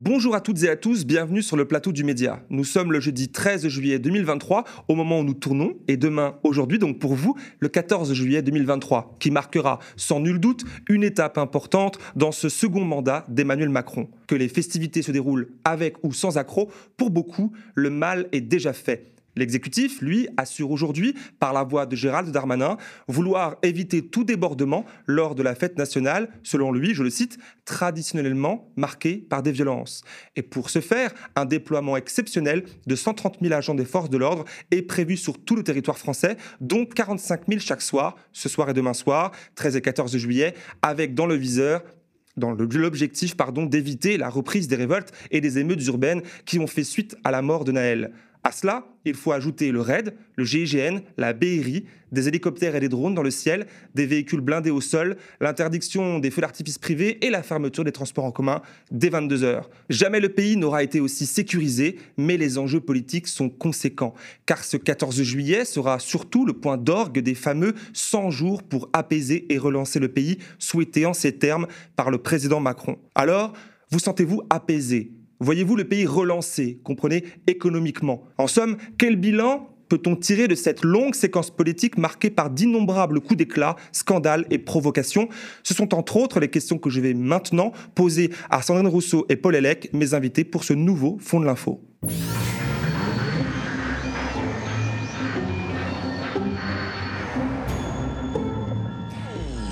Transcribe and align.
Bonjour 0.00 0.36
à 0.36 0.40
toutes 0.40 0.62
et 0.62 0.68
à 0.68 0.76
tous, 0.76 1.04
bienvenue 1.04 1.42
sur 1.42 1.56
le 1.56 1.64
plateau 1.64 1.90
du 1.90 2.04
Média. 2.04 2.40
Nous 2.50 2.62
sommes 2.62 2.92
le 2.92 3.00
jeudi 3.00 3.30
13 3.30 3.66
juillet 3.66 3.98
2023, 3.98 4.62
au 4.86 4.94
moment 4.94 5.18
où 5.18 5.24
nous 5.24 5.34
tournons, 5.34 5.74
et 5.88 5.96
demain, 5.96 6.36
aujourd'hui, 6.44 6.78
donc 6.78 7.00
pour 7.00 7.16
vous, 7.16 7.36
le 7.58 7.68
14 7.68 8.12
juillet 8.12 8.40
2023, 8.40 9.16
qui 9.18 9.32
marquera 9.32 9.80
sans 9.96 10.20
nul 10.20 10.38
doute 10.38 10.64
une 10.88 11.02
étape 11.02 11.36
importante 11.36 11.98
dans 12.14 12.30
ce 12.30 12.48
second 12.48 12.84
mandat 12.84 13.24
d'Emmanuel 13.26 13.70
Macron. 13.70 14.08
Que 14.28 14.36
les 14.36 14.46
festivités 14.46 15.02
se 15.02 15.10
déroulent 15.10 15.48
avec 15.64 15.96
ou 16.04 16.12
sans 16.12 16.38
accroc, 16.38 16.70
pour 16.96 17.10
beaucoup, 17.10 17.50
le 17.74 17.90
mal 17.90 18.28
est 18.30 18.40
déjà 18.40 18.72
fait. 18.72 19.17
L'exécutif, 19.36 20.00
lui, 20.00 20.28
assure 20.36 20.70
aujourd'hui, 20.70 21.14
par 21.38 21.52
la 21.52 21.62
voix 21.62 21.86
de 21.86 21.94
Gérald 21.94 22.30
Darmanin, 22.30 22.76
vouloir 23.06 23.56
éviter 23.62 24.02
tout 24.02 24.24
débordement 24.24 24.84
lors 25.06 25.34
de 25.34 25.42
la 25.42 25.54
fête 25.54 25.78
nationale, 25.78 26.28
selon 26.42 26.72
lui, 26.72 26.94
je 26.94 27.02
le 27.02 27.10
cite, 27.10 27.38
traditionnellement 27.64 28.72
marquée 28.76 29.16
par 29.16 29.42
des 29.42 29.52
violences. 29.52 30.02
Et 30.34 30.42
pour 30.42 30.70
ce 30.70 30.80
faire, 30.80 31.14
un 31.36 31.44
déploiement 31.44 31.96
exceptionnel 31.96 32.64
de 32.86 32.96
130 32.96 33.38
000 33.40 33.54
agents 33.54 33.74
des 33.74 33.84
forces 33.84 34.10
de 34.10 34.18
l'ordre 34.18 34.44
est 34.70 34.82
prévu 34.82 35.16
sur 35.16 35.38
tout 35.38 35.54
le 35.56 35.62
territoire 35.62 35.98
français, 35.98 36.36
dont 36.60 36.84
45 36.84 37.42
000 37.48 37.60
chaque 37.60 37.82
soir, 37.82 38.16
ce 38.32 38.48
soir 38.48 38.70
et 38.70 38.74
demain 38.74 38.94
soir, 38.94 39.32
13 39.54 39.76
et 39.76 39.80
14 39.80 40.16
juillet, 40.16 40.54
avec 40.82 41.14
dans 41.14 41.26
le 41.26 41.34
viseur 41.34 41.82
dans 42.36 42.52
l'objectif 42.52 43.36
pardon 43.36 43.66
d'éviter 43.66 44.16
la 44.16 44.30
reprise 44.30 44.68
des 44.68 44.76
révoltes 44.76 45.12
et 45.32 45.40
des 45.40 45.58
émeutes 45.58 45.84
urbaines 45.86 46.22
qui 46.46 46.60
ont 46.60 46.68
fait 46.68 46.84
suite 46.84 47.16
à 47.24 47.32
la 47.32 47.42
mort 47.42 47.64
de 47.64 47.72
Naël. 47.72 48.12
À 48.44 48.52
cela, 48.52 48.86
il 49.04 49.14
faut 49.14 49.32
ajouter 49.32 49.72
le 49.72 49.80
RAID, 49.80 50.14
le 50.36 50.44
GIGN, 50.44 51.00
la 51.16 51.32
BRI, 51.32 51.84
des 52.12 52.28
hélicoptères 52.28 52.74
et 52.76 52.80
des 52.80 52.88
drones 52.88 53.14
dans 53.14 53.22
le 53.22 53.30
ciel, 53.30 53.66
des 53.94 54.06
véhicules 54.06 54.40
blindés 54.40 54.70
au 54.70 54.80
sol, 54.80 55.16
l'interdiction 55.40 56.18
des 56.18 56.30
feux 56.30 56.40
d'artifice 56.40 56.78
privés 56.78 57.24
et 57.26 57.30
la 57.30 57.42
fermeture 57.42 57.84
des 57.84 57.92
transports 57.92 58.24
en 58.24 58.30
commun 58.30 58.62
dès 58.90 59.08
22 59.08 59.42
heures. 59.42 59.68
Jamais 59.90 60.20
le 60.20 60.28
pays 60.28 60.56
n'aura 60.56 60.82
été 60.82 61.00
aussi 61.00 61.26
sécurisé, 61.26 61.98
mais 62.16 62.36
les 62.36 62.58
enjeux 62.58 62.80
politiques 62.80 63.26
sont 63.26 63.48
conséquents, 63.48 64.14
car 64.46 64.64
ce 64.64 64.76
14 64.76 65.20
juillet 65.22 65.64
sera 65.64 65.98
surtout 65.98 66.46
le 66.46 66.52
point 66.52 66.78
d'orgue 66.78 67.18
des 67.18 67.34
fameux 67.34 67.74
100 67.92 68.30
jours 68.30 68.62
pour 68.62 68.88
apaiser 68.92 69.52
et 69.52 69.58
relancer 69.58 69.98
le 69.98 70.08
pays, 70.08 70.38
souhaité 70.58 71.06
en 71.06 71.12
ces 71.12 71.36
termes 71.36 71.66
par 71.96 72.10
le 72.10 72.18
président 72.18 72.60
Macron. 72.60 72.98
Alors, 73.14 73.52
vous 73.90 73.98
sentez-vous 73.98 74.42
apaisé? 74.48 75.17
Voyez-vous 75.40 75.76
le 75.76 75.84
pays 75.84 76.04
relancé, 76.04 76.80
comprenez, 76.82 77.24
économiquement 77.46 78.24
En 78.38 78.48
somme, 78.48 78.76
quel 78.98 79.16
bilan 79.16 79.68
peut-on 79.88 80.16
tirer 80.16 80.48
de 80.48 80.54
cette 80.54 80.84
longue 80.84 81.14
séquence 81.14 81.50
politique 81.50 81.96
marquée 81.96 82.30
par 82.30 82.50
d'innombrables 82.50 83.20
coups 83.20 83.36
d'éclat, 83.36 83.76
scandales 83.92 84.46
et 84.50 84.58
provocations? 84.58 85.28
Ce 85.62 85.74
sont 85.74 85.94
entre 85.94 86.16
autres 86.16 86.40
les 86.40 86.48
questions 86.48 86.78
que 86.78 86.90
je 86.90 87.00
vais 87.00 87.14
maintenant 87.14 87.72
poser 87.94 88.30
à 88.50 88.62
Sandrine 88.62 88.88
Rousseau 88.88 89.26
et 89.28 89.36
Paul 89.36 89.54
Elec, 89.54 89.90
mes 89.92 90.12
invités 90.12 90.44
pour 90.44 90.64
ce 90.64 90.72
nouveau 90.72 91.18
Fond 91.20 91.40
de 91.40 91.46
l'Info. 91.46 91.80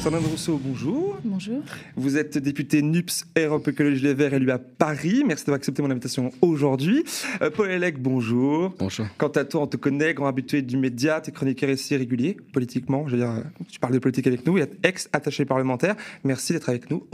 Sandrine 0.06 0.26
Rousseau, 0.26 0.60
bonjour. 0.62 1.18
Bonjour. 1.24 1.62
Vous 1.96 2.16
êtes 2.16 2.38
député 2.38 2.80
NUPS 2.80 3.26
Europe 3.36 3.66
Écologie 3.66 4.04
Les 4.04 4.14
Verts 4.14 4.34
élu 4.34 4.52
à 4.52 4.58
Paris. 4.60 5.24
Merci 5.26 5.46
d'avoir 5.46 5.56
accepté 5.56 5.82
mon 5.82 5.90
invitation 5.90 6.30
aujourd'hui. 6.42 7.02
Euh, 7.42 7.50
Paul 7.50 7.72
Elec, 7.72 8.00
bonjour. 8.00 8.72
Bonjour. 8.78 9.06
Quant 9.18 9.30
à 9.30 9.44
toi, 9.44 9.62
on 9.62 9.66
te 9.66 9.76
connaît, 9.76 10.14
grand 10.14 10.28
habitué 10.28 10.62
du 10.62 10.76
média, 10.76 11.20
tu 11.20 11.30
es 11.30 11.32
chroniqueur 11.32 11.70
ici 11.70 11.96
régulier, 11.96 12.36
politiquement. 12.52 13.08
Je 13.08 13.16
veux 13.16 13.18
dire, 13.18 13.32
euh, 13.32 13.42
tu 13.68 13.80
parles 13.80 13.94
de 13.94 13.98
politique 13.98 14.28
avec 14.28 14.46
nous 14.46 14.56
et 14.58 14.70
ex-attaché 14.84 15.44
parlementaire. 15.44 15.96
Merci 16.22 16.52
d'être 16.52 16.68
avec 16.68 16.88
nous 16.88 17.04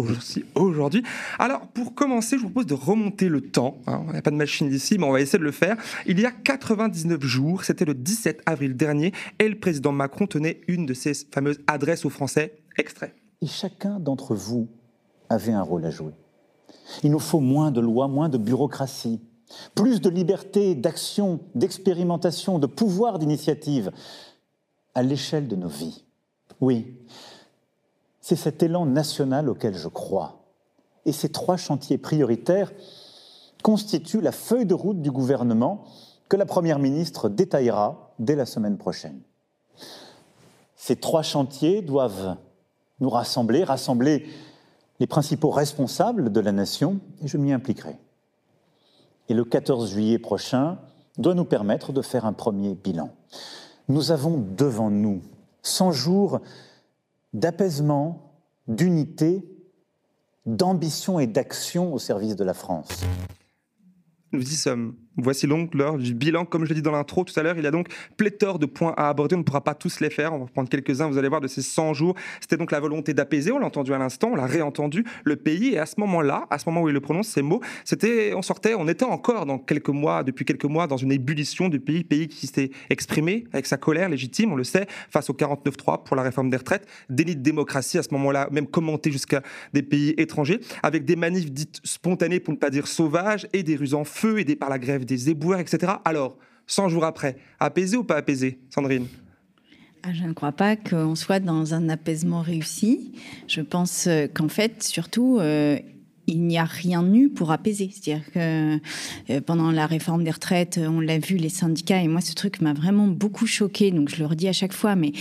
aujourd'hui. 0.55 1.03
Alors, 1.39 1.69
pour 1.69 1.95
commencer, 1.95 2.37
je 2.37 2.43
vous 2.43 2.51
propose 2.51 2.67
de 2.67 2.75
remonter 2.75 3.31
le 3.31 3.41
temps. 3.41 3.81
Hein. 3.87 4.03
On 4.07 4.13
n'a 4.13 4.21
pas 4.21 4.31
de 4.31 4.37
machine 4.37 4.71
ici, 4.71 4.99
mais 4.99 5.05
on 5.05 5.13
va 5.13 5.23
essayer 5.23 5.39
de 5.39 5.45
le 5.45 5.53
faire. 5.53 5.79
Il 6.05 6.21
y 6.21 6.27
a 6.27 6.31
99 6.31 7.25
jours, 7.25 7.65
c'était 7.65 7.87
le 7.87 7.95
17 7.95 8.43
avril 8.45 8.77
dernier, 8.77 9.15
et 9.39 9.49
le 9.49 9.59
président 9.59 9.93
Macron 9.93 10.27
tenait 10.27 10.61
une 10.69 10.85
de 10.85 10.93
ses 10.93 11.15
fameuses 11.33 11.59
adresses 11.67 12.05
aux 12.05 12.11
Français 12.11 12.53
Extrait. 12.77 13.15
Et 13.41 13.47
chacun 13.47 13.99
d'entre 14.01 14.35
vous 14.35 14.69
avait 15.29 15.53
un 15.53 15.63
rôle 15.63 15.85
à 15.85 15.91
jouer. 15.91 16.13
Il 17.03 17.11
nous 17.11 17.19
faut 17.19 17.41
moins 17.41 17.71
de 17.71 17.81
lois, 17.81 18.09
moins 18.09 18.29
de 18.29 18.39
bureaucratie, 18.39 19.21
plus 19.75 20.01
de 20.01 20.09
liberté 20.09 20.75
d'action, 20.75 21.41
d'expérimentation, 21.55 22.59
de 22.59 22.67
pouvoir 22.67 23.19
d'initiative 23.19 23.93
à 24.95 25.03
l'échelle 25.03 25.49
de 25.49 25.57
nos 25.57 25.69
vies. 25.69 26.05
Oui, 26.61 26.97
c'est 28.21 28.37
cet 28.37 28.63
élan 28.63 28.87
national 28.87 29.49
auquel 29.49 29.75
je 29.75 29.89
crois. 29.89 30.45
Et 31.05 31.13
ces 31.13 31.31
trois 31.31 31.57
chantiers 31.57 31.99
prioritaires 31.99 32.73
constituent 33.63 34.21
la 34.21 34.33
feuille 34.33 34.67
de 34.67 34.75
route 34.75 35.03
du 35.03 35.11
gouvernement 35.11 35.85
que 36.29 36.37
la 36.37 36.47
Première 36.47 36.79
ministre 36.79 37.29
détaillera 37.29 38.15
dès 38.19 38.37
la 38.37 38.47
semaine 38.47 38.79
prochaine. 38.79 39.21
Ces 40.77 40.97
trois 40.97 41.23
chantiers 41.23 41.83
doivent 41.83 42.37
nous 43.03 43.11
rassembler, 43.11 43.65
rassembler 43.65 44.27
les 45.01 45.07
principaux 45.07 45.51
responsables 45.51 46.33
de 46.33 46.41
la 46.41 46.53
nation, 46.53 47.01
et 47.23 47.29
je 47.29 47.37
m'y 47.37 47.53
impliquerai. 47.53 47.99
Et 49.29 49.35
le 49.35 49.45
14 49.45 49.91
juillet 49.91 50.19
prochain 50.19 50.79
doit 51.19 51.35
nous 51.35 51.45
permettre 51.45 51.93
de 51.93 52.01
faire 52.01 52.25
un 52.25 52.33
premier 52.33 52.75
bilan. 52.75 53.11
Nous 53.89 54.13
avons 54.13 54.39
devant 54.39 54.91
nous 54.91 55.21
100 55.63 55.93
jours 55.93 56.41
d'apaisement, 57.35 58.33
d'unité, 58.69 59.45
d'ambition 60.47 61.19
et 61.19 61.27
d'action 61.27 61.93
au 61.93 61.99
service 61.99 62.37
de 62.37 62.45
la 62.45 62.55
France. 62.55 62.89
Nous 64.33 64.43
y 64.43 64.55
sommes. 64.55 64.97
Voici 65.19 65.47
donc 65.47 65.75
l'heure 65.75 65.99
du 65.99 66.15
bilan. 66.15 66.47
Comme 66.47 66.65
je 66.65 66.71
l'ai 66.71 66.77
dit 66.77 66.83
dans 66.83 66.93
l'intro 66.93 67.25
tout 67.25 67.39
à 67.39 67.43
l'heure, 67.43 67.57
il 67.59 67.65
y 67.65 67.67
a 67.67 67.71
donc 67.71 67.89
pléthore 68.17 68.59
de 68.59 68.65
points 68.65 68.95
à 68.97 69.11
aborder. 69.11 69.35
On 69.35 69.41
ne 69.41 69.45
pourra 69.45 69.63
pas 69.63 69.75
tous 69.75 70.01
les 70.01 70.09
faire. 70.09 70.33
On 70.33 70.39
va 70.39 70.47
prendre 70.47 70.71
quelques-uns, 70.71 71.09
vous 71.09 71.19
allez 71.19 71.29
voir, 71.29 71.43
de 71.43 71.49
ces 71.49 71.61
100 71.61 71.93
jours. 71.93 72.15
C'était 72.41 72.57
donc 72.57 72.73
la 72.73 72.81
volonté 72.81 73.13
d'apaiser. 73.13 73.53
On 73.53 73.59
l'a 73.59 73.67
entendu 73.67 73.93
à 73.93 73.99
l'instant, 73.99 74.31
on 74.33 74.37
l'a 74.37 74.47
réentendu, 74.47 75.05
le 75.25 75.37
pays. 75.37 75.75
Et 75.75 75.79
à 75.79 75.85
ce 75.85 75.97
moment-là, 75.99 76.47
à 76.49 76.59
ce 76.59 76.69
moment 76.69 76.83
où 76.83 76.89
il 76.89 76.95
le 76.95 77.01
prononce, 77.01 77.29
ces 77.29 77.43
mots, 77.43 77.61
c'était, 77.85 78.33
on 78.35 78.41
sortait, 78.41 78.75
on 78.75 78.89
était 78.89 79.05
encore 79.05 79.45
dans 79.45 79.59
quelques 79.59 79.91
mois, 79.91 80.23
depuis 80.23 80.47
quelques 80.47 80.65
mois, 80.65 80.87
dans 80.87 80.97
une 80.97 81.13
ébullition 81.13 81.69
du 81.69 81.79
pays, 81.79 82.05
pays 82.05 82.29
qui 82.29 82.47
s'était 82.47 82.71
exprimé 82.89 83.45
avec 83.53 83.67
sa 83.67 83.77
colère 83.77 84.09
légitime, 84.09 84.53
on 84.53 84.57
le 84.57 84.65
sait, 84.65 84.87
face 85.11 85.29
au 85.29 85.35
49-3 85.35 86.05
pour 86.05 86.17
la 86.17 86.23
réforme 86.23 86.49
des 86.49 86.57
retraites, 86.57 86.87
délit 87.11 87.37
de 87.37 87.43
démocratie 87.43 87.99
à 87.99 88.03
ce 88.03 88.09
moment-là, 88.13 88.49
même 88.51 88.67
commenté 88.67 89.13
jusqu'à 89.13 89.43
des 89.75 89.83
pays 89.83 90.15
étrangers, 90.17 90.61
avec 90.83 91.05
des 91.05 91.17
manifs 91.17 91.53
dites 91.53 91.81
spontanées, 91.85 92.41
pour 92.41 92.55
ne 92.55 92.59
pas 92.59 92.71
dire 92.71 92.87
sauvages, 92.87 93.47
et 93.53 93.63
des 93.63 93.77
rues 93.77 93.93
en 93.93 94.05
feu, 94.05 94.39
aidées 94.39 94.57
par 94.57 94.71
la 94.71 94.79
grève 94.79 95.02
des 95.05 95.31
éboueurs, 95.31 95.61
etc. 95.61 95.95
Alors, 96.05 96.37
100 96.67 96.89
jours 96.89 97.05
après, 97.05 97.37
apaisé 97.61 97.97
ou 97.97 98.05
pas 98.05 98.17
apaisé, 98.17 98.59
Sandrine? 98.71 99.07
Ah, 100.05 100.13
je 100.13 100.25
ne 100.25 100.33
crois 100.33 100.53
pas 100.53 100.75
qu'on 100.75 101.15
soit 101.15 101.39
dans 101.39 101.75
un 101.75 101.89
apaisement 101.89 102.41
réussi. 102.43 103.13
Je 103.47 103.61
pense 103.61 104.09
euh, 104.09 104.27
qu'en 104.27 104.49
fait, 104.49 104.83
surtout, 104.83 105.39
euh, 105.39 105.79
il 106.33 106.43
n'y 106.43 106.59
a 106.59 106.65
rien 106.65 107.05
eu 107.13 107.29
pour 107.29 107.53
apaiser. 107.53 107.91
C'est-à-dire 107.93 108.25
que 108.33 108.77
euh, 109.31 109.41
pendant 109.41 109.71
la 109.71 109.87
réforme 109.87 110.25
des 110.25 110.31
retraites, 110.31 110.81
on 110.83 111.01
l'a 111.01 111.19
vu, 111.19 111.37
les 111.37 111.49
syndicats, 111.49 112.03
et 112.03 112.09
moi 112.09 112.21
ce 112.21 112.35
truc 112.35 112.61
m'a 112.61 112.73
vraiment 112.73 113.07
beaucoup 113.07 113.47
choqué, 113.47 113.91
donc 113.91 114.09
je 114.09 114.17
le 114.17 114.27
redis 114.27 114.49
à 114.49 114.53
chaque 114.53 114.73
fois, 114.73 114.97
mais 114.97 115.13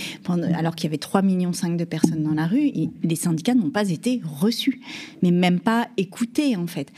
alors 0.54 0.74
qu'il 0.74 0.88
y 0.88 0.90
avait 0.90 0.96
3,5 0.96 1.24
millions 1.24 1.50
de 1.76 1.84
personnes 1.84 2.22
dans 2.22 2.34
la 2.34 2.46
rue, 2.46 2.70
les 3.02 3.16
syndicats 3.16 3.54
n'ont 3.54 3.70
pas 3.70 3.88
été 3.90 4.20
reçus, 4.24 4.80
mais 5.22 5.30
même 5.30 5.60
pas 5.60 5.88
écoutés 5.96 6.56
en 6.56 6.66
fait. 6.66 6.88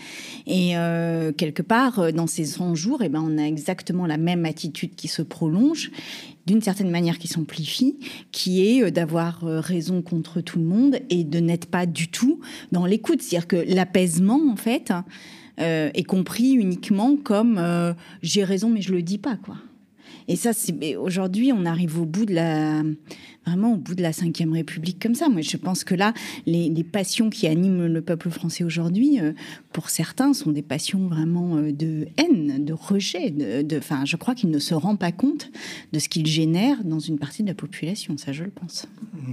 Et 0.46 0.76
euh, 0.76 1.32
quelque 1.32 1.62
part, 1.62 1.98
euh, 1.98 2.12
dans 2.12 2.26
ces 2.26 2.44
100 2.44 2.74
jours, 2.74 3.02
eh 3.02 3.08
ben, 3.08 3.22
on 3.24 3.38
a 3.38 3.42
exactement 3.42 4.06
la 4.06 4.16
même 4.16 4.44
attitude 4.44 4.94
qui 4.94 5.08
se 5.08 5.22
prolonge 5.22 5.90
d'une 6.46 6.60
certaine 6.60 6.90
manière 6.90 7.18
qui 7.18 7.28
s'amplifie, 7.28 7.96
qui 8.32 8.66
est 8.66 8.82
euh, 8.82 8.90
d'avoir 8.90 9.44
euh, 9.44 9.60
raison 9.60 10.02
contre 10.02 10.40
tout 10.40 10.58
le 10.58 10.64
monde 10.64 10.98
et 11.10 11.24
de 11.24 11.38
n'être 11.40 11.66
pas 11.66 11.86
du 11.86 12.08
tout 12.08 12.40
dans 12.72 12.86
l'écoute. 12.86 13.22
C'est-à-dire 13.22 13.48
que 13.48 13.64
l'apaisement, 13.74 14.40
en 14.50 14.56
fait, 14.56 14.92
euh, 15.60 15.90
est 15.94 16.04
compris 16.04 16.52
uniquement 16.52 17.16
comme 17.16 17.60
j'ai 18.22 18.44
raison 18.44 18.70
mais 18.70 18.82
je 18.82 18.92
le 18.92 19.02
dis 19.02 19.18
pas, 19.18 19.36
quoi. 19.36 19.56
Et 20.28 20.36
ça, 20.36 20.52
c'est 20.52 20.96
aujourd'hui, 20.96 21.52
on 21.52 21.64
arrive 21.66 22.00
au 22.00 22.06
bout 22.06 22.26
de 22.26 22.34
la 22.34 22.82
vraiment 23.46 23.74
au 23.74 23.76
bout 23.76 23.94
de 23.94 24.02
la 24.02 24.10
Ve 24.10 24.52
République 24.52 25.00
comme 25.00 25.14
ça. 25.14 25.28
Moi, 25.28 25.42
je 25.42 25.56
pense 25.56 25.84
que 25.84 25.94
là, 25.94 26.12
les, 26.46 26.84
passions 26.84 27.30
qui 27.30 27.46
animent 27.46 27.86
le 27.86 28.02
peuple 28.02 28.30
français 28.30 28.62
aujourd'hui, 28.62 29.18
euh, 29.20 29.32
pour 29.72 29.90
certains, 29.90 30.32
sont 30.32 30.52
des 30.52 30.62
passions 30.62 31.08
vraiment 31.08 31.56
euh, 31.56 31.72
de 31.72 32.06
haine, 32.18 32.64
de 32.64 32.72
rejet. 32.72 33.30
De, 33.30 33.78
enfin, 33.78 34.04
je 34.04 34.16
crois 34.16 34.34
qu'il 34.34 34.50
ne 34.50 34.58
se 34.58 34.74
rend 34.74 34.96
pas 34.96 35.12
compte 35.12 35.50
de 35.92 35.98
ce 35.98 36.08
qu'il 36.08 36.26
génère 36.26 36.84
dans 36.84 36.98
une 36.98 37.18
partie 37.18 37.42
de 37.42 37.48
la 37.48 37.54
population. 37.54 38.16
Ça, 38.16 38.32
je 38.32 38.44
le 38.44 38.50
pense. 38.50 38.86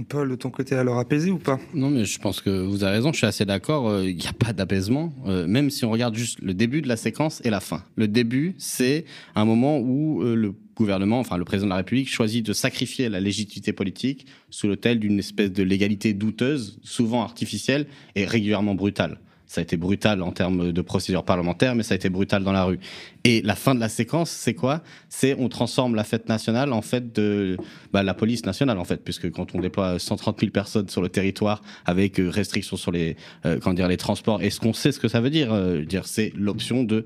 Paul, 0.08 0.30
de 0.30 0.34
ton 0.34 0.50
côté, 0.50 0.74
alors 0.74 0.98
apaisé 0.98 1.30
ou 1.30 1.38
pas? 1.38 1.60
Non, 1.74 1.90
mais 1.90 2.04
je 2.04 2.18
pense 2.18 2.40
que 2.40 2.50
vous 2.50 2.84
avez 2.84 2.96
raison. 2.96 3.12
Je 3.12 3.18
suis 3.18 3.26
assez 3.26 3.44
d'accord. 3.44 3.88
Euh, 3.88 4.08
il 4.08 4.16
n'y 4.16 4.26
a 4.26 4.32
pas 4.32 4.52
d'apaisement, 4.52 5.12
même 5.26 5.70
si 5.70 5.84
on 5.84 5.90
regarde 5.90 6.14
juste 6.14 6.38
le 6.40 6.54
début 6.54 6.82
de 6.82 6.88
la 6.88 6.96
séquence 6.96 7.40
et 7.44 7.50
la 7.50 7.60
fin. 7.60 7.84
Le 7.96 8.08
début, 8.08 8.54
c'est 8.58 9.04
un 9.34 9.44
moment 9.44 9.78
où 9.78 10.22
le 10.22 10.54
gouvernement, 10.76 11.20
enfin 11.20 11.36
le 11.36 11.44
président 11.44 11.66
de 11.66 11.70
la 11.70 11.76
République, 11.76 12.08
choisit 12.08 12.44
de 12.44 12.52
sacrifier 12.52 13.08
la 13.08 13.20
légitimité 13.20 13.72
politique 13.72 14.26
sous 14.50 14.68
l'autel 14.68 14.98
d'une 14.98 15.18
espèce 15.18 15.52
de 15.52 15.62
légalité 15.62 16.14
douteuse, 16.14 16.78
souvent 16.82 17.22
artificielle 17.22 17.86
et 18.14 18.24
régulièrement 18.24 18.74
brutale. 18.74 19.18
Ça 19.52 19.60
a 19.60 19.64
été 19.64 19.76
brutal 19.76 20.22
en 20.22 20.32
termes 20.32 20.72
de 20.72 20.80
procédure 20.80 21.24
parlementaire, 21.24 21.74
mais 21.74 21.82
ça 21.82 21.92
a 21.92 21.96
été 21.96 22.08
brutal 22.08 22.42
dans 22.42 22.52
la 22.52 22.64
rue. 22.64 22.78
Et 23.24 23.42
la 23.42 23.54
fin 23.54 23.74
de 23.74 23.80
la 23.80 23.90
séquence, 23.90 24.30
c'est 24.30 24.54
quoi? 24.54 24.80
C'est 25.10 25.36
on 25.38 25.50
transforme 25.50 25.94
la 25.94 26.04
fête 26.04 26.26
nationale 26.26 26.72
en 26.72 26.80
fait 26.80 27.14
de 27.14 27.58
bah, 27.92 28.02
la 28.02 28.14
police 28.14 28.46
nationale 28.46 28.78
en 28.78 28.84
fait, 28.84 29.04
puisque 29.04 29.30
quand 29.30 29.54
on 29.54 29.60
déploie 29.60 29.98
130 29.98 30.40
000 30.40 30.52
personnes 30.52 30.88
sur 30.88 31.02
le 31.02 31.10
territoire 31.10 31.60
avec 31.84 32.18
euh, 32.18 32.30
restrictions 32.30 32.78
sur 32.78 32.92
les 32.92 33.14
euh, 33.44 33.58
dire 33.74 33.88
les 33.88 33.98
transports, 33.98 34.40
est-ce 34.40 34.58
qu'on 34.58 34.72
sait 34.72 34.90
ce 34.90 34.98
que 34.98 35.08
ça 35.08 35.20
veut 35.20 35.28
dire? 35.28 35.52
Euh, 35.52 35.84
Dire 35.84 36.06
c'est 36.06 36.32
l'option 36.34 36.82
de 36.82 37.04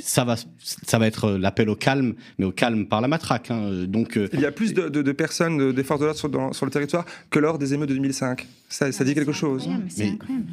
ça 0.00 0.24
va, 0.24 0.36
ça 0.58 0.98
va 0.98 1.06
être 1.06 1.32
l'appel 1.32 1.68
au 1.68 1.76
calme, 1.76 2.14
mais 2.38 2.44
au 2.44 2.52
calme 2.52 2.86
par 2.86 3.00
la 3.00 3.08
matraque. 3.08 3.50
Hein. 3.50 3.84
Donc, 3.86 4.18
il 4.32 4.40
y 4.40 4.46
a 4.46 4.52
plus 4.52 4.72
de, 4.74 4.88
de, 4.88 5.02
de 5.02 5.12
personnes, 5.12 5.72
des 5.72 5.84
forces 5.84 6.00
de 6.00 6.06
l'ordre 6.06 6.18
sur, 6.18 6.54
sur, 6.54 6.66
le 6.66 6.72
territoire 6.72 7.04
que 7.30 7.38
lors 7.38 7.58
des 7.58 7.74
émeutes 7.74 7.88
de 7.88 7.94
2005. 7.94 8.46
Ça, 8.68 8.90
ça 8.92 9.04
dit 9.04 9.14
quelque 9.14 9.32
chose. 9.32 9.68
C'est 9.88 10.08
incroyable. 10.08 10.46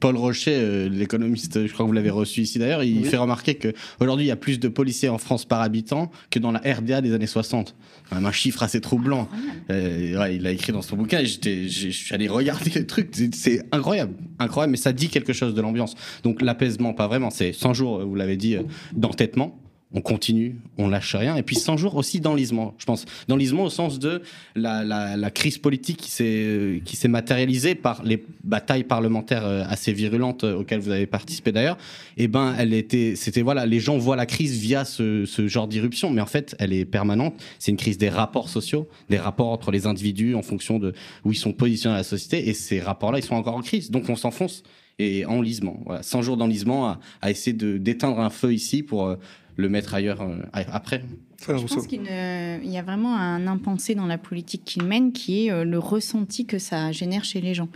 Paul 0.00 0.16
Rocher, 0.16 0.54
euh, 0.54 0.88
l'économiste, 0.88 1.66
je 1.66 1.72
crois 1.72 1.84
que 1.84 1.88
vous 1.88 1.94
l'avez 1.94 2.10
reçu 2.10 2.42
ici 2.42 2.58
d'ailleurs, 2.58 2.82
il 2.82 3.04
fait 3.04 3.16
remarquer 3.16 3.56
qu'aujourd'hui, 3.56 4.26
il 4.26 4.28
y 4.28 4.32
a 4.32 4.36
plus 4.36 4.60
de 4.60 4.68
policiers 4.68 5.08
en 5.08 5.18
France 5.18 5.44
par 5.44 5.60
habitant 5.60 6.10
que 6.30 6.38
dans 6.38 6.52
la 6.52 6.60
RDA 6.60 7.00
des 7.00 7.12
années 7.12 7.26
60. 7.26 7.74
Même 8.12 8.26
un 8.26 8.32
chiffre 8.32 8.62
assez 8.62 8.80
troublant. 8.80 9.28
Euh, 9.70 10.18
ouais, 10.18 10.36
il 10.36 10.42
l'a 10.42 10.52
écrit 10.52 10.72
dans 10.72 10.82
son 10.82 10.96
bouquin 10.96 11.20
et 11.20 11.26
je 11.26 11.88
suis 11.90 12.14
allé 12.14 12.28
regarder 12.28 12.70
le 12.74 12.86
truc. 12.86 13.10
C'est 13.32 13.62
incroyable. 13.72 14.14
Incroyable, 14.38 14.72
mais 14.72 14.78
ça 14.78 14.92
dit 14.92 15.08
quelque 15.08 15.32
chose 15.32 15.54
de 15.54 15.60
l'ambiance. 15.60 15.94
Donc 16.22 16.42
l'apaisement, 16.42 16.94
pas 16.94 17.06
vraiment. 17.06 17.30
C'est 17.30 17.52
100 17.52 17.74
jours, 17.74 18.04
vous 18.04 18.14
l'avez 18.14 18.36
dit, 18.36 18.56
euh, 18.56 18.62
d'entêtement 18.94 19.60
on 19.94 20.02
continue, 20.02 20.56
on 20.76 20.88
lâche 20.88 21.14
rien. 21.14 21.36
Et 21.36 21.42
puis 21.42 21.56
100 21.56 21.78
jours 21.78 21.96
aussi 21.96 22.20
d'enlisement, 22.20 22.74
je 22.78 22.84
pense. 22.84 23.06
D'enlisement 23.26 23.64
au 23.64 23.70
sens 23.70 23.98
de 23.98 24.20
la, 24.54 24.84
la, 24.84 25.16
la 25.16 25.30
crise 25.30 25.56
politique 25.56 25.96
qui 25.96 26.10
s'est, 26.10 27.08
matérialisée 27.08 27.74
par 27.74 28.02
les 28.02 28.22
batailles 28.44 28.84
parlementaires 28.84 29.46
euh, 29.46 29.64
assez 29.66 29.92
virulentes 29.92 30.44
euh, 30.44 30.58
auxquelles 30.58 30.80
vous 30.80 30.90
avez 30.90 31.06
participé 31.06 31.52
d'ailleurs. 31.52 31.78
Eh 32.18 32.28
ben, 32.28 32.54
elle 32.58 32.74
était, 32.74 33.14
c'était 33.16 33.40
voilà, 33.40 33.64
les 33.64 33.80
gens 33.80 33.96
voient 33.96 34.16
la 34.16 34.26
crise 34.26 34.58
via 34.58 34.84
ce, 34.84 35.24
ce 35.24 35.48
genre 35.48 35.68
d'irruption, 35.68 36.10
mais 36.10 36.20
en 36.20 36.26
fait, 36.26 36.54
elle 36.58 36.74
est 36.74 36.84
permanente. 36.84 37.34
C'est 37.58 37.70
une 37.70 37.78
crise 37.78 37.96
des 37.96 38.10
rapports 38.10 38.50
sociaux, 38.50 38.88
des 39.08 39.18
rapports 39.18 39.48
entre 39.48 39.70
les 39.70 39.86
individus 39.86 40.34
en 40.34 40.42
fonction 40.42 40.78
de 40.78 40.92
où 41.24 41.32
ils 41.32 41.36
sont 41.36 41.52
positionnés 41.52 41.94
dans 41.94 41.98
la 41.98 42.04
société. 42.04 42.48
Et 42.48 42.54
ces 42.54 42.80
rapports-là, 42.80 43.20
ils 43.20 43.24
sont 43.24 43.36
encore 43.36 43.56
en 43.56 43.62
crise. 43.62 43.90
Donc 43.90 44.10
on 44.10 44.16
s'enfonce 44.16 44.62
et 44.98 45.24
enlisement. 45.24 45.80
Voilà, 45.86 46.02
100 46.02 46.22
jours 46.22 46.36
d'enlisement 46.36 46.88
à, 46.88 47.00
à 47.22 47.30
essayer 47.30 47.52
de 47.52 47.78
d'éteindre 47.78 48.18
un 48.20 48.30
feu 48.30 48.52
ici 48.52 48.82
pour 48.82 49.06
euh, 49.06 49.16
le 49.58 49.68
mettre 49.68 49.92
ailleurs 49.94 50.22
euh, 50.22 50.38
après. 50.54 51.02
Je 51.40 51.52
pense 51.52 51.86
qu'il 51.86 52.04
y 52.04 52.78
a 52.78 52.82
vraiment 52.82 53.16
un 53.16 53.46
impensé 53.46 53.94
dans 53.96 54.06
la 54.06 54.18
politique 54.18 54.62
qu'il 54.64 54.84
mène 54.84 55.12
qui 55.12 55.46
est 55.46 55.52
euh, 55.52 55.64
le 55.64 55.78
ressenti 55.78 56.46
que 56.46 56.58
ça 56.58 56.92
génère 56.92 57.24
chez 57.24 57.40
les 57.40 57.54
gens. 57.54 57.68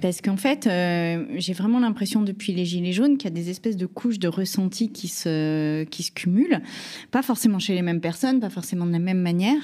Parce 0.00 0.20
qu'en 0.20 0.36
fait, 0.36 0.66
euh, 0.66 1.24
j'ai 1.34 1.52
vraiment 1.52 1.80
l'impression 1.80 2.22
depuis 2.22 2.52
les 2.52 2.64
Gilets 2.64 2.92
jaunes 2.92 3.18
qu'il 3.18 3.28
y 3.28 3.32
a 3.32 3.34
des 3.34 3.50
espèces 3.50 3.76
de 3.76 3.86
couches 3.86 4.20
de 4.20 4.28
ressenti 4.28 4.90
qui 4.90 5.08
se, 5.08 5.82
qui 5.84 6.04
se 6.04 6.12
cumulent. 6.12 6.62
Pas 7.10 7.22
forcément 7.22 7.58
chez 7.58 7.74
les 7.74 7.82
mêmes 7.82 8.00
personnes, 8.00 8.38
pas 8.38 8.50
forcément 8.50 8.86
de 8.86 8.92
la 8.92 9.00
même 9.00 9.20
manière. 9.20 9.60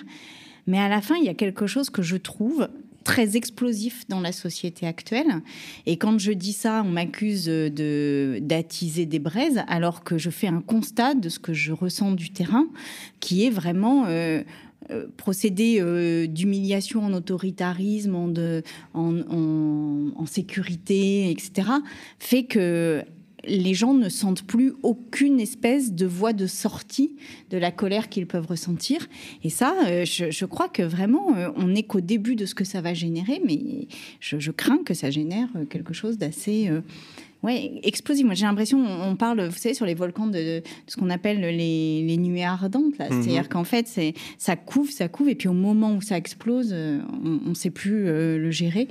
Mais 0.67 0.79
à 0.79 0.89
la 0.89 1.01
fin, 1.01 1.15
il 1.17 1.25
y 1.25 1.29
a 1.29 1.35
quelque 1.35 1.69
chose 1.69 1.91
que 1.91 2.03
je 2.03 2.17
trouve 2.17 2.69
très 3.05 3.37
explosif 3.37 4.07
dans 4.09 4.21
la 4.21 4.33
société 4.33 4.87
actuelle. 4.87 5.43
Et 5.87 5.97
quand 5.97 6.19
je 6.19 6.33
dis 6.33 6.53
ça, 6.53 6.83
on 6.85 6.91
m'accuse 6.91 7.47
de 7.47 8.39
d'attiser 8.41 9.07
des 9.07 9.19
braises, 9.19 9.63
alors 9.69 10.05
que 10.05 10.19
je 10.19 10.31
fais 10.31 10.49
un 10.49 10.61
constat 10.61 11.15
de 11.15 11.29
ce 11.29 11.39
que 11.39 11.53
je 11.53 11.73
ressens 11.73 12.13
du 12.13 12.31
terrain, 12.31 12.67
qui 13.21 13.45
est 13.47 13.51
vraiment 13.51 14.07
euh, 14.07 14.43
euh, 14.91 15.07
euh, 15.19 16.27
d'humiliation 16.27 17.05
en 17.05 17.13
autoritarisme, 17.13 18.15
en, 18.15 18.33
en, 18.95 20.13
en, 20.17 20.27
sécurité, 20.27 21.31
etc., 21.31 21.69
fait 22.19 22.45
que 22.45 23.05
les 23.45 23.75
gens 23.75 23.95
ne 23.95 24.09
sentent 24.09 24.43
plus 24.43 24.73
aucune 24.83 25.41
espèce 25.41 25.93
de 25.93 26.07
voie 26.07 26.33
de 26.33 26.47
sortie 26.47 27.17
de 27.51 27.59
la 27.59 27.71
colère 27.71 28.09
qu'ils 28.09 28.27
peuvent 28.27 28.47
ressentir. 28.47 29.09
Et 29.43 29.51
ça, 29.51 29.75
euh, 29.87 30.05
je, 30.05 30.45
crois 30.45 30.69
que 30.69 30.83
vraiment, 30.83 31.37
euh, 31.37 31.51
on 31.57 31.69
n'est 31.69 31.83
qu'au 31.83 32.01
début 32.01 32.37
de 32.37 32.47
ce 32.47 32.55
que 32.55 32.65
ça 32.65 32.81
va 32.81 32.95
générer, 32.95 33.41
mais 33.45 33.89
je, 34.21 34.51
crains 34.51 34.83
que 34.85 34.95
ça 34.95 35.11
génère 35.11 35.49
euh, 35.57 35.65
quelque 35.65 35.93
chose 35.93 36.19
d'assez 36.19 36.71
Ouais, 37.43 37.81
explosif. 37.83 38.25
Moi, 38.25 38.35
j'ai 38.35 38.47
l'impression, 38.47 38.79
on 38.79 39.17
parle, 39.17 39.49
vous 39.49 39.57
savez, 39.57 39.75
sur 39.75 39.85
les 39.85 39.95
volcans 39.95 40.29
de, 40.29 40.63
ce 40.87 40.97
qu'on 40.97 41.11
appelle 41.11 41.41
les, 41.41 42.05
les, 42.07 42.17
nuées 42.17 42.45
ardentes. 42.45 42.97
Là. 42.99 43.11
Mhm. 43.11 43.23
C'est-à-dire 43.23 43.49
qu'en 43.49 43.65
fait, 43.65 43.89
c'est, 43.89 44.15
ça 44.39 44.55
couve, 44.55 44.91
ça 44.91 45.09
couve, 45.09 45.29
et 45.29 45.35
puis 45.35 45.49
au 45.49 45.53
moment 45.53 45.95
où 45.95 46.01
ça 46.01 46.17
explose, 46.17 46.71
euh, 46.73 47.01
on 47.25 47.49
ne 47.49 47.55
sait 47.55 47.71
plus 47.71 48.07
euh, 48.07 48.39
le 48.39 48.51
gérer. 48.53 48.87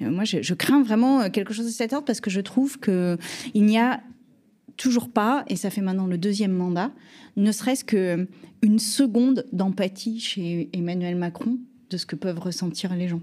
Euh, 0.00 0.10
moi, 0.10 0.24
je, 0.24 0.42
je, 0.42 0.54
crains 0.54 0.82
vraiment 0.82 1.30
quelque 1.30 1.54
chose 1.54 1.66
de 1.66 1.70
cet 1.70 1.92
ordre 1.92 2.04
parce 2.04 2.20
que 2.20 2.30
je 2.30 2.40
trouve 2.40 2.80
qu'il 2.80 3.18
n'y 3.54 3.78
a 3.78 4.00
toujours 4.76 5.08
pas, 5.08 5.44
et 5.48 5.54
ça 5.54 5.70
fait 5.70 5.80
maintenant 5.80 6.06
le 6.06 6.18
deuxième 6.18 6.52
mandat, 6.52 6.90
ne 7.36 7.52
serait-ce 7.52 7.84
qu'une 7.84 8.78
seconde 8.78 9.46
d'empathie 9.52 10.18
chez 10.18 10.68
Emmanuel 10.72 11.14
Macron 11.14 11.58
de 11.90 11.96
ce 11.96 12.06
que 12.06 12.16
peuvent 12.16 12.40
ressentir 12.40 12.94
les 12.96 13.06
gens. 13.06 13.20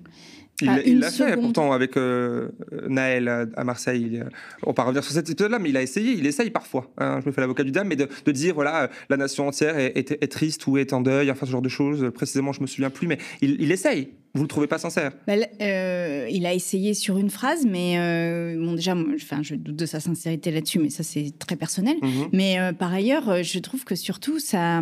Il 0.61 0.99
l'a 0.99 1.11
fait 1.11 1.35
pourtant 1.35 1.71
avec 1.71 1.97
euh, 1.97 2.49
Naël 2.87 3.49
à, 3.55 3.63
Marseille. 3.63 4.21
On 4.65 4.71
va 4.71 4.83
revenir 4.83 5.03
sur 5.03 5.13
cette 5.13 5.29
épisode-là, 5.29 5.59
mais 5.59 5.69
il 5.69 5.77
a 5.77 5.81
essayé, 5.81 6.13
il 6.13 6.25
essaye 6.25 6.49
parfois. 6.49 6.91
Hein, 6.97 7.19
je 7.21 7.27
me 7.27 7.31
fais 7.31 7.41
l'avocat 7.41 7.63
du 7.63 7.71
dame, 7.71 7.87
mais 7.87 7.95
de, 7.95 8.31
dire 8.31 8.55
voilà, 8.55 8.89
la 9.09 9.17
nation 9.17 9.47
entière 9.47 9.77
est, 9.77 10.31
triste 10.31 10.65
ou 10.67 10.77
est 10.77 10.93
en 10.93 11.01
deuil, 11.01 11.31
enfin 11.31 11.45
ce 11.45 11.51
genre 11.51 11.61
de 11.61 11.69
choses. 11.69 12.11
Précisément, 12.13 12.53
je 12.53 12.61
me 12.61 12.67
souviens 12.67 12.89
plus, 12.89 13.07
mais 13.07 13.17
il, 13.41 13.61
il 13.61 13.71
essaye. 13.71 14.11
Vous 14.35 14.43
le 14.43 14.47
trouvez 14.47 14.67
pas 14.67 14.77
sincère? 14.77 15.11
Bah, 15.25 15.33
euh, 15.61 16.27
Il 16.31 16.45
a 16.45 16.53
essayé 16.53 16.93
sur 16.93 17.17
une 17.17 17.31
phrase, 17.31 17.65
mais 17.67 17.95
euh, 17.97 18.55
bon, 18.59 18.73
déjà, 18.73 18.95
enfin, 19.15 19.41
je 19.41 19.55
doute 19.55 19.75
de 19.75 19.85
sa 19.87 19.99
sincérité 19.99 20.51
là-dessus, 20.51 20.77
mais 20.77 20.91
ça 20.91 21.01
c'est 21.01 21.33
très 21.39 21.55
personnel. 21.55 21.97
Mhm. 22.01 22.29
Mais 22.31 22.59
euh, 22.59 22.71
par 22.71 22.93
ailleurs, 22.93 23.41
je 23.41 23.59
trouve 23.59 23.85
que 23.85 23.95
surtout 23.95 24.39
ça, 24.39 24.81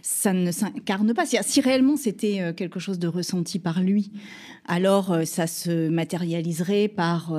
ça 0.00 0.32
ne 0.32 0.50
s'incarne 0.50 1.12
pas. 1.12 1.24
Si 1.26 1.60
réellement 1.60 1.96
c'était 1.96 2.54
quelque 2.56 2.80
chose 2.80 2.98
de 2.98 3.08
ressenti 3.08 3.58
par 3.58 3.82
lui, 3.82 4.12
alors 4.66 5.18
ça 5.24 5.46
se 5.46 5.88
matérialiserait 5.88 6.88
par 6.88 7.34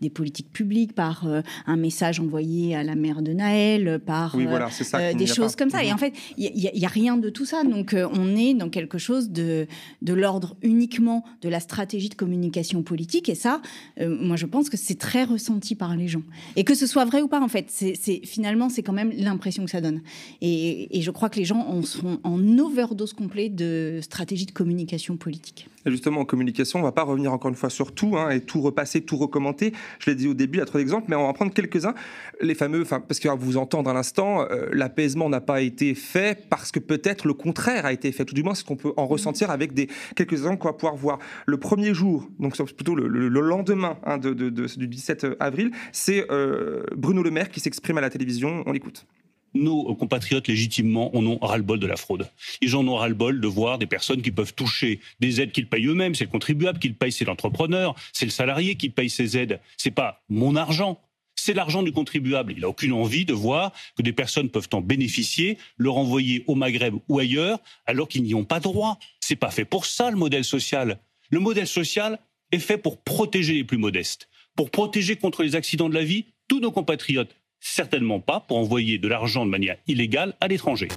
des 0.00 0.10
politiques 0.10 0.50
publiques, 0.52 0.94
par 0.94 1.26
un 1.66 1.76
message 1.76 2.20
envoyé 2.20 2.74
à 2.74 2.82
la 2.82 2.94
mère 2.94 3.22
de 3.22 3.32
Naël, 3.32 4.00
par 4.04 4.36
des 4.36 5.26
choses 5.26 5.56
comme 5.56 5.70
ça. 5.70 5.84
Et 5.84 5.88
mhm. 5.88 5.94
en 5.94 5.98
fait, 5.98 6.14
il 6.38 6.58
y, 6.58 6.86
a 6.86 6.88
rien 6.88 7.18
de 7.18 7.28
tout 7.28 7.44
ça. 7.44 7.64
Donc 7.64 7.94
on 7.94 8.34
est 8.34 8.54
dans 8.54 8.70
quelque 8.70 8.98
chose 8.98 9.30
de 9.30 9.66
de 10.00 10.14
l'ordre 10.14 10.56
uniquement 10.62 11.01
de 11.40 11.48
la 11.48 11.60
stratégie 11.60 12.08
de 12.08 12.14
communication 12.14 12.82
politique. 12.82 13.28
Et 13.28 13.34
ça, 13.34 13.60
euh, 14.00 14.16
moi, 14.20 14.36
je 14.36 14.46
pense 14.46 14.70
que 14.70 14.76
c'est 14.76 14.98
très 14.98 15.24
ressenti 15.24 15.74
par 15.74 15.96
les 15.96 16.08
gens. 16.08 16.22
Et 16.56 16.64
que 16.64 16.74
ce 16.74 16.86
soit 16.86 17.04
vrai 17.04 17.22
ou 17.22 17.28
pas, 17.28 17.40
en 17.40 17.48
fait, 17.48 17.66
c'est 17.68 18.20
finalement, 18.24 18.68
c'est 18.68 18.82
quand 18.82 18.92
même 18.92 19.12
l'impression 19.16 19.64
que 19.64 19.70
ça 19.70 19.80
donne. 19.80 20.02
Et, 20.40 20.88
je 21.02 21.10
crois 21.10 21.28
que 21.28 21.36
les 21.36 21.44
gens 21.44 21.58
en 21.58 21.82
en 22.22 22.58
overdose 22.58 23.12
complet 23.12 23.48
de 23.48 23.98
stratégie 24.02 24.46
de 24.46 24.52
communication 24.52 25.16
politique. 25.16 25.68
Justement, 25.86 26.20
en 26.20 26.24
communication, 26.24 26.78
on 26.78 26.82
ne 26.82 26.86
va 26.86 26.92
pas 26.92 27.02
revenir 27.02 27.32
encore 27.32 27.48
une 27.48 27.56
fois 27.56 27.70
sur 27.70 27.92
tout 27.92 28.16
hein, 28.16 28.30
et 28.30 28.40
tout 28.40 28.60
repasser, 28.60 29.00
tout 29.00 29.16
recommenter. 29.16 29.72
Je 29.98 30.10
l'ai 30.10 30.16
dit 30.16 30.28
au 30.28 30.34
début 30.34 30.60
à 30.60 30.64
trop 30.64 30.78
d'exemples, 30.78 31.06
mais 31.08 31.16
on 31.16 31.22
va 31.22 31.28
en 31.28 31.32
prendre 31.32 31.52
quelques-uns. 31.52 31.94
Les 32.40 32.54
fameux, 32.54 32.84
parce 32.84 33.18
que 33.18 33.28
vous 33.36 33.56
entendre 33.56 33.90
à 33.90 33.94
l'instant, 33.94 34.46
euh, 34.50 34.68
l'apaisement 34.72 35.28
n'a 35.28 35.40
pas 35.40 35.60
été 35.62 35.94
fait 35.94 36.46
parce 36.48 36.70
que 36.70 36.78
peut-être 36.78 37.26
le 37.26 37.34
contraire 37.34 37.86
a 37.86 37.92
été 37.92 38.12
fait. 38.12 38.24
Tout 38.24 38.34
du 38.34 38.42
moins, 38.42 38.54
ce 38.54 38.64
qu'on 38.64 38.76
peut 38.76 38.92
en 38.96 39.06
ressentir 39.06 39.50
avec 39.50 39.72
des 39.72 39.88
quelques 40.16 40.32
exemples 40.32 40.58
qu'on 40.58 40.68
va 40.68 40.74
pouvoir 40.74 40.96
voir. 40.96 41.18
Le 41.46 41.56
premier 41.58 41.94
jour, 41.94 42.28
donc 42.38 42.56
plutôt 42.74 42.94
le, 42.94 43.28
lendemain 43.28 43.96
hein, 44.04 44.18
de, 44.18 44.32
du 44.32 44.86
17 44.86 45.26
avril, 45.40 45.72
c'est 45.90 46.30
euh, 46.30 46.84
Bruno 46.96 47.22
Le 47.22 47.30
Maire 47.30 47.50
qui 47.50 47.60
s'exprime 47.60 47.98
à 47.98 48.00
la 48.00 48.10
télévision. 48.10 48.62
On 48.66 48.72
l'écoute 48.72 49.06
nos 49.54 49.94
compatriotes 49.94 50.48
légitimement 50.48 51.14
en 51.16 51.26
ont 51.26 51.38
ras-le-bol 51.38 51.78
de 51.78 51.86
la 51.86 51.96
fraude. 51.96 52.28
Ils 52.60 52.76
en 52.76 52.86
ont 52.86 52.96
ras-le-bol 52.96 53.40
de 53.40 53.46
voir 53.46 53.78
des 53.78 53.86
personnes 53.86 54.22
qui 54.22 54.30
peuvent 54.30 54.54
toucher 54.54 55.00
des 55.20 55.40
aides 55.40 55.52
qu'ils 55.52 55.68
payent 55.68 55.86
eux-mêmes. 55.86 56.14
C'est 56.14 56.24
le 56.24 56.30
contribuable 56.30 56.78
qui 56.78 56.88
le 56.88 56.94
paye, 56.94 57.12
c'est 57.12 57.24
l'entrepreneur, 57.24 57.94
c'est 58.12 58.24
le 58.24 58.30
salarié 58.30 58.76
qui 58.76 58.88
paye 58.88 59.10
ces 59.10 59.36
aides. 59.36 59.60
C'est 59.76 59.90
pas 59.90 60.22
mon 60.28 60.56
argent. 60.56 61.00
C'est 61.34 61.54
l'argent 61.54 61.82
du 61.82 61.92
contribuable. 61.92 62.52
Il 62.52 62.60
n'a 62.60 62.68
aucune 62.68 62.92
envie 62.92 63.24
de 63.24 63.32
voir 63.32 63.72
que 63.96 64.02
des 64.02 64.12
personnes 64.12 64.48
peuvent 64.48 64.68
en 64.72 64.80
bénéficier, 64.80 65.58
le 65.76 65.90
renvoyer 65.90 66.44
au 66.46 66.54
Maghreb 66.54 66.94
ou 67.08 67.18
ailleurs, 67.18 67.58
alors 67.86 68.06
qu'ils 68.06 68.22
n'y 68.22 68.34
ont 68.34 68.44
pas 68.44 68.60
droit. 68.60 68.98
C'est 69.20 69.36
pas 69.36 69.50
fait 69.50 69.64
pour 69.64 69.86
ça 69.86 70.10
le 70.10 70.16
modèle 70.16 70.44
social. 70.44 71.00
Le 71.30 71.40
modèle 71.40 71.66
social 71.66 72.20
est 72.52 72.58
fait 72.58 72.78
pour 72.78 73.02
protéger 73.02 73.54
les 73.54 73.64
plus 73.64 73.78
modestes, 73.78 74.28
pour 74.54 74.70
protéger 74.70 75.16
contre 75.16 75.42
les 75.42 75.56
accidents 75.56 75.88
de 75.88 75.94
la 75.94 76.04
vie 76.04 76.26
tous 76.48 76.60
nos 76.60 76.70
compatriotes 76.70 77.34
certainement 77.62 78.20
pas 78.20 78.40
pour 78.40 78.58
envoyer 78.58 78.98
de 78.98 79.08
l'argent 79.08 79.46
de 79.46 79.50
manière 79.50 79.76
illégale 79.86 80.34
à 80.40 80.48
l'étranger. 80.48 80.88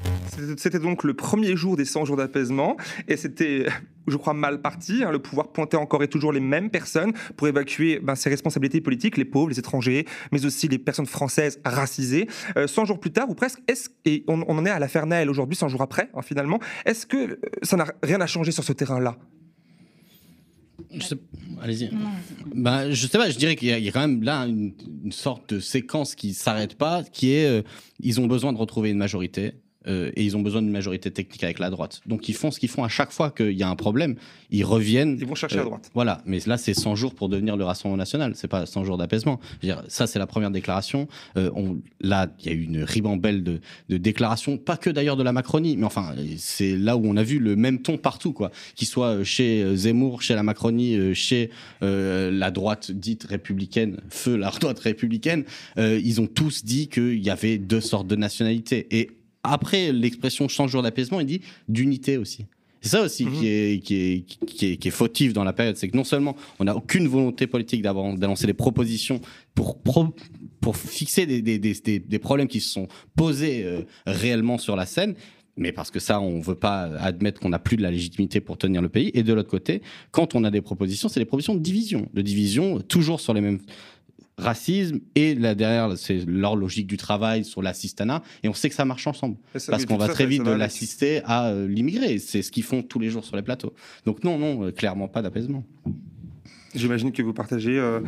C'était 0.57 0.79
donc 0.79 1.03
le 1.03 1.13
premier 1.13 1.55
jour 1.55 1.77
des 1.77 1.85
100 1.85 2.05
jours 2.05 2.17
d'apaisement 2.17 2.75
et 3.07 3.17
c'était, 3.17 3.67
je 4.07 4.17
crois, 4.17 4.33
mal 4.33 4.61
parti. 4.61 5.03
Hein. 5.03 5.11
Le 5.11 5.19
pouvoir 5.19 5.51
pointait 5.51 5.77
encore 5.77 6.01
et 6.01 6.07
toujours 6.07 6.33
les 6.33 6.39
mêmes 6.39 6.71
personnes 6.71 7.13
pour 7.37 7.47
évacuer 7.47 7.99
ben, 7.99 8.15
ses 8.15 8.31
responsabilités 8.31 8.81
politiques, 8.81 9.15
les 9.15 9.25
pauvres, 9.25 9.49
les 9.49 9.59
étrangers, 9.59 10.05
mais 10.31 10.43
aussi 10.45 10.67
les 10.67 10.79
personnes 10.79 11.05
françaises 11.05 11.61
racisées. 11.63 12.27
100 12.55 12.81
euh, 12.81 12.85
jours 12.85 12.99
plus 12.99 13.11
tard, 13.11 13.29
ou 13.29 13.35
presque, 13.35 13.61
est 13.67 13.91
et 14.05 14.23
on, 14.27 14.41
en 14.41 14.65
est 14.65 14.69
à 14.69 14.79
l'affaire 14.79 15.05
Naël 15.05 15.29
aujourd'hui, 15.29 15.55
100 15.55 15.67
jours 15.69 15.81
après, 15.81 16.09
hein, 16.13 16.21
finalement, 16.21 16.59
est-ce 16.85 17.05
que 17.05 17.17
euh, 17.17 17.39
ça 17.61 17.77
n'a 17.77 17.85
rien 18.01 18.21
à 18.21 18.27
changer 18.27 18.51
sur 18.51 18.63
ce 18.63 18.73
terrain-là? 18.73 19.17
Sais... 20.99 21.15
Allez-y. 21.61 21.89
Bah, 22.53 22.91
je 22.91 23.07
sais 23.07 23.17
pas, 23.17 23.29
je 23.29 23.37
dirais 23.37 23.55
qu'il 23.55 23.67
y, 23.67 23.87
a 23.87 23.91
quand 23.91 24.01
même 24.01 24.23
là 24.23 24.45
une, 24.45 24.73
sorte 25.11 25.53
de 25.53 25.59
séquence 25.59 26.15
qui 26.15 26.33
s'arrête 26.33 26.75
pas, 26.75 27.03
qui 27.03 27.33
est 27.33 27.45
euh, 27.45 27.61
ils 27.99 28.19
ont 28.19 28.27
besoin 28.27 28.53
de 28.53 28.57
retrouver 28.57 28.89
une 28.89 28.97
majorité. 28.97 29.53
Euh, 29.87 30.11
et 30.15 30.23
ils 30.23 30.35
ont 30.35 30.41
besoin 30.41 30.61
d'une 30.61 30.71
majorité 30.71 31.11
technique 31.11 31.43
avec 31.43 31.59
la 31.59 31.69
droite. 31.69 32.01
Donc 32.05 32.29
ils 32.29 32.35
font 32.35 32.51
ce 32.51 32.59
qu'ils 32.59 32.69
font 32.69 32.83
à 32.83 32.89
chaque 32.89 33.11
fois 33.11 33.31
qu'il 33.31 33.51
y 33.51 33.63
a 33.63 33.69
un 33.69 33.75
problème, 33.75 34.15
ils 34.51 34.63
reviennent. 34.63 35.17
Ils 35.19 35.27
vont 35.27 35.35
chercher 35.35 35.57
euh, 35.57 35.59
la 35.59 35.65
droite. 35.65 35.91
Voilà, 35.93 36.21
mais 36.25 36.39
là 36.45 36.57
c'est 36.57 36.73
100 36.73 36.95
jours 36.95 37.15
pour 37.15 37.29
devenir 37.29 37.57
le 37.57 37.63
Rassemblement 37.63 37.97
national, 37.97 38.33
c'est 38.35 38.47
pas 38.47 38.65
100 38.65 38.85
jours 38.85 38.97
d'apaisement. 38.97 39.39
Ça 39.87 40.07
c'est 40.07 40.19
la 40.19 40.27
première 40.27 40.51
déclaration. 40.51 41.07
Euh, 41.37 41.51
on, 41.55 41.77
là 42.01 42.27
il 42.39 42.45
y 42.45 42.49
a 42.49 42.53
eu 42.53 42.63
une 42.63 42.83
ribambelle 42.83 43.43
de, 43.43 43.59
de 43.89 43.97
déclarations, 43.97 44.57
pas 44.57 44.77
que 44.77 44.89
d'ailleurs 44.89 45.17
de 45.17 45.23
la 45.23 45.31
Macronie, 45.31 45.77
mais 45.77 45.85
enfin 45.85 46.13
c'est 46.37 46.77
là 46.77 46.97
où 46.97 47.05
on 47.05 47.17
a 47.17 47.23
vu 47.23 47.39
le 47.39 47.55
même 47.55 47.81
ton 47.81 47.97
partout, 47.97 48.33
quoi. 48.33 48.51
Qu'il 48.75 48.87
soit 48.87 49.23
chez 49.23 49.75
Zemmour, 49.75 50.21
chez 50.21 50.35
la 50.35 50.43
Macronie, 50.43 51.13
chez 51.13 51.49
la 51.81 52.51
droite 52.51 52.91
dite 52.91 53.25
républicaine, 53.25 53.97
feu 54.09 54.35
la 54.35 54.49
droite 54.59 54.79
républicaine, 54.79 55.43
ils 55.77 56.21
ont 56.21 56.27
tous 56.27 56.63
dit 56.63 56.87
qu'il 56.87 57.23
y 57.23 57.29
avait 57.29 57.57
deux 57.57 57.81
sortes 57.81 58.07
de 58.07 58.15
nationalités. 58.15 58.87
Et 58.91 59.09
après 59.51 59.91
l'expression 59.91 60.49
100 60.49 60.67
jours 60.67 60.83
d'apaisement, 60.83 61.19
il 61.19 61.25
dit 61.25 61.41
d'unité 61.67 62.17
aussi. 62.17 62.45
C'est 62.85 62.89
ça 62.89 63.01
aussi 63.01 63.25
qui, 63.25 63.29
mhm. 63.31 63.43
est, 63.43 63.79
qui, 63.83 63.95
est, 63.95 64.21
qui, 64.45 64.65
est, 64.67 64.77
qui, 64.77 64.87
est, 64.87 64.91
fautif 64.91 65.33
dans 65.33 65.43
la 65.43 65.53
période. 65.53 65.75
C'est 65.75 65.89
que 65.89 65.97
non 65.97 66.03
seulement 66.03 66.35
on 66.59 66.65
n'a 66.65 66.75
aucune 66.75 67.07
volonté 67.07 67.47
politique 67.47 67.81
d'annoncer 67.81 68.45
des 68.45 68.53
propositions 68.53 69.21
pour, 69.55 69.79
pour 70.61 70.77
fixer 70.77 71.25
des, 71.25 71.41
des, 71.41 71.57
des, 71.57 71.99
des, 71.99 72.19
problèmes 72.19 72.47
qui 72.47 72.59
se 72.59 72.69
sont 72.69 72.87
posés 73.15 73.63
euh, 73.63 73.81
réellement 74.05 74.59
sur 74.59 74.75
la 74.75 74.85
scène, 74.85 75.15
mais 75.57 75.71
parce 75.71 75.89
que 75.89 75.99
ça, 75.99 76.19
on 76.19 76.37
ne 76.37 76.43
veut 76.43 76.55
pas 76.55 76.83
admettre 76.99 77.39
qu'on 77.39 77.49
n'a 77.49 77.59
plus 77.59 77.77
de 77.77 77.81
la 77.81 77.89
légitimité 77.89 78.39
pour 78.39 78.57
tenir 78.57 78.81
le 78.81 78.89
pays. 78.89 79.09
Et 79.13 79.23
de 79.23 79.33
l'autre 79.33 79.49
côté, 79.49 79.81
quand 80.11 80.35
on 80.35 80.43
a 80.43 80.51
des 80.51 80.61
propositions, 80.61 81.09
c'est 81.09 81.19
des 81.19 81.25
propositions 81.25 81.55
de 81.55 81.61
division, 81.61 82.07
de 82.13 82.21
division 82.21 82.81
toujours 82.81 83.19
sur 83.19 83.33
les 83.33 83.41
mêmes 83.41 83.59
racisme 84.37 84.99
et 85.15 85.35
là 85.35 85.55
derrière 85.55 85.97
c'est 85.97 86.25
leur 86.25 86.55
logique 86.55 86.87
du 86.87 86.97
travail 86.97 87.45
sur 87.45 87.61
l'assistanat. 87.61 88.21
Et 88.43 88.49
on 88.49 88.53
sait 88.53 88.69
que 88.69 88.75
ça 88.75 88.85
marche 88.85 89.07
ensemble. 89.07 89.37
Parce 89.53 89.85
qu'on 89.85 89.97
va 89.97 90.07
très 90.07 90.25
vite 90.25 90.43
de 90.43 90.51
l'assister 90.51 91.21
à 91.25 91.47
euh, 91.47 91.67
l'immigré 91.67 92.17
c'est 92.19 92.41
ce 92.41 92.51
qu'ils 92.51 92.63
font 92.63 92.81
tous 92.81 92.99
les 92.99 93.09
jours 93.09 93.23
sur 93.23 93.35
les 93.35 93.41
plateaux. 93.41 93.73
Donc 94.05 94.23
non 94.23 94.37
non 94.37 94.65
euh, 94.65 94.71
clairement 94.71 95.07
pas 95.07 95.21
d'apaisement. 95.21 95.63
J'imagine 96.73 97.13
que 97.13 97.21
vous 97.21 97.31
partagez. 97.31 97.79
Euh, 97.79 98.01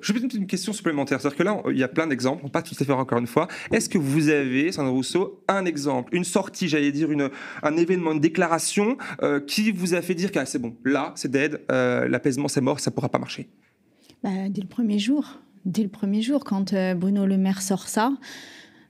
je 0.00 0.12
vais 0.14 0.20
poser 0.20 0.38
une 0.38 0.46
question 0.46 0.72
supplémentaire. 0.72 1.20
C'est-à-dire 1.20 1.36
que 1.36 1.42
là, 1.42 1.62
il 1.70 1.76
y 1.76 1.82
a 1.82 1.88
plein 1.88 2.06
d'exemples, 2.06 2.48
pas 2.48 2.62
tout 2.62 2.74
à 2.80 2.82
fait 2.82 2.92
encore 2.92 3.18
une 3.18 3.26
fois. 3.26 3.48
Est-ce 3.70 3.90
que 3.90 3.98
vous 3.98 4.30
avez, 4.30 4.72
Sandra 4.72 4.90
Rousseau, 4.90 5.42
un 5.46 5.66
exemple, 5.66 6.16
une 6.16 6.24
sortie, 6.24 6.68
j'allais 6.68 6.90
dire, 6.90 7.12
une, 7.12 7.28
un 7.62 7.76
événement, 7.76 8.12
une 8.12 8.20
déclaration 8.20 8.96
qui 9.46 9.72
vous 9.72 9.92
a 9.92 10.00
fait 10.00 10.14
dire 10.14 10.32
que 10.32 10.38
ah, 10.38 10.46
c'est 10.46 10.58
bon, 10.58 10.74
là, 10.86 11.12
c'est 11.16 11.30
dead, 11.30 11.60
l'apaisement, 11.68 12.48
c'est 12.48 12.62
mort, 12.62 12.80
ça 12.80 12.90
ne 12.90 12.94
pourra 12.94 13.10
pas 13.10 13.18
marcher? 13.18 13.50
Bah, 14.22 14.48
dès 14.48 14.60
le 14.60 14.68
premier 14.68 14.98
jour. 14.98 15.38
Dès 15.66 15.82
le 15.82 15.88
premier 15.88 16.22
jour, 16.22 16.44
quand 16.44 16.72
euh, 16.72 16.94
Bruno 16.94 17.26
Le 17.26 17.36
Maire 17.36 17.60
sort 17.60 17.88
ça, 17.88 18.12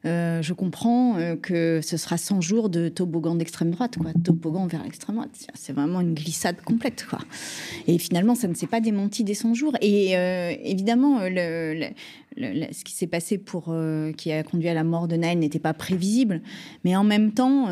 euh, 0.04 0.42
je 0.42 0.52
comprends 0.52 1.16
euh, 1.16 1.34
que 1.34 1.80
ce 1.82 1.96
sera 1.96 2.18
100 2.18 2.42
jours 2.42 2.68
de 2.68 2.90
toboggan 2.90 3.34
d'extrême 3.34 3.70
droite, 3.70 3.96
quoi, 3.96 4.12
toboggan 4.22 4.66
vers 4.66 4.84
l'extrême 4.84 5.16
droite. 5.16 5.30
C'est 5.54 5.72
vraiment 5.72 6.02
une 6.02 6.12
glissade 6.12 6.60
complète, 6.60 7.06
quoi. 7.08 7.18
Et 7.86 7.98
finalement, 7.98 8.34
ça 8.34 8.46
ne 8.46 8.54
s'est 8.54 8.66
pas 8.66 8.80
démenti 8.80 9.24
dès 9.24 9.32
100 9.32 9.54
jours. 9.54 9.72
Et 9.80 10.12
évidemment, 10.70 11.20
ce 11.20 12.84
qui 12.84 12.92
s'est 12.92 13.06
passé 13.06 13.38
pour 13.38 13.74
qui 14.18 14.32
a 14.32 14.42
conduit 14.42 14.68
à 14.68 14.74
la 14.74 14.84
mort 14.84 15.08
de 15.08 15.16
Naël 15.16 15.38
n'était 15.38 15.58
pas 15.58 15.72
prévisible, 15.72 16.42
mais 16.84 16.94
en 16.94 17.04
même 17.04 17.32
temps 17.32 17.68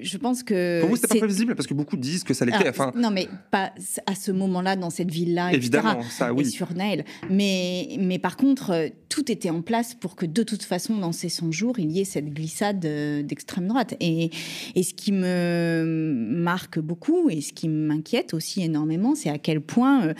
je 0.00 0.16
pense 0.16 0.42
que. 0.42 0.80
Pour 0.80 0.90
vous, 0.90 0.96
c'était 0.96 1.08
pas 1.08 1.18
prévisible 1.18 1.54
parce 1.54 1.66
que 1.66 1.74
beaucoup 1.74 1.96
disent 1.96 2.22
que 2.22 2.34
ça 2.34 2.44
l'était. 2.44 2.68
Enfin... 2.68 2.92
Non, 2.94 3.10
mais 3.10 3.28
pas 3.50 3.72
à 4.06 4.14
ce 4.14 4.30
moment-là, 4.30 4.76
dans 4.76 4.90
cette 4.90 5.10
ville-là. 5.10 5.52
Évidemment, 5.52 6.02
ça, 6.02 6.32
oui. 6.32 6.42
Et 6.42 6.44
sur 6.44 6.72
Naël. 6.72 7.04
Mais, 7.30 7.96
mais 7.98 8.18
par 8.18 8.36
contre, 8.36 8.70
euh, 8.70 8.88
tout 9.08 9.30
était 9.30 9.50
en 9.50 9.62
place 9.62 9.94
pour 9.94 10.14
que 10.14 10.24
de 10.24 10.42
toute 10.42 10.62
façon, 10.62 10.96
dans 10.98 11.12
ces 11.12 11.28
100 11.28 11.50
jours, 11.50 11.78
il 11.78 11.90
y 11.90 12.00
ait 12.00 12.04
cette 12.04 12.32
glissade 12.32 12.84
euh, 12.84 13.22
d'extrême 13.22 13.66
droite. 13.66 13.94
Et, 14.00 14.30
et 14.74 14.82
ce 14.82 14.94
qui 14.94 15.12
me 15.12 15.82
marque 16.28 16.78
beaucoup 16.78 17.28
et 17.28 17.40
ce 17.40 17.52
qui 17.52 17.68
m'inquiète 17.68 18.34
aussi 18.34 18.62
énormément, 18.62 19.14
c'est 19.14 19.30
à 19.30 19.38
quel 19.38 19.60
point 19.60 20.06
euh, 20.06 20.14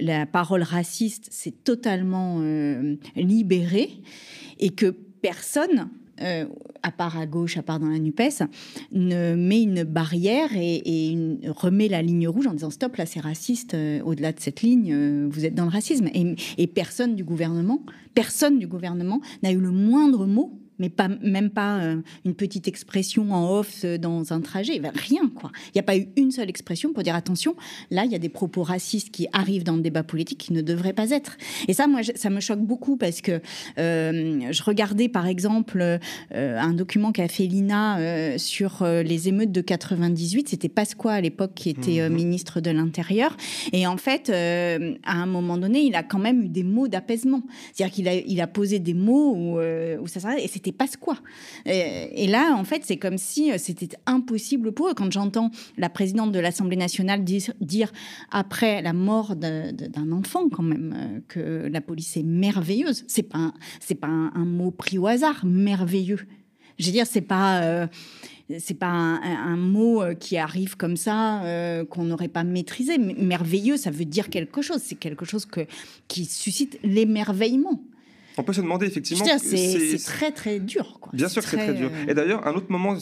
la 0.00 0.26
parole 0.26 0.62
raciste 0.62 1.28
s'est 1.30 1.54
totalement 1.64 2.40
libérée 3.16 3.90
et 4.58 4.70
que 4.70 4.86
personne 4.86 5.90
euh, 6.22 6.46
à 6.82 6.90
part 6.90 7.16
à 7.16 7.26
gauche, 7.26 7.56
à 7.56 7.62
part 7.62 7.78
dans 7.78 7.88
la 7.88 7.98
NUPES, 7.98 8.42
ne 8.92 9.34
met 9.34 9.62
une 9.62 9.84
barrière 9.84 10.50
et, 10.54 11.16
remet 11.48 11.88
la 11.88 12.02
ligne 12.02 12.28
rouge 12.28 12.46
en 12.46 12.52
disant 12.52 12.70
stop, 12.70 12.96
là 12.96 13.06
c'est 13.06 13.20
raciste, 13.20 13.74
euh, 13.74 14.00
au-delà 14.02 14.32
de 14.32 14.40
cette 14.40 14.62
ligne, 14.62 14.92
euh, 14.92 15.28
vous 15.30 15.44
êtes 15.44 15.54
dans 15.54 15.64
le 15.64 15.70
racisme. 15.70 16.08
et, 16.12 16.66
personne 16.66 17.14
du 17.14 17.24
gouvernement, 17.24 17.82
personne 18.14 18.58
du 18.58 18.66
gouvernement 18.66 19.20
n'a 19.42 19.52
eu 19.52 19.58
le 19.58 19.70
moindre 19.70 20.26
mot 20.26 20.61
mais 20.82 20.88
pas, 20.88 21.08
même 21.22 21.50
pas 21.50 21.78
euh, 21.78 22.02
une 22.24 22.34
petite 22.34 22.66
expression 22.66 23.30
en 23.32 23.56
off 23.56 23.82
euh, 23.84 23.98
dans 23.98 24.32
un 24.32 24.40
trajet, 24.40 24.80
ben, 24.80 24.90
rien 24.96 25.30
quoi. 25.32 25.52
Il 25.68 25.72
n'y 25.76 25.78
a 25.78 25.84
pas 25.84 25.96
eu 25.96 26.08
une 26.16 26.32
seule 26.32 26.50
expression 26.50 26.92
pour 26.92 27.04
dire 27.04 27.14
attention, 27.14 27.54
là 27.92 28.04
il 28.04 28.10
y 28.10 28.16
a 28.16 28.18
des 28.18 28.28
propos 28.28 28.64
racistes 28.64 29.10
qui 29.10 29.28
arrivent 29.32 29.62
dans 29.62 29.76
le 29.76 29.80
débat 29.80 30.02
politique 30.02 30.38
qui 30.38 30.52
ne 30.52 30.60
devraient 30.60 30.92
pas 30.92 31.10
être. 31.10 31.36
Et 31.68 31.72
ça, 31.72 31.86
moi, 31.86 32.00
ça 32.02 32.30
me 32.30 32.40
choque 32.40 32.58
beaucoup 32.58 32.96
parce 32.96 33.20
que 33.20 33.40
euh, 33.78 34.48
je 34.50 34.62
regardais 34.64 35.08
par 35.08 35.28
exemple 35.28 36.00
un 36.32 36.72
document 36.72 37.12
qu'a 37.12 37.28
fait 37.28 37.46
l'INA 37.46 38.38
sur 38.38 38.84
les 38.84 39.28
émeutes 39.28 39.52
de 39.52 39.60
98. 39.60 40.48
C'était 40.48 40.68
Pasqua 40.68 41.12
à 41.12 41.20
l'époque 41.20 41.52
qui 41.54 41.70
était 41.70 42.08
mhm. 42.08 42.14
ministre 42.14 42.60
de 42.60 42.70
l'Intérieur. 42.70 43.36
Et 43.72 43.86
en 43.86 43.96
fait, 43.96 44.30
à 44.30 45.12
un 45.12 45.26
moment 45.26 45.58
donné, 45.58 45.82
il 45.82 45.94
a 45.94 46.02
quand 46.02 46.18
même 46.18 46.42
eu 46.42 46.48
des 46.48 46.64
mots 46.64 46.88
d'apaisement. 46.88 47.42
C'est-à-dire 47.72 47.94
qu'il 47.94 48.08
a, 48.08 48.14
il 48.14 48.40
a 48.40 48.46
posé 48.48 48.80
des 48.80 48.94
mots 48.94 49.34
où, 49.36 49.60
où 49.60 50.06
ça 50.08 50.20
s'arrête. 50.20 50.44
Et 50.44 50.48
c'était 50.48 50.71
passe 50.72 50.96
quoi? 50.96 51.16
Et, 51.66 52.26
là, 52.26 52.54
en 52.56 52.64
fait, 52.64 52.82
c'est 52.84 52.96
comme 52.96 53.18
si 53.18 53.52
euh, 53.52 53.56
c'était 53.58 53.96
impossible 54.06 54.72
pour 54.72 54.88
eux. 54.88 54.94
Quand 54.94 55.10
j'entends 55.12 55.50
la 55.76 55.88
présidente 55.88 56.32
de 56.32 56.38
l'Assemblée 56.38 56.76
nationale 56.76 57.24
dire, 57.24 57.92
après 58.30 58.82
la 58.82 58.92
mort 58.92 59.36
d'un 59.36 60.12
enfant, 60.12 60.48
quand 60.48 60.62
même, 60.62 60.94
euh, 60.96 61.20
que 61.28 61.68
la 61.68 61.80
police 61.80 62.16
est 62.16 62.22
merveilleuse, 62.22 63.04
c'est 63.06 63.22
pas 63.22 63.52
c'est 63.80 63.94
pas 63.94 64.08
un, 64.08 64.44
mot 64.44 64.70
pris 64.70 64.98
au 64.98 65.06
hasard, 65.06 65.44
merveilleux. 65.44 66.20
Je 66.78 66.86
veux 66.86 66.92
dire, 66.92 67.06
c'est 67.06 67.20
pas 67.20 67.62
euh, 67.62 67.86
c'est 68.58 68.74
pas 68.74 68.88
un, 68.88 69.56
mot 69.56 70.02
qui 70.18 70.36
arrive 70.36 70.76
comme 70.76 70.96
ça, 70.96 71.42
qu'on 71.88 72.04
n'aurait 72.04 72.28
pas 72.28 72.44
maîtrisé. 72.44 72.98
Merveilleux, 72.98 73.76
ça 73.76 73.90
veut 73.90 74.04
dire 74.04 74.28
quelque 74.28 74.60
chose. 74.60 74.80
C'est 74.82 74.96
quelque 74.96 75.24
chose 75.24 75.46
que, 75.46 75.62
qui 76.08 76.26
suscite 76.26 76.78
l'émerveillement. 76.82 77.80
On 78.38 78.42
peut 78.42 78.52
se 78.52 78.60
demander 78.60 78.86
effectivement. 78.86 79.24
C'est 79.38 79.98
très 80.04 80.32
très 80.32 80.58
dur. 80.58 80.98
Quoi. 81.00 81.12
Bien 81.14 81.28
sûr 81.28 81.42
que 81.42 81.48
c'est 81.48 81.56
très 81.56 81.74
dur. 81.74 81.90
Euh, 81.92 82.10
Et 82.10 82.14
d'ailleurs, 82.14 82.46
un 82.46 82.52
autre 82.54 82.70
moment 82.70 82.96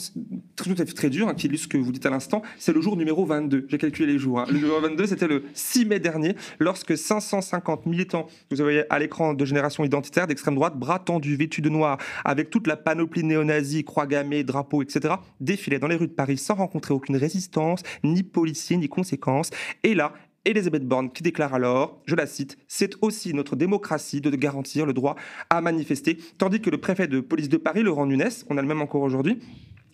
très, 0.55 0.73
très 0.75 1.09
dur, 1.09 1.27
hein, 1.27 1.33
qui 1.33 1.47
illustre 1.47 1.65
ce 1.65 1.69
que 1.69 1.77
vous 1.77 1.91
dites 1.91 2.05
à 2.05 2.09
l'instant, 2.09 2.41
c'est 2.57 2.73
le 2.73 2.81
jour 2.81 2.97
numéro 2.97 3.25
22. 3.25 3.67
J'ai 3.69 3.77
calculé 3.77 4.11
les 4.13 4.19
jours. 4.19 4.39
Hein. 4.39 4.45
Le 4.49 4.57
numéro 4.57 4.79
22, 4.79 5.05
c'était 5.07 5.27
le 5.27 5.43
6 5.53 5.85
mai 5.85 5.99
dernier, 5.99 6.35
lorsque 6.59 6.97
550 6.97 7.85
militants, 7.85 8.27
vous 8.49 8.57
voyez 8.57 8.83
à 8.89 8.99
l'écran 8.99 9.33
de 9.33 9.45
génération 9.45 9.83
identitaire 9.83 10.27
d'extrême 10.27 10.55
droite, 10.55 10.77
bras 10.77 10.99
tendus, 10.99 11.35
vêtus 11.35 11.61
de 11.61 11.69
noir, 11.69 11.97
avec 12.25 12.49
toute 12.49 12.67
la 12.67 12.77
panoplie 12.77 13.23
néo-nazie, 13.23 13.83
croix 13.83 14.07
gammée, 14.07 14.43
drapeaux, 14.43 14.81
etc., 14.81 15.15
défilaient 15.39 15.79
dans 15.79 15.87
les 15.87 15.95
rues 15.95 16.07
de 16.07 16.13
Paris 16.13 16.37
sans 16.37 16.55
rencontrer 16.55 16.93
aucune 16.93 17.17
résistance, 17.17 17.81
ni 18.03 18.23
policier, 18.23 18.77
ni 18.77 18.89
conséquences. 18.89 19.49
Et 19.83 19.95
là, 19.95 20.13
Elisabeth 20.43 20.87
Borne 20.87 21.11
qui 21.11 21.21
déclare 21.21 21.53
alors, 21.53 22.01
je 22.05 22.15
la 22.15 22.25
cite, 22.25 22.57
c'est 22.67 22.95
aussi 23.01 23.33
notre 23.33 23.55
démocratie 23.55 24.21
de 24.21 24.29
garantir 24.31 24.87
le 24.87 24.93
droit 24.93 25.15
à 25.51 25.61
manifester, 25.61 26.17
tandis 26.39 26.61
que 26.61 26.71
le 26.71 26.79
préfet 26.79 27.07
de 27.07 27.19
police 27.19 27.49
de 27.49 27.57
Paris, 27.57 27.83
Laurent 27.83 28.07
Nunes, 28.07 28.29
on 28.49 28.57
a 28.57 28.61
le 28.61 28.67
même 28.67 28.81
encore 28.81 29.03
aujourd'hui, 29.03 29.39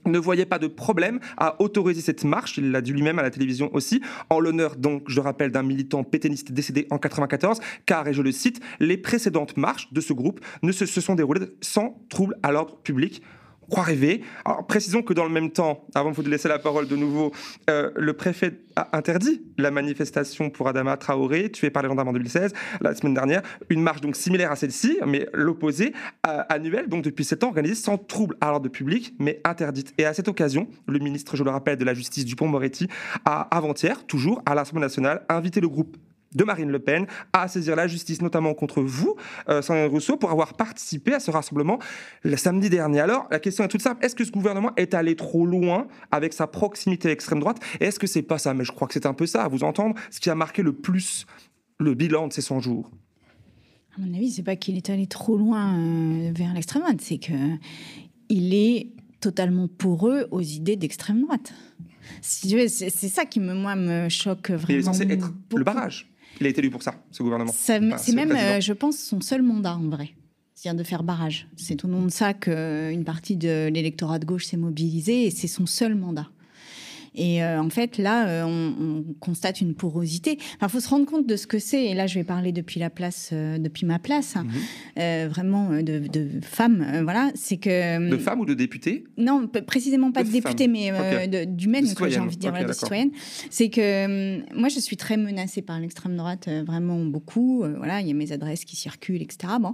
ne 0.05 0.17
voyait 0.19 0.45
pas 0.45 0.57
de 0.57 0.67
problème 0.67 1.19
à 1.35 1.61
autoriser 1.61 1.99
cette 1.99 2.23
marche, 2.23 2.57
il 2.57 2.71
l'a 2.71 2.79
dit 2.79 2.93
lui-même 2.93 3.19
à 3.19 3.23
la 3.23 3.29
télévision 3.29 3.69
aussi, 3.73 4.01
en 4.29 4.39
l'honneur 4.39 4.77
donc, 4.77 5.03
je 5.07 5.19
rappelle, 5.19 5.51
d'un 5.51 5.63
militant 5.63 6.05
pétainiste 6.05 6.53
décédé 6.53 6.87
en 6.91 6.97
94, 6.97 7.59
car, 7.85 8.07
et 8.07 8.13
je 8.13 8.21
le 8.21 8.31
cite, 8.31 8.61
les 8.79 8.97
précédentes 8.97 9.57
marches 9.57 9.91
de 9.91 9.99
ce 9.99 10.13
groupe 10.13 10.39
ne 10.63 10.71
se, 10.71 10.85
se 10.85 11.01
sont 11.01 11.15
déroulées 11.15 11.41
sans 11.59 12.01
trouble 12.07 12.37
à 12.41 12.53
l'ordre 12.53 12.77
public 12.77 13.21
croit 13.69 13.83
rêver. 13.83 14.21
Alors, 14.45 14.65
précisons 14.65 15.01
que 15.01 15.13
dans 15.13 15.23
le 15.23 15.29
même 15.29 15.51
temps, 15.51 15.85
avant 15.95 16.11
de 16.11 16.15
vous 16.15 16.21
laisser 16.21 16.47
la 16.47 16.59
parole 16.59 16.87
de 16.87 16.95
nouveau, 16.95 17.31
euh, 17.69 17.91
le 17.95 18.13
préfet 18.13 18.59
a 18.75 18.95
interdit 18.97 19.41
la 19.57 19.71
manifestation 19.71 20.49
pour 20.49 20.67
Adama 20.67 20.97
Traoré, 20.97 21.51
tué 21.51 21.69
par 21.69 21.83
les 21.83 21.89
gendarmes 21.89 22.09
en 22.09 22.13
2016, 22.13 22.53
la 22.81 22.95
semaine 22.95 23.13
dernière. 23.13 23.41
Une 23.69 23.81
marche 23.81 24.01
donc 24.01 24.15
similaire 24.15 24.51
à 24.51 24.55
celle-ci, 24.55 24.99
mais 25.05 25.27
l'opposé, 25.33 25.93
annuelle, 26.23 26.87
donc 26.87 27.03
depuis 27.03 27.25
sept 27.25 27.43
ans, 27.43 27.47
organisée 27.47 27.75
sans 27.75 27.97
trouble 27.97 28.35
à 28.41 28.49
l'ordre 28.49 28.69
public, 28.69 29.13
mais 29.19 29.41
interdite. 29.43 29.93
Et 29.97 30.05
à 30.05 30.13
cette 30.13 30.27
occasion, 30.27 30.67
le 30.87 30.99
ministre, 30.99 31.35
je 31.35 31.43
le 31.43 31.49
rappelle, 31.49 31.77
de 31.77 31.85
la 31.85 31.93
Justice, 31.93 32.25
Dupont-Moretti, 32.25 32.87
a 33.25 33.41
avant-hier, 33.55 34.05
toujours, 34.05 34.41
à 34.45 34.55
l'Assemblée 34.55 34.81
nationale, 34.81 35.23
invité 35.29 35.59
le 35.59 35.69
groupe 35.69 35.97
de 36.33 36.43
Marine 36.43 36.69
Le 36.69 36.79
Pen 36.79 37.07
à 37.33 37.47
saisir 37.47 37.75
la 37.75 37.87
justice, 37.87 38.21
notamment 38.21 38.53
contre 38.53 38.81
vous, 38.81 39.15
euh, 39.49 39.61
Sandrine 39.61 39.87
Rousseau, 39.87 40.17
pour 40.17 40.31
avoir 40.31 40.53
participé 40.53 41.13
à 41.13 41.19
ce 41.19 41.31
rassemblement 41.31 41.79
le 42.23 42.37
samedi 42.37 42.69
dernier. 42.69 42.99
Alors, 42.99 43.27
la 43.31 43.39
question 43.39 43.63
est 43.63 43.67
toute 43.67 43.81
simple. 43.81 44.03
Est-ce 44.05 44.15
que 44.15 44.23
ce 44.23 44.31
gouvernement 44.31 44.71
est 44.77 44.93
allé 44.93 45.15
trop 45.15 45.45
loin 45.45 45.87
avec 46.11 46.33
sa 46.33 46.47
proximité 46.47 47.07
à 47.07 47.11
l'extrême 47.11 47.39
droite? 47.39 47.59
Et 47.79 47.85
est-ce 47.85 47.99
que 47.99 48.07
c'est 48.07 48.21
pas 48.21 48.37
ça? 48.37 48.53
Mais 48.53 48.63
je 48.63 48.71
crois 48.71 48.87
que 48.87 48.93
c'est 48.93 49.05
un 49.05 49.13
peu 49.13 49.25
ça, 49.25 49.43
à 49.43 49.47
vous 49.47 49.63
entendre, 49.63 49.95
ce 50.11 50.19
qui 50.19 50.29
a 50.29 50.35
marqué 50.35 50.61
le 50.61 50.73
plus 50.73 51.25
le 51.79 51.93
bilan 51.93 52.27
de 52.27 52.33
ces 52.33 52.41
100 52.41 52.59
jours. 52.61 52.91
À 53.95 54.01
mon 54.01 54.13
avis, 54.13 54.31
c'est 54.31 54.43
pas 54.43 54.55
qu'il 54.55 54.77
est 54.77 54.89
allé 54.89 55.07
trop 55.07 55.37
loin 55.37 55.77
euh, 55.77 56.31
vers 56.33 56.53
l'extrême 56.53 56.83
droite, 56.83 57.01
c'est 57.01 57.17
que 57.17 57.33
il 58.29 58.53
est 58.53 58.91
totalement 59.19 59.67
poreux 59.67 60.27
aux 60.31 60.41
idées 60.41 60.75
d'extrême 60.75 61.21
droite. 61.21 61.53
Si 62.21 62.49
c'est 62.69 62.89
c'est 62.89 63.09
ça 63.09 63.25
qui 63.25 63.39
me, 63.39 63.53
moi, 63.53 63.75
me 63.75 64.09
choque 64.09 64.51
vraiment. 64.51 64.67
Il 64.69 64.75
est 64.77 64.83
censé 64.83 65.03
être 65.03 65.31
beaucoup. 65.31 65.57
le 65.57 65.63
barrage? 65.63 66.09
Il 66.39 66.45
a 66.45 66.49
été 66.49 66.59
élu 66.59 66.69
pour 66.69 66.83
ça, 66.83 66.95
ce 67.11 67.23
gouvernement. 67.23 67.51
C'est 67.55 67.79
ce 67.79 68.11
même, 68.11 68.31
euh, 68.31 68.61
je 68.61 68.73
pense, 68.73 68.97
son 68.97 69.21
seul 69.21 69.41
mandat 69.41 69.75
en 69.75 69.89
vrai. 69.89 70.11
C'est-à-dire 70.53 70.79
de 70.79 70.87
faire 70.87 71.03
barrage. 71.03 71.47
C'est 71.55 71.85
au 71.85 71.87
nom 71.87 72.03
de 72.03 72.09
ça 72.09 72.33
qu'une 72.33 73.03
partie 73.03 73.37
de 73.37 73.69
l'électorat 73.71 74.17
de 74.17 74.25
gauche 74.25 74.45
s'est 74.45 74.57
mobilisée 74.57 75.25
et 75.25 75.31
c'est 75.31 75.47
son 75.47 75.65
seul 75.65 75.93
mandat. 75.95 76.29
Et 77.17 77.43
euh, 77.43 77.59
en 77.61 77.69
fait, 77.69 77.97
là, 77.97 78.27
euh, 78.27 78.43
on, 78.45 78.75
on 79.09 79.13
constate 79.19 79.59
une 79.59 79.73
porosité. 79.73 80.37
Il 80.61 80.69
faut 80.69 80.79
se 80.79 80.87
rendre 80.87 81.05
compte 81.05 81.27
de 81.27 81.35
ce 81.35 81.47
que 81.47 81.59
c'est. 81.59 81.85
Et 81.85 81.93
là, 81.95 82.07
je 82.07 82.13
vais 82.15 82.23
parler 82.23 82.51
depuis 82.51 82.79
la 82.79 82.89
place, 82.89 83.31
euh, 83.33 83.57
depuis 83.57 83.85
ma 83.85 83.99
place, 83.99 84.35
hein. 84.35 84.45
Mhm. 84.45 85.27
Vraiment 85.29 85.69
de, 85.81 86.07
de 86.07 86.27
femmes. 86.43 86.81
euh, 86.87 87.01
voilà, 87.03 87.31
c'est 87.35 87.57
que 87.57 88.09
De 88.09 88.17
femmes 88.17 88.39
ou 88.41 88.45
de 88.45 88.53
députés? 88.53 89.03
Non, 89.17 89.47
précisément 89.65 90.11
pas 90.11 90.23
De 90.23 90.27
de, 90.27 90.33
député, 90.33 90.67
mais 90.67 90.91
Ok. 90.91 91.29
de- 91.29 91.43
d'humaine, 91.45 91.85
De 91.87 91.93
quoi, 91.93 92.07
j'ai 92.09 92.19
envie 92.19 92.35
de 92.35 92.41
dire, 92.41 92.49
Ok, 92.51 92.55
voilà, 92.57 92.67
de 92.69 92.73
citoyenne. 92.73 93.09
C'est 93.49 93.69
que 93.69 94.53
moi, 94.55 94.69
je 94.69 94.79
suis 94.79 94.95
très 94.97 95.17
menacée 95.17 95.61
par 95.61 95.79
l'extrême 95.79 96.15
droite, 96.15 96.47
vraiment 96.65 97.03
beaucoup. 97.03 97.63
Voilà, 97.77 98.01
il 98.01 98.07
y 98.07 98.11
a 98.11 98.13
mes 98.13 98.31
adresses 98.31 98.63
qui 98.65 98.75
circulent, 98.75 99.21
etc. 99.21 99.53
Bon. 99.59 99.73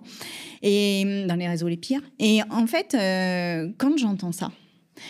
Et 0.62 1.26
dans 1.28 1.36
les 1.36 1.48
réseaux 1.48 1.68
les 1.68 1.78
pires. 1.78 2.02
Et 2.20 2.40
en 2.50 2.68
fait, 2.68 2.92
quand 3.78 3.98
j'entends 3.98 4.32
ça, 4.32 4.52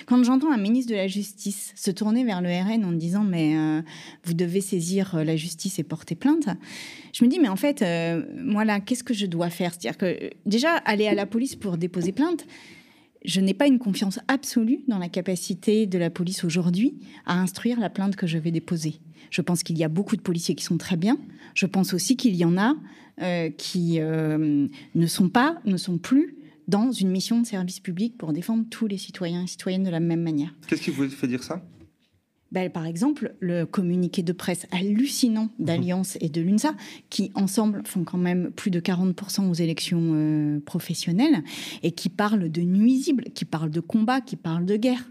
quand 0.05 0.23
j'entends 0.23 0.51
un 0.51 0.57
ministre 0.57 0.91
de 0.91 0.97
la 0.97 1.07
Justice 1.07 1.73
se 1.75 1.91
tourner 1.91 2.23
vers 2.23 2.41
le 2.41 2.50
RN 2.50 2.85
en 2.85 2.91
disant 2.91 3.23
mais 3.23 3.55
euh, 3.55 3.81
vous 4.23 4.33
devez 4.33 4.62
saisir 4.62 5.15
euh, 5.15 5.23
la 5.23 5.35
justice 5.35 5.79
et 5.79 5.83
porter 5.83 6.15
plainte, 6.15 6.47
je 7.13 7.23
me 7.23 7.29
dis 7.29 7.39
mais 7.39 7.50
en 7.50 7.55
fait 7.55 7.81
euh, 7.81 8.23
moi 8.38 8.65
là 8.65 8.79
qu'est-ce 8.79 9.03
que 9.03 9.13
je 9.13 9.25
dois 9.25 9.50
faire? 9.50 9.71
C'est-à-dire 9.71 9.97
que 9.97 10.29
déjà 10.45 10.75
aller 10.75 11.07
à 11.07 11.13
la 11.13 11.25
police 11.25 11.55
pour 11.55 11.77
déposer 11.77 12.12
plainte, 12.12 12.45
je 13.25 13.39
n'ai 13.39 13.53
pas 13.53 13.67
une 13.67 13.79
confiance 13.79 14.19
absolue 14.27 14.81
dans 14.88 14.97
la 14.97 15.09
capacité 15.09 15.85
de 15.85 15.97
la 15.97 16.09
police 16.09 16.43
aujourd'hui 16.43 16.95
à 17.25 17.39
instruire 17.39 17.79
la 17.79 17.89
plainte 17.89 18.15
que 18.15 18.27
je 18.27 18.38
vais 18.38 18.51
déposer. 18.51 19.00
Je 19.29 19.41
pense 19.41 19.63
qu'il 19.63 19.77
y 19.77 19.83
a 19.83 19.89
beaucoup 19.89 20.15
de 20.15 20.21
policiers 20.21 20.55
qui 20.55 20.63
sont 20.63 20.77
très 20.77 20.97
bien. 20.97 21.17
Je 21.53 21.65
pense 21.65 21.93
aussi 21.93 22.17
qu'il 22.17 22.35
y 22.35 22.45
en 22.45 22.57
a 22.57 22.75
qui 23.57 24.00
ne 24.00 25.07
sont 25.07 25.29
pas, 25.29 25.62
ne 25.65 25.77
sont 25.77 25.97
plus 25.97 26.35
dans 26.67 26.91
une 26.91 27.10
mission 27.10 27.41
de 27.41 27.46
service 27.46 27.79
public 27.79 28.17
pour 28.17 28.34
défendre 28.34 28.65
tous 28.70 28.88
les 28.88 28.98
citoyens 28.98 29.43
et 29.43 29.48
citoyennes 29.48 29.84
de 29.84 29.89
la 29.89 30.00
même 30.00 30.22
manière. 30.22 30.53
Qu'est-ce 30.67 30.82
qui 30.82 30.91
vous 30.91 31.10
fait 31.10 31.27
dire 31.27 31.43
ça? 31.43 31.63
Ben, 32.51 32.70
par 32.70 32.86
exemple, 32.86 33.34
le 33.39 33.65
communiqué 33.65 34.22
de 34.22 34.32
presse 34.32 34.67
hallucinant 34.72 35.50
d'Alliance 35.58 36.20
et 36.22 36.29
de 36.29 36.39
l'UNSA, 36.39 36.75
qui 37.10 37.32
ensemble 37.34 37.82
font 37.84 38.03
quand 38.03 38.20
même 38.20 38.51
plus 38.51 38.70
de 38.70 38.79
40% 38.79 39.50
aux 39.50 39.55
élections 39.55 40.12
euh, 40.13 40.60
professionnelles, 40.60 41.41
et 41.82 41.93
qui 41.93 42.10
parlent 42.10 42.51
de 42.51 42.62
nuisibles, 42.62 43.24
qui 43.34 43.46
parlent 43.46 43.72
de 43.72 43.79
combat, 43.79 44.22
qui 44.22 44.36
parlent 44.36 44.67
de 44.67 44.75
guerre. 44.75 45.03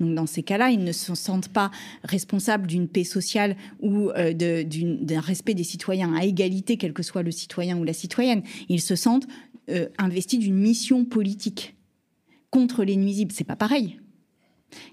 Donc 0.00 0.16
dans 0.16 0.26
ces 0.26 0.42
cas-là, 0.42 0.70
ils 0.70 0.82
ne 0.82 0.90
se 0.90 1.14
sentent 1.14 1.50
pas 1.50 1.70
responsables 2.02 2.66
d'une 2.66 2.88
paix 2.88 3.04
sociale 3.04 3.54
ou 3.78 4.10
euh, 4.10 4.32
de- 4.32 4.64
d'un 5.04 5.20
respect 5.20 5.54
des 5.54 5.62
citoyens 5.62 6.12
à 6.16 6.24
égalité, 6.24 6.78
quel 6.78 6.92
que 6.92 7.04
soit 7.04 7.22
le 7.22 7.30
citoyen 7.30 7.78
ou 7.78 7.84
la 7.84 7.92
citoyenne. 7.92 8.42
Ils 8.68 8.80
se 8.80 8.96
sentent 8.96 9.28
euh, 9.68 9.88
investis 9.98 10.38
d'une 10.38 10.56
mission 10.56 11.04
politique 11.04 11.76
contre 12.50 12.84
les 12.84 12.96
nuisibles. 12.96 13.32
C'est 13.32 13.44
pas 13.44 13.56
pareil. 13.56 14.00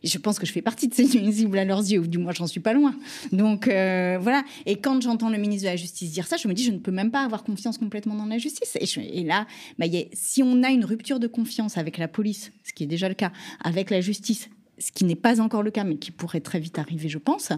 Et 0.03 0.07
je 0.07 0.17
pense 0.17 0.39
que 0.39 0.45
je 0.45 0.53
fais 0.53 0.61
partie 0.61 0.87
de 0.87 0.93
ces 0.93 1.03
nuisibles 1.21 1.57
à 1.57 1.65
leurs 1.65 1.79
yeux, 1.81 1.99
ou 1.99 2.07
du 2.07 2.17
moins 2.17 2.31
j'en 2.31 2.47
suis 2.47 2.61
pas 2.61 2.73
loin. 2.73 2.95
Donc 3.33 3.67
euh, 3.67 4.17
voilà. 4.21 4.43
Et 4.65 4.77
quand 4.77 5.01
j'entends 5.01 5.29
le 5.29 5.37
ministre 5.37 5.63
de 5.65 5.69
la 5.69 5.75
Justice 5.75 6.11
dire 6.11 6.27
ça, 6.27 6.37
je 6.37 6.47
me 6.47 6.53
dis 6.53 6.63
je 6.63 6.71
ne 6.71 6.77
peux 6.77 6.91
même 6.91 7.11
pas 7.11 7.23
avoir 7.25 7.43
confiance 7.43 7.77
complètement 7.77 8.15
dans 8.15 8.25
la 8.25 8.37
justice. 8.37 8.77
Et, 8.79 8.85
je- 8.85 9.25
là, 9.25 9.45
bah, 9.77 9.85
si 10.13 10.43
on 10.43 10.63
a 10.63 10.69
une 10.69 10.85
rupture 10.85 11.19
de 11.19 11.27
confiance 11.27 11.77
avec 11.77 11.97
la 11.97 12.07
police, 12.07 12.51
ce 12.63 12.71
qui 12.73 12.83
est 12.83 12.87
déjà 12.87 13.09
le 13.09 13.15
cas, 13.15 13.31
avec 13.63 13.89
la 13.89 13.99
justice, 13.99 14.49
ce 14.77 14.91
qui 14.91 15.03
n'est 15.05 15.15
pas 15.15 15.41
encore 15.41 15.63
le 15.63 15.71
cas, 15.71 15.83
mais 15.83 15.97
qui 15.97 16.11
pourrait 16.11 16.41
très 16.41 16.59
vite 16.59 16.79
arriver, 16.79 17.09
je 17.09 17.17
pense, 17.17 17.51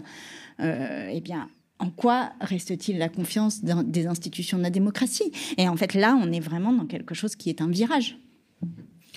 euh, 0.60 1.10
eh 1.12 1.20
bien. 1.20 1.48
En 1.80 1.90
quoi 1.90 2.30
reste-t-il 2.40 2.98
la 2.98 3.08
confiance 3.08 3.62
dans- 3.62 3.82
des 3.84 4.06
institutions 4.06 4.58
de 4.58 4.62
la 4.64 4.70
démocratie? 4.70 5.30
Et 5.58 5.68
en 5.68 5.76
fait, 5.76 5.94
là, 5.94 6.18
on 6.20 6.32
est 6.32 6.40
vraiment 6.40 6.72
dans 6.72 6.86
quelque 6.86 7.14
chose 7.14 7.36
qui 7.36 7.50
est 7.50 7.60
un 7.60 7.68
virage. 7.68 8.18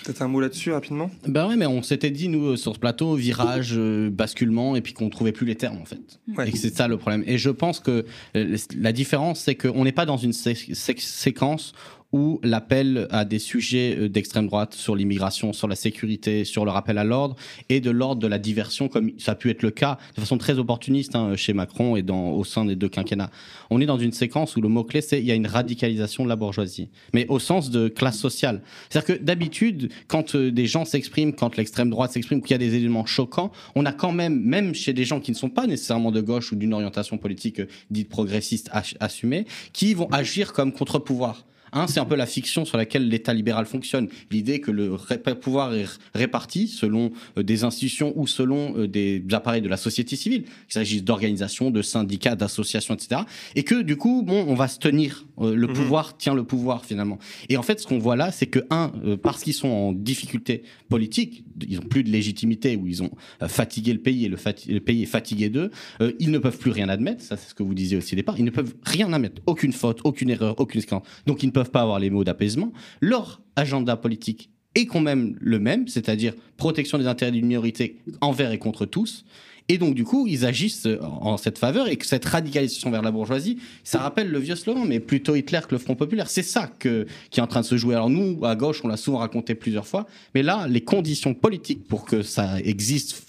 Peut-être 0.04 0.22
un 0.22 0.28
mot 0.28 0.40
là-dessus 0.40 0.72
rapidement? 0.72 1.10
Ben 1.28 1.46
ouais, 1.48 1.56
mais 1.56 1.66
on 1.66 1.80
s'était 1.82 2.10
dit, 2.10 2.28
nous, 2.28 2.56
sur 2.56 2.74
ce 2.74 2.78
plateau, 2.80 3.14
virage, 3.14 3.74
euh, 3.76 4.10
basculement, 4.10 4.74
et 4.74 4.80
puis 4.80 4.94
qu'on 4.94 5.08
trouvait 5.10 5.30
plus 5.32 5.46
les 5.46 5.54
termes, 5.54 5.78
en 5.78 5.84
fait. 5.84 6.18
Ouais. 6.36 6.48
Et 6.48 6.52
que 6.52 6.58
c'est 6.58 6.74
ça 6.74 6.88
le 6.88 6.96
problème. 6.96 7.22
Et 7.26 7.38
je 7.38 7.50
pense 7.50 7.78
que 7.78 8.04
euh, 8.36 8.56
la 8.76 8.92
différence, 8.92 9.40
c'est 9.40 9.54
qu'on 9.54 9.84
n'est 9.84 9.92
pas 9.92 10.06
dans 10.06 10.16
une 10.16 10.32
sé- 10.32 10.54
sé- 10.54 10.96
séquence 10.98 11.72
où 12.12 12.40
l'appel 12.42 13.06
à 13.10 13.24
des 13.24 13.38
sujets 13.38 13.96
euh, 13.98 14.08
d'extrême 14.08 14.46
droite 14.46 14.74
sur 14.74 14.94
l'immigration, 14.94 15.52
sur 15.52 15.68
la 15.68 15.74
sécurité, 15.74 16.44
sur 16.44 16.64
le 16.64 16.70
rappel 16.70 16.98
à 16.98 17.04
l'ordre, 17.04 17.36
et 17.68 17.80
de 17.80 17.90
l'ordre 17.90 18.20
de 18.20 18.26
la 18.26 18.38
diversion, 18.38 18.88
comme 18.88 19.12
ça 19.18 19.32
a 19.32 19.34
pu 19.34 19.50
être 19.50 19.62
le 19.62 19.70
cas 19.70 19.98
de 20.14 20.20
façon 20.20 20.38
très 20.38 20.58
opportuniste 20.58 21.16
hein, 21.16 21.36
chez 21.36 21.52
Macron 21.52 21.96
et 21.96 22.02
dans, 22.02 22.30
au 22.32 22.44
sein 22.44 22.64
des 22.64 22.76
deux 22.76 22.88
quinquennats. 22.88 23.30
On 23.70 23.80
est 23.80 23.86
dans 23.86 23.98
une 23.98 24.12
séquence 24.12 24.56
où 24.56 24.60
le 24.60 24.68
mot-clé, 24.68 25.00
c'est 25.00 25.20
il 25.20 25.26
y 25.26 25.32
a 25.32 25.34
une 25.34 25.46
radicalisation 25.46 26.24
de 26.24 26.28
la 26.28 26.36
bourgeoisie, 26.36 26.88
mais 27.14 27.26
au 27.28 27.38
sens 27.38 27.70
de 27.70 27.88
classe 27.88 28.18
sociale. 28.18 28.62
C'est-à-dire 28.90 29.16
que 29.16 29.22
d'habitude, 29.22 29.90
quand 30.08 30.34
euh, 30.34 30.50
des 30.50 30.66
gens 30.66 30.84
s'expriment, 30.84 31.32
quand 31.32 31.56
l'extrême 31.56 31.90
droite 31.90 32.12
s'exprime, 32.12 32.42
qu'il 32.42 32.50
y 32.50 32.54
a 32.54 32.58
des 32.58 32.74
éléments 32.74 33.06
choquants, 33.06 33.52
on 33.74 33.86
a 33.86 33.92
quand 33.92 34.12
même, 34.12 34.38
même 34.40 34.74
chez 34.74 34.92
des 34.92 35.04
gens 35.04 35.20
qui 35.20 35.30
ne 35.30 35.36
sont 35.36 35.50
pas 35.50 35.66
nécessairement 35.66 36.12
de 36.12 36.20
gauche 36.20 36.52
ou 36.52 36.56
d'une 36.56 36.74
orientation 36.74 37.16
politique 37.16 37.60
euh, 37.60 37.66
dite 37.90 38.08
progressiste 38.08 38.70
assumée, 39.00 39.46
qui 39.72 39.94
vont 39.94 40.08
agir 40.10 40.52
comme 40.52 40.72
contre-pouvoir. 40.72 41.44
Hein, 41.72 41.86
c'est 41.88 42.00
un 42.00 42.04
peu 42.04 42.16
la 42.16 42.26
fiction 42.26 42.64
sur 42.64 42.76
laquelle 42.76 43.08
l'État 43.08 43.34
libéral 43.34 43.66
fonctionne. 43.66 44.08
L'idée 44.30 44.60
que 44.60 44.70
le 44.70 44.96
pouvoir 45.40 45.74
est 45.74 45.86
réparti 46.14 46.68
selon 46.68 47.12
euh, 47.38 47.42
des 47.42 47.64
institutions 47.64 48.12
ou 48.16 48.26
selon 48.26 48.76
euh, 48.76 48.88
des 48.88 49.22
appareils 49.32 49.62
de 49.62 49.68
la 49.68 49.76
société 49.76 50.16
civile, 50.16 50.42
qu'il 50.42 50.52
s'agisse 50.68 51.04
d'organisations, 51.04 51.70
de 51.70 51.82
syndicats, 51.82 52.34
d'associations, 52.36 52.94
etc. 52.94 53.22
Et 53.54 53.64
que 53.64 53.82
du 53.82 53.96
coup, 53.96 54.22
bon, 54.22 54.44
on 54.48 54.54
va 54.54 54.68
se 54.68 54.78
tenir. 54.78 55.24
Euh, 55.38 55.54
le 55.54 55.66
Mhm. 55.66 55.74
pouvoir 55.74 56.16
tient 56.16 56.34
le 56.34 56.44
pouvoir 56.44 56.84
finalement. 56.84 57.18
Et 57.48 57.56
en 57.56 57.62
fait, 57.62 57.80
ce 57.80 57.86
qu'on 57.86 57.98
voit 57.98 58.16
là, 58.16 58.30
c'est 58.32 58.46
que 58.46 58.60
un, 58.70 58.92
parce 59.22 59.42
qu'ils 59.42 59.54
sont 59.54 59.68
en 59.68 59.92
difficulté 59.92 60.62
politique, 60.88 61.44
ils 61.66 61.78
ont 61.78 61.82
plus 61.82 62.04
de 62.04 62.10
légitimité 62.10 62.76
ou 62.76 62.86
ils 62.86 63.02
ont 63.02 63.10
fatigué 63.48 63.92
le 63.92 63.98
pays 63.98 64.26
et 64.26 64.28
le, 64.28 64.80
pays 64.80 65.02
est 65.02 65.06
fatigué 65.06 65.48
d'eux, 65.48 65.70
euh, 66.00 66.12
ils 66.18 66.30
ne 66.30 66.38
peuvent 66.38 66.58
plus 66.58 66.70
rien 66.70 66.88
admettre. 66.88 67.22
Ça, 67.22 67.36
c'est 67.36 67.50
ce 67.50 67.54
que 67.54 67.62
vous 67.62 67.74
disiez 67.74 67.96
aussi 67.96 68.14
au 68.14 68.16
départ. 68.16 68.38
Ils 68.38 68.44
ne 68.44 68.50
peuvent 68.50 68.74
rien 68.84 69.12
admettre, 69.12 69.40
aucune 69.46 69.72
faute, 69.72 70.00
aucune 70.04 70.30
erreur, 70.30 70.58
aucune 70.58 70.80
scandale. 70.80 71.08
Donc, 71.26 71.42
ils 71.42 71.46
ne 71.46 71.52
peuvent 71.52 71.61
pas 71.70 71.82
avoir 71.82 71.98
les 71.98 72.10
mots 72.10 72.24
d'apaisement. 72.24 72.72
Leur 73.00 73.42
agenda 73.56 73.96
politique 73.96 74.50
est 74.74 74.86
quand 74.86 75.00
même 75.00 75.36
le 75.40 75.58
même, 75.58 75.88
c'est-à-dire 75.88 76.34
protection 76.56 76.98
des 76.98 77.06
intérêts 77.06 77.32
d'une 77.32 77.46
minorité 77.46 77.98
envers 78.20 78.52
et 78.52 78.58
contre 78.58 78.86
tous. 78.86 79.24
Et 79.72 79.78
donc, 79.78 79.94
du 79.94 80.04
coup, 80.04 80.26
ils 80.26 80.44
agissent 80.44 80.86
en 81.00 81.38
cette 81.38 81.56
faveur 81.56 81.88
et 81.88 81.96
que 81.96 82.04
cette 82.04 82.26
radicalisation 82.26 82.90
vers 82.90 83.00
la 83.00 83.10
bourgeoisie, 83.10 83.56
ça 83.84 84.00
rappelle 84.00 84.28
le 84.28 84.38
vieux 84.38 84.54
slogan, 84.54 84.84
mais 84.86 85.00
plutôt 85.00 85.34
Hitler 85.34 85.60
que 85.66 85.74
le 85.74 85.78
Front 85.78 85.94
Populaire. 85.94 86.28
C'est 86.28 86.42
ça 86.42 86.70
qui 86.78 86.88
est 86.88 87.40
en 87.40 87.46
train 87.46 87.62
de 87.62 87.64
se 87.64 87.78
jouer. 87.78 87.94
Alors, 87.94 88.10
nous, 88.10 88.44
à 88.44 88.54
gauche, 88.54 88.82
on 88.84 88.88
l'a 88.88 88.98
souvent 88.98 89.16
raconté 89.16 89.54
plusieurs 89.54 89.86
fois, 89.86 90.06
mais 90.34 90.42
là, 90.42 90.66
les 90.68 90.82
conditions 90.82 91.32
politiques 91.32 91.88
pour 91.88 92.04
que 92.04 92.20
ça 92.20 92.60
existe 92.60 93.22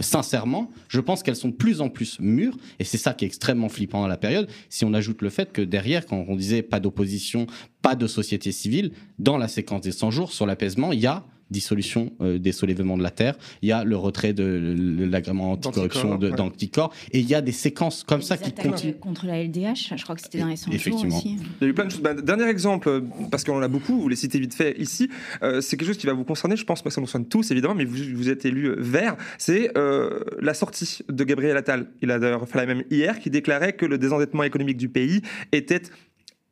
sincèrement, 0.00 0.70
je 0.88 1.00
pense 1.00 1.22
qu'elles 1.22 1.36
sont 1.36 1.50
de 1.50 1.54
plus 1.54 1.82
en 1.82 1.90
plus 1.90 2.18
mûres 2.18 2.56
et 2.78 2.84
c'est 2.84 2.96
ça 2.96 3.12
qui 3.12 3.26
est 3.26 3.28
extrêmement 3.28 3.68
flippant 3.68 4.04
à 4.04 4.08
la 4.08 4.16
période. 4.16 4.48
Si 4.70 4.86
on 4.86 4.94
ajoute 4.94 5.20
le 5.20 5.28
fait 5.28 5.52
que 5.52 5.60
derrière, 5.60 6.06
quand 6.06 6.24
on 6.26 6.34
disait 6.34 6.62
pas 6.62 6.80
d'opposition, 6.80 7.46
pas 7.82 7.94
de 7.94 8.06
société 8.06 8.52
civile, 8.52 8.92
dans 9.18 9.36
la 9.36 9.48
séquence 9.48 9.82
des 9.82 9.92
100 9.92 10.10
jours 10.12 10.32
sur 10.32 10.46
l'apaisement, 10.46 10.92
il 10.92 11.00
y 11.00 11.06
a 11.06 11.26
dissolution 11.54 12.12
euh, 12.20 12.38
des 12.38 12.52
soulèvements 12.52 12.98
de 12.98 13.02
la 13.02 13.10
terre, 13.10 13.36
il 13.62 13.68
y 13.68 13.72
a 13.72 13.84
le 13.84 13.96
retrait 13.96 14.32
de 14.32 14.74
l'agrément 15.10 15.52
anticorruption 15.52 16.16
D'anticorps, 16.16 16.90
ouais. 16.90 17.18
et 17.18 17.20
il 17.20 17.28
y 17.28 17.34
a 17.34 17.40
des 17.40 17.52
séquences 17.52 18.02
comme 18.04 18.22
ça 18.22 18.36
qui 18.36 18.52
continuent. 18.52 18.94
contre 18.94 19.26
la 19.26 19.42
LDH, 19.42 19.94
je 19.96 20.02
crois 20.02 20.16
que 20.16 20.22
c'était 20.22 20.40
dans 20.40 20.48
les 20.48 20.56
100 20.56 20.66
jours 20.66 20.74
Effectivement. 20.74 21.16
aussi. 21.16 21.38
Il 21.60 21.64
y 21.64 21.66
a 21.66 21.68
eu 21.68 21.74
plein 21.74 21.86
de 21.86 21.90
choses. 21.90 22.00
Bah, 22.00 22.14
dernier 22.14 22.48
exemple, 22.48 22.88
euh, 22.88 23.00
parce 23.30 23.44
qu'on 23.44 23.56
en 23.56 23.62
a 23.62 23.68
beaucoup, 23.68 24.00
vous 24.00 24.08
les 24.08 24.16
citez 24.16 24.38
vite 24.38 24.54
fait 24.54 24.78
ici, 24.78 25.08
euh, 25.42 25.60
c'est 25.60 25.76
quelque 25.76 25.88
chose 25.88 25.98
qui 25.98 26.06
va 26.06 26.12
vous 26.12 26.24
concerner, 26.24 26.56
je 26.56 26.64
pense, 26.64 26.82
parce 26.82 26.94
que 26.94 26.96
ça 26.96 27.00
nous 27.00 27.06
concerne 27.06 27.26
tous 27.26 27.50
évidemment, 27.50 27.74
mais 27.74 27.84
vous, 27.84 27.98
vous 28.14 28.28
êtes 28.28 28.44
élu 28.44 28.74
vert, 28.78 29.16
c'est 29.38 29.76
euh, 29.78 30.20
la 30.40 30.54
sortie 30.54 31.00
de 31.08 31.24
Gabriel 31.24 31.56
Attal. 31.56 31.86
Il 32.02 32.10
a 32.10 32.18
d'ailleurs 32.18 32.48
fait 32.48 32.58
la 32.58 32.66
même 32.66 32.82
hier, 32.90 33.20
qui 33.20 33.30
déclarait 33.30 33.74
que 33.74 33.86
le 33.86 33.98
désendettement 33.98 34.42
économique 34.42 34.76
du 34.76 34.88
pays 34.88 35.22
était 35.52 35.82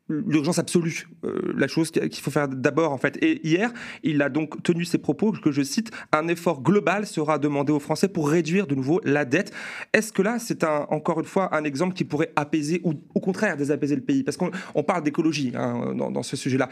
l'urgence 0.09 0.59
absolue, 0.59 1.09
euh, 1.25 1.53
la 1.57 1.69
chose 1.69 1.91
qu'il 1.91 2.15
faut 2.17 2.31
faire 2.31 2.49
d'abord 2.49 2.93
en 2.93 2.99
fait. 2.99 3.17
Et 3.23 3.47
hier, 3.47 3.73
il 4.03 4.21
a 4.23 4.29
donc 4.29 4.63
tenu 4.63 4.85
ses 4.85 4.99
propos 4.99 5.33
que 5.33 5.53
je 5.53 5.63
cite 5.63 5.91
un 6.13 6.29
effort 6.29 6.63
global 6.63 7.07
sera 7.07 7.39
demandé 7.39 7.73
aux 7.73 7.81
Français 7.81 8.09
pour 8.09 8.29
réduire 8.29 8.67
de 8.67 8.75
nouveau 8.75 9.01
la 9.05 9.25
dette. 9.25 9.53
Est-ce 9.93 10.13
que 10.13 10.23
là, 10.23 10.39
c'est 10.39 10.65
encore 10.65 11.21
une 11.21 11.27
fois 11.27 11.55
un 11.55 11.65
exemple 11.65 11.95
qui 11.95 12.05
pourrait 12.05 12.33
apaiser 12.37 12.81
ou 12.85 12.95
au 13.15 13.21
contraire 13.21 13.57
désapaiser 13.57 13.97
le 13.97 14.03
pays? 14.03 14.23
Parce 14.23 14.37
qu'on 14.37 14.83
parle 14.83 15.03
d'écologie 15.03 15.53
hein, 15.55 15.95
dans, 15.95 16.23
ce 16.23 16.37
sujet-là. 16.37 16.69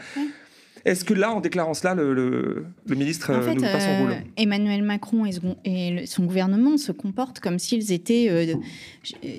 Est-ce 0.85 1.05
que 1.05 1.13
là, 1.13 1.31
en 1.31 1.41
déclarant 1.41 1.73
cela, 1.73 1.93
le, 1.93 2.65
ministre 2.89 3.33
en 3.33 3.41
fait, 3.41 3.55
ne 3.55 3.61
pas 3.61 3.79
son 3.79 3.99
rôle 3.99 4.11
euh, 4.11 4.19
Emmanuel 4.37 4.83
Macron 4.83 5.25
et, 5.25 6.05
son 6.05 6.23
gouvernement 6.23 6.77
se 6.77 6.91
comportent 6.91 7.39
comme 7.39 7.59
s'ils 7.59 7.91
étaient 7.91 8.27
euh, 8.29 8.55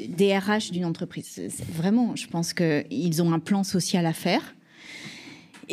des 0.09 0.37
RH 0.37 0.71
d'une 0.73 0.85
entreprise. 0.85 1.41
Vraiment, 1.73 2.15
je 2.17 2.27
pense 2.29 2.53
qu'ils 2.53 3.23
ont 3.23 3.33
un 3.33 3.39
plan 3.39 3.65
social 3.65 4.07
à 4.07 4.13
faire. 4.13 4.55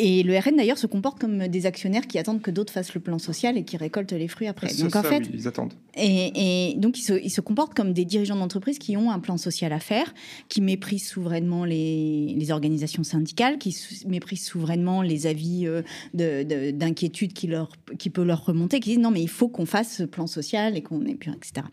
Et 0.02 0.24
le 0.24 0.38
RN 0.38 0.56
d'ailleurs 0.56 0.78
se 0.78 0.88
comporte 0.88 1.20
comme 1.20 1.50
des 1.50 1.66
actionnaires 1.66 2.08
qui 2.08 2.18
attendent 2.18 2.42
que 2.42 2.52
d'autres 2.52 2.72
fassent 2.72 2.94
le 2.94 3.02
plan 3.02 3.20
social 3.20 3.58
et 3.58 3.66
qui 3.66 3.76
récoltent 3.76 4.14
les 4.14 4.30
fruits 4.30 4.48
après. 4.48 4.74
Donc 4.76 4.96
en 4.96 5.04
fait, 5.04 5.24
ils 5.34 5.46
attendent. 5.46 5.74
Et, 5.98 6.76
donc 6.78 6.98
ils 6.98 7.04
se, 7.04 7.14
ils 7.14 7.30
se, 7.30 7.42
comportent 7.42 7.74
comme 7.74 7.92
des 7.92 8.06
dirigeants 8.06 8.38
d'entreprise 8.38 8.80
qui 8.80 8.96
ont 8.96 9.12
un 9.12 9.20
plan 9.20 9.36
social 9.36 9.74
à 9.74 9.80
faire, 9.82 10.14
qui 10.48 10.62
méprisent 10.62 11.06
souverainement 11.06 11.66
les, 11.66 12.34
les 12.38 12.52
organisations 12.52 13.04
syndicales, 13.04 13.58
qui 13.58 13.76
méprisent 14.08 14.46
souverainement 14.46 15.02
les 15.02 15.28
avis 15.28 15.68
euh, 15.68 15.82
d'inquiétude 16.14 17.34
qui 17.34 17.48
leur 17.48 17.70
qui 17.98 18.10
peut 18.10 18.24
leur 18.24 18.46
remonter, 18.46 18.80
qui 18.80 18.92
disent 18.92 19.00
non 19.00 19.12
mais 19.12 19.22
il 19.22 19.30
faut 19.30 19.50
qu'on 19.50 19.66
fasse 19.66 19.98
ce 19.98 20.04
plan 20.04 20.28
social 20.28 20.78
et 20.78 20.82
qu'on 20.82 21.06
ait 21.06 21.16
plus 21.16 21.32
etc. 21.32 21.68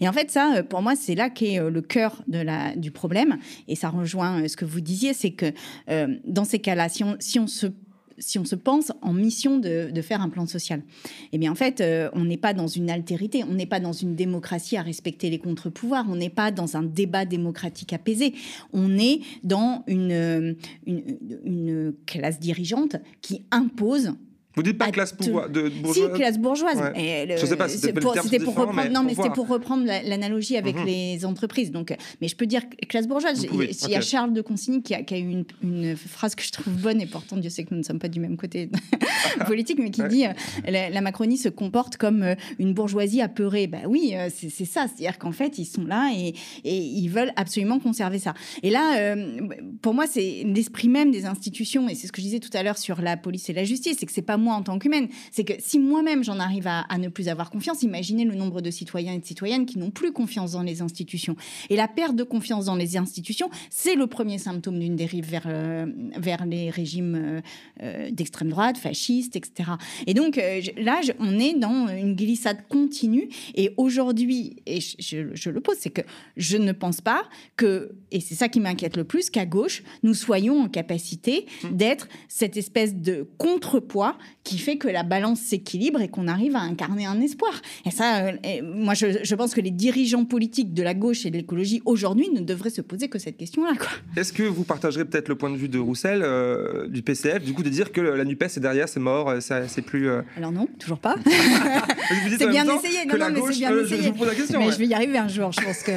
Et 0.00 0.08
en 0.08 0.12
fait 0.14 0.30
ça, 0.30 0.56
euh, 0.56 0.62
pour 0.62 0.80
moi, 0.80 0.96
c'est 0.96 1.14
là 1.14 1.28
qu'est 1.28 1.60
euh, 1.60 1.68
le 1.68 1.82
cœur 1.82 2.22
de 2.26 2.38
la 2.38 2.74
du 2.74 2.90
problème. 2.90 3.36
Et 3.68 3.76
ça 3.76 3.90
rejoint 3.90 4.48
ce 4.48 4.56
que 4.56 4.64
vous 4.64 4.80
disiez, 4.80 5.12
c'est 5.12 5.32
que 5.32 5.52
dans 6.26 6.44
ces 6.44 6.58
cas-là, 6.58 6.88
si 6.88 7.04
on, 7.04 7.16
si 7.18 7.38
on 7.38 7.46
se 7.46 7.65
si 8.18 8.38
on 8.38 8.44
se 8.44 8.54
pense 8.54 8.92
en 9.02 9.12
mission 9.12 9.58
de, 9.58 9.90
faire 10.02 10.20
un 10.20 10.28
plan 10.28 10.46
social. 10.46 10.82
Eh 11.32 11.38
bien, 11.38 11.50
en 11.50 11.54
fait, 11.54 11.80
euh, 11.80 12.08
on 12.12 12.24
n'est 12.24 12.36
pas 12.36 12.52
dans 12.52 12.66
une 12.68 12.90
altérité, 12.90 13.44
on 13.44 13.54
n'est 13.54 13.66
pas 13.66 13.80
dans 13.80 13.92
une 13.92 14.14
démocratie 14.14 14.76
à 14.76 14.82
respecter 14.82 15.30
les 15.30 15.38
contre-pouvoirs, 15.38 16.06
on 16.08 16.16
n'est 16.16 16.30
pas 16.30 16.50
dans 16.50 16.76
un 16.76 16.82
débat 16.82 17.24
démocratique 17.24 17.92
apaisé, 17.92 18.34
on 18.72 18.98
est 18.98 19.20
dans 19.42 19.82
une, 19.86 20.56
une 20.86 21.94
classe 22.06 22.38
dirigeante 22.38 22.96
qui 23.20 23.44
impose 23.50 24.12
vous 24.56 24.62
dites 24.62 24.78
pas 24.78 24.90
classe 24.90 25.12
pouvoir, 25.12 25.50
de 25.50 25.68
bourgeoise 25.68 26.10
Si, 26.12 26.18
classe 26.18 26.38
bourgeoise. 26.38 26.78
Je 26.96 27.46
sais 27.46 27.56
pas, 27.56 27.68
c'était 27.68 27.92
pour, 27.92 28.14
pour 28.14 28.56
reprendre, 28.56 28.90
non, 28.90 29.02
mais 29.02 29.14
c'était 29.14 29.30
pour 29.30 29.48
reprendre 29.48 29.84
l'analogie 29.84 30.56
avec 30.56 30.76
mhm. 30.76 30.86
les 30.86 31.24
entreprises. 31.26 31.70
Donc, 31.70 31.94
mais 32.20 32.28
je 32.28 32.36
peux 32.36 32.46
dire 32.46 32.62
classe 32.88 33.06
bourgeoise. 33.06 33.44
il 33.44 33.90
y 33.90 33.94
a 33.94 34.00
Charles 34.00 34.32
de 34.32 34.40
Consigny 34.40 34.82
qui 34.82 34.94
a, 34.94 35.02
qui 35.02 35.14
a 35.14 35.18
eu 35.18 35.44
une, 35.62 35.96
phrase 35.96 36.34
que 36.34 36.42
je 36.42 36.52
trouve 36.52 36.72
bonne 36.74 37.00
et 37.00 37.06
pourtant 37.06 37.36
Dieu 37.36 37.50
sait 37.50 37.64
que 37.64 37.74
nous 37.74 37.80
ne 37.80 37.84
sommes 37.84 37.98
pas 37.98 38.08
du 38.08 38.18
même 38.20 38.36
côté 38.36 38.70
politique, 39.46 39.78
mais 39.78 39.90
qui 39.90 40.02
dit 40.08 40.24
euh, 40.24 40.30
la, 40.66 41.00
Macronie 41.00 41.36
se 41.36 41.48
comporte 41.48 41.98
comme 41.98 42.22
euh, 42.22 42.34
une 42.58 42.72
bourgeoisie 42.72 43.20
apeurée. 43.20 43.66
Ben 43.66 43.82
oui, 43.86 44.12
euh, 44.14 44.28
c'est 44.30 44.64
ça. 44.64 44.86
C'est-à-dire 44.86 45.18
qu'en 45.18 45.32
fait, 45.32 45.58
ils 45.58 45.66
sont 45.66 45.84
là 45.84 46.10
et, 46.16 46.34
et, 46.64 46.76
ils 46.76 47.08
veulent 47.08 47.32
absolument 47.36 47.78
conserver 47.78 48.18
ça. 48.18 48.32
Et 48.62 48.70
là, 48.70 49.14
pour 49.82 49.92
moi, 49.92 50.06
c'est 50.06 50.44
l'esprit 50.46 50.88
même 50.88 51.10
des 51.10 51.26
institutions, 51.26 51.88
et 51.88 51.94
c'est 51.94 52.06
ce 52.06 52.12
que 52.12 52.20
je 52.20 52.26
disais 52.26 52.40
tout 52.40 52.50
à 52.54 52.62
l'heure 52.62 52.78
sur 52.78 53.02
la 53.02 53.16
police 53.16 53.50
et 53.50 53.52
la 53.52 53.64
justice, 53.64 53.96
c'est 53.98 54.06
que 54.06 54.12
c'est 54.12 54.22
pas 54.22 54.36
moi 54.46 54.54
en 54.54 54.62
tant 54.62 54.78
qu'humaine. 54.78 55.08
C'est 55.32 55.44
que 55.44 55.54
si 55.58 55.78
moi-même 55.78 56.22
j'en 56.22 56.38
arrive 56.38 56.66
à, 56.66 56.86
ne 56.98 57.08
plus 57.08 57.28
avoir 57.28 57.50
confiance, 57.50 57.82
imaginez 57.82 58.24
le 58.24 58.34
nombre 58.34 58.60
de 58.60 58.70
citoyens 58.70 59.12
et 59.12 59.18
de 59.18 59.26
citoyennes 59.26 59.66
qui 59.66 59.78
n'ont 59.78 59.90
plus 59.90 60.12
confiance 60.12 60.52
dans 60.52 60.62
les 60.62 60.82
institutions. 60.82 61.36
Et 61.68 61.76
la 61.76 61.88
perte 61.88 62.14
de 62.14 62.22
confiance 62.22 62.66
dans 62.66 62.76
les 62.76 62.96
institutions, 62.96 63.50
c'est 63.70 63.96
le 63.96 64.06
premier 64.06 64.38
symptôme 64.38 64.78
d'une 64.78 64.96
dérive 64.96 65.28
vers, 65.28 65.46
euh, 65.46 65.86
vers 66.16 66.46
les 66.46 66.70
régimes 66.70 67.14
euh, 67.16 67.40
euh, 67.82 68.10
d'extrême 68.10 68.50
droite, 68.50 68.78
fascistes, 68.78 69.36
etc. 69.36 69.72
Et 70.06 70.14
donc 70.14 70.40
là, 70.76 71.00
on 71.18 71.38
est 71.38 71.54
dans 71.54 71.88
une 71.88 72.14
glissade 72.14 72.58
continue. 72.68 73.28
Et 73.54 73.72
aujourd'hui, 73.76 74.56
et 74.66 74.80
je, 74.80 75.34
je 75.34 75.50
le 75.50 75.60
pose, 75.60 75.76
c'est 75.78 75.90
que 75.90 76.02
je 76.36 76.56
ne 76.56 76.72
pense 76.72 77.00
pas 77.00 77.24
que, 77.56 77.96
et 78.12 78.20
c'est 78.20 78.34
ça 78.34 78.48
qui 78.48 78.60
m'inquiète 78.60 78.96
le 78.96 79.04
plus, 79.04 79.30
qu'à 79.30 79.46
gauche, 79.46 79.82
nous 80.02 80.14
soyons 80.14 80.60
en 80.60 80.68
capacité 80.68 81.46
mmh. 81.64 81.76
d'être 81.76 82.08
cette 82.28 82.56
espèce 82.56 82.94
de 82.94 83.26
contrepoids 83.38 84.16
qui 84.46 84.58
fait 84.58 84.76
que 84.76 84.86
la 84.86 85.02
balance 85.02 85.40
s'équilibre 85.40 86.00
et 86.00 86.08
qu'on 86.08 86.28
arrive 86.28 86.54
à 86.54 86.60
incarner 86.60 87.04
un 87.04 87.20
espoir. 87.20 87.52
Et 87.84 87.90
ça, 87.90 88.26
euh, 88.26 88.32
moi, 88.62 88.94
je, 88.94 89.34
pense 89.34 89.54
que 89.54 89.60
les 89.60 89.72
dirigeants 89.72 90.24
politiques 90.24 90.72
de 90.72 90.84
la 90.84 90.94
gauche 90.94 91.26
et 91.26 91.30
de 91.30 91.36
l'écologie 91.36 91.82
aujourd'hui 91.84 92.28
ne 92.32 92.40
devraient 92.40 92.70
se 92.70 92.80
poser 92.80 93.08
que 93.08 93.18
cette 93.18 93.36
question-là. 93.36 93.72
Est-ce 94.16 94.32
que 94.32 94.44
vous 94.44 94.62
partagerez 94.62 95.04
peut-être 95.04 95.28
le 95.28 95.34
point 95.34 95.50
de 95.50 95.56
vue 95.56 95.68
de 95.68 95.80
Roussel, 95.80 96.22
euh, 96.22 96.86
du 96.86 97.02
PCF, 97.02 97.42
du 97.42 97.54
coup, 97.54 97.64
de 97.64 97.68
dire 97.68 97.90
que 97.90 98.00
la 98.00 98.24
NUPES 98.24 98.44
est 98.56 98.60
derrière, 98.60 98.88
c'est 98.88 99.00
mort, 99.00 99.28
euh, 99.28 99.40
c'est 99.40 99.82
plus. 99.82 100.08
Alors 100.36 100.52
non, 100.52 100.68
toujours 100.78 101.00
pas. 101.00 101.16
c'est 102.38 102.48
bien 102.48 102.64
essayé. 102.64 103.04
Non, 103.04 103.18
non, 103.18 103.30
mais 103.32 103.40
c'est 103.52 103.58
bien 103.58 103.76
essayé. 103.76 104.02
Je, 104.04 104.08
vous 104.10 104.14
pose 104.14 104.28
la 104.28 104.34
question, 104.34 104.60
mais 104.60 104.70
je 104.70 104.78
vais 104.78 104.86
y 104.86 104.94
arriver 104.94 105.18
un 105.18 105.28
jour. 105.28 105.50
Je 105.52 105.60
pense 105.60 105.82
que. 105.82 105.92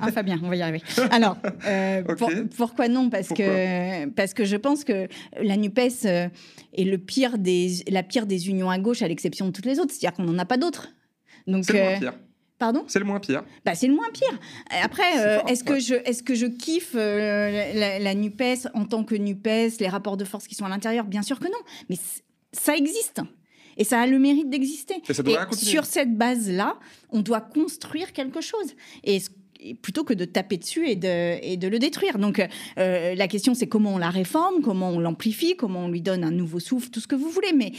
Ah, 0.00 0.10
Fabien, 0.10 0.38
on 0.42 0.48
va 0.48 0.56
y 0.56 0.62
arriver. 0.62 0.82
Alors, 1.10 1.36
pourquoi 2.56 2.88
non? 2.88 3.10
Parce 3.10 3.28
que 3.28 4.06
parce 4.08 4.34
que 4.34 4.44
je 4.44 4.56
pense 4.56 4.84
que 4.84 5.08
la 5.40 5.56
Nupes 5.56 5.78
est 5.78 6.30
le 6.84 6.98
pire 6.98 7.38
des 7.38 7.53
la 7.88 8.02
pire 8.02 8.26
des 8.26 8.48
unions 8.48 8.70
à 8.70 8.78
gauche, 8.78 9.02
à 9.02 9.08
l'exception 9.08 9.46
de 9.46 9.52
toutes 9.52 9.66
les 9.66 9.78
autres. 9.78 9.92
C'est-à-dire 9.92 10.16
qu'on 10.16 10.24
n'en 10.24 10.38
a 10.38 10.44
pas 10.44 10.56
d'autres. 10.56 10.88
Donc, 11.46 11.64
c'est 11.64 11.72
le 11.72 11.80
moins 11.80 11.92
euh, 11.92 11.98
pire. 11.98 12.14
Pardon? 12.58 12.84
C'est 12.86 12.98
le 12.98 13.04
moins 13.04 13.20
pire. 13.20 13.44
Bah, 13.64 13.74
c'est 13.74 13.86
le 13.86 13.94
moins 13.94 14.10
pire. 14.12 14.38
Après, 14.82 15.18
euh, 15.18 15.42
est-ce 15.46 15.64
que, 15.64 15.78
je, 15.78 15.94
est 15.94 16.22
que 16.22 16.34
je 16.34 16.46
kiffe 16.46 16.94
euh, 16.94 17.98
la, 18.00 18.14
NUPES 18.14 18.68
en 18.74 18.84
tant 18.84 19.04
que 19.04 19.14
NUPES, 19.14 19.80
les 19.80 19.88
rapports 19.88 20.16
de 20.16 20.24
force 20.24 20.46
qui 20.46 20.54
sont 20.54 20.64
à 20.64 20.68
l'intérieur? 20.68 21.04
Bien 21.04 21.22
sûr 21.22 21.40
que 21.40 21.46
non. 21.46 21.58
Mais 21.88 21.96
ça 22.52 22.76
existe. 22.76 23.20
Et 23.76 23.84
ça 23.84 24.00
a 24.00 24.06
le 24.06 24.18
mérite 24.18 24.50
d'exister. 24.50 25.02
Et, 25.08 25.54
sur 25.56 25.84
cette 25.84 26.16
base-là, 26.16 26.78
on 27.10 27.22
doit 27.22 27.40
construire 27.40 28.12
quelque 28.12 28.40
chose. 28.40 28.74
Et 29.02 29.18
plutôt 29.82 30.04
que 30.04 30.14
de 30.14 30.24
taper 30.24 30.58
dessus 30.58 30.88
et 30.88 30.96
de, 30.96 31.38
et 31.42 31.56
de 31.56 31.68
le 31.68 31.78
détruire. 31.78 32.18
Donc 32.18 32.46
euh, 32.78 33.14
la 33.14 33.28
question, 33.28 33.54
c'est 33.54 33.66
comment 33.66 33.94
on 33.94 33.98
la 33.98 34.10
réforme, 34.10 34.62
comment 34.62 34.90
on 34.90 35.00
l'amplifie, 35.00 35.56
comment 35.56 35.86
on 35.86 35.88
lui 35.88 36.02
donne 36.02 36.24
un 36.24 36.30
nouveau 36.30 36.60
souffle, 36.60 36.90
tout 36.90 37.00
ce 37.00 37.06
que 37.06 37.16
vous 37.16 37.30
voulez. 37.30 37.52
Mais 37.54 37.72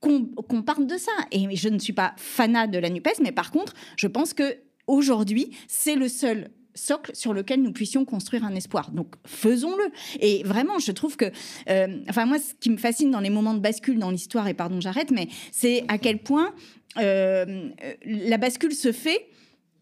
qu'on 0.00 0.62
parte 0.62 0.86
de 0.86 0.96
ça. 0.96 1.12
Et 1.30 1.54
je 1.54 1.68
ne 1.68 1.78
suis 1.78 1.92
pas 1.92 2.14
fanat 2.16 2.66
de 2.66 2.78
la 2.78 2.90
NUPES, 2.90 3.20
mais 3.22 3.32
par 3.32 3.50
contre, 3.50 3.72
je 3.96 4.08
pense 4.08 4.34
que 4.34 4.56
aujourd'hui, 4.86 5.50
c'est 5.68 5.94
le 5.94 6.08
seul 6.08 6.50
socle 6.74 7.14
sur 7.14 7.34
lequel 7.34 7.62
nous 7.62 7.72
puissions 7.72 8.04
construire 8.04 8.44
un 8.44 8.54
espoir. 8.54 8.90
Donc 8.90 9.14
faisons-le. 9.26 9.84
Et 10.20 10.42
vraiment, 10.42 10.78
je 10.78 10.90
trouve 10.92 11.16
que, 11.16 11.26
euh, 11.68 11.98
enfin 12.08 12.26
moi, 12.26 12.38
ce 12.38 12.54
qui 12.58 12.70
me 12.70 12.76
fascine 12.76 13.10
dans 13.10 13.20
les 13.20 13.30
moments 13.30 13.54
de 13.54 13.60
bascule 13.60 13.98
dans 13.98 14.10
l'histoire, 14.10 14.48
et 14.48 14.54
pardon, 14.54 14.80
j'arrête, 14.80 15.10
mais 15.10 15.28
c'est 15.50 15.84
à 15.88 15.98
quel 15.98 16.18
point 16.18 16.54
euh, 16.98 17.68
la 18.04 18.38
bascule 18.38 18.74
se 18.74 18.92
fait. 18.92 19.28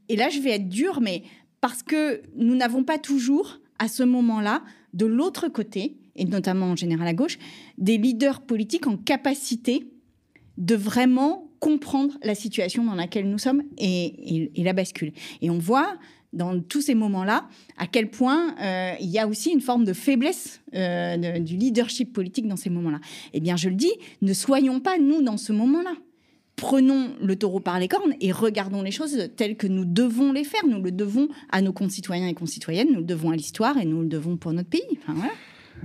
Et 0.08 0.16
là, 0.16 0.28
je 0.28 0.40
vais 0.40 0.50
être 0.50 0.68
dure, 0.68 1.00
mais 1.00 1.22
parce 1.60 1.82
que 1.82 2.22
nous 2.36 2.54
n'avons 2.54 2.84
pas 2.84 2.98
toujours, 2.98 3.60
à 3.78 3.88
ce 3.88 4.02
moment-là, 4.02 4.62
de 4.94 5.06
l'autre 5.06 5.48
côté, 5.48 5.96
et 6.16 6.24
notamment 6.24 6.66
en 6.66 6.76
général 6.76 7.06
à 7.06 7.14
gauche, 7.14 7.38
des 7.78 7.98
leaders 7.98 8.40
politiques 8.40 8.86
en 8.86 8.96
capacité 8.96 9.86
de 10.58 10.74
vraiment 10.74 11.50
comprendre 11.60 12.14
la 12.22 12.34
situation 12.34 12.84
dans 12.84 12.94
laquelle 12.94 13.28
nous 13.28 13.38
sommes 13.38 13.62
et, 13.78 14.50
la 14.56 14.72
bascule. 14.72 15.12
Et 15.42 15.50
on 15.50 15.58
voit 15.58 15.98
dans 16.32 16.60
tous 16.60 16.80
ces 16.80 16.94
moments-là 16.94 17.48
à 17.76 17.86
quel 17.86 18.10
point 18.10 18.54
euh, 18.60 18.94
il 19.00 19.08
y 19.08 19.18
a 19.18 19.26
aussi 19.26 19.50
une 19.50 19.60
forme 19.60 19.84
de 19.84 19.92
faiblesse 19.92 20.60
euh, 20.74 21.38
du 21.38 21.56
leadership 21.56 22.12
politique 22.12 22.46
dans 22.46 22.56
ces 22.56 22.70
moments-là. 22.70 23.00
Eh 23.32 23.40
bien, 23.40 23.56
je 23.56 23.68
le 23.68 23.74
dis, 23.74 23.92
ne 24.22 24.32
soyons 24.32 24.80
pas 24.80 24.98
nous 24.98 25.22
dans 25.22 25.36
ce 25.36 25.52
moment-là 25.52 25.92
prenons 26.60 27.14
le 27.22 27.36
taureau 27.36 27.58
par 27.58 27.80
les 27.80 27.88
cornes 27.88 28.14
et 28.20 28.32
regardons 28.32 28.82
les 28.82 28.90
choses 28.90 29.30
telles 29.36 29.56
que 29.56 29.66
nous 29.66 29.86
devons 29.86 30.32
les 30.32 30.44
faire. 30.44 30.66
Nous 30.68 30.82
le 30.82 30.92
devons 30.92 31.28
à 31.50 31.62
nos 31.62 31.72
concitoyens 31.72 32.28
et 32.28 32.34
concitoyennes, 32.34 32.88
nous 32.92 32.98
le 32.98 33.04
devons 33.04 33.30
à 33.30 33.36
l'histoire 33.36 33.78
et 33.78 33.86
nous 33.86 34.02
le 34.02 34.08
devons 34.08 34.36
pour 34.36 34.52
notre 34.52 34.68
pays. 34.68 34.98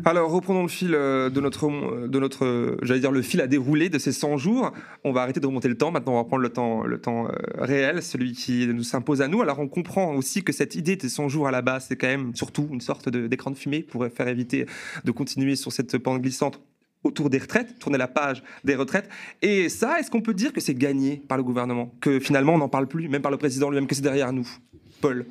Alors, 0.03 0.29
reprenons 0.29 0.63
le 0.63 0.67
fil 0.67 0.93
euh, 0.93 1.29
de 1.29 1.39
notre, 1.39 1.67
euh, 1.67 2.09
de 2.09 2.19
notre 2.19 2.43
euh, 2.43 2.77
j'allais 2.81 2.99
dire, 2.99 3.11
le 3.11 3.21
fil 3.21 3.39
à 3.39 3.47
dérouler 3.47 3.87
de 3.87 3.97
ces 3.97 4.11
100 4.11 4.35
jours. 4.35 4.73
On 5.05 5.13
va 5.13 5.21
arrêter 5.21 5.39
de 5.39 5.47
remonter 5.47 5.69
le 5.69 5.77
temps. 5.77 5.91
Maintenant, 5.91 6.13
on 6.13 6.17
va 6.17 6.25
prendre 6.25 6.41
le 6.41 6.49
temps, 6.49 6.83
le 6.83 6.99
temps 6.99 7.29
réel, 7.57 8.03
celui 8.03 8.33
qui 8.33 8.67
nous 8.67 8.83
s'impose 8.83 9.21
à 9.21 9.29
nous. 9.29 9.41
Alors, 9.41 9.59
on 9.59 9.69
comprend 9.69 10.13
aussi 10.13 10.43
que 10.43 10.51
cette 10.51 10.75
idée 10.75 10.97
des 10.97 11.07
100 11.07 11.29
jours 11.29 11.47
à 11.47 11.51
la 11.51 11.61
base, 11.61 11.85
c'est 11.87 11.95
quand 11.95 12.07
même 12.07 12.35
surtout 12.35 12.67
une 12.73 12.81
sorte 12.81 13.07
d'écran 13.07 13.51
de, 13.51 13.55
fumée 13.55 13.83
pour 13.83 14.05
faire 14.13 14.27
éviter 14.27 14.65
de 15.05 15.11
continuer 15.11 15.55
sur 15.55 15.71
cette 15.71 15.97
pente 15.97 16.21
glissante 16.21 16.59
autour 17.05 17.29
des 17.29 17.37
retraites, 17.37 17.79
tourner 17.79 17.97
la 17.97 18.07
page 18.07 18.43
des 18.63 18.75
retraites. 18.75 19.09
Et 19.41 19.69
ça, 19.69 19.99
est-ce 19.99 20.11
qu'on 20.11 20.21
peut 20.21 20.33
dire 20.33 20.53
que 20.53 20.61
c'est 20.61 20.75
gagné 20.75 21.21
par 21.27 21.37
le 21.37 21.43
gouvernement? 21.43 21.91
Que 22.01 22.19
finalement, 22.19 22.55
on 22.55 22.57
n'en 22.57 22.69
parle 22.69 22.87
plus, 22.87 23.07
même 23.07 23.21
par 23.21 23.31
le 23.31 23.37
président 23.37 23.69
lui-même, 23.69 23.87
que 23.87 23.95
c'est 23.95 24.01
derrière 24.01 24.33
nous? 24.33 24.47
Paul? 25.01 25.25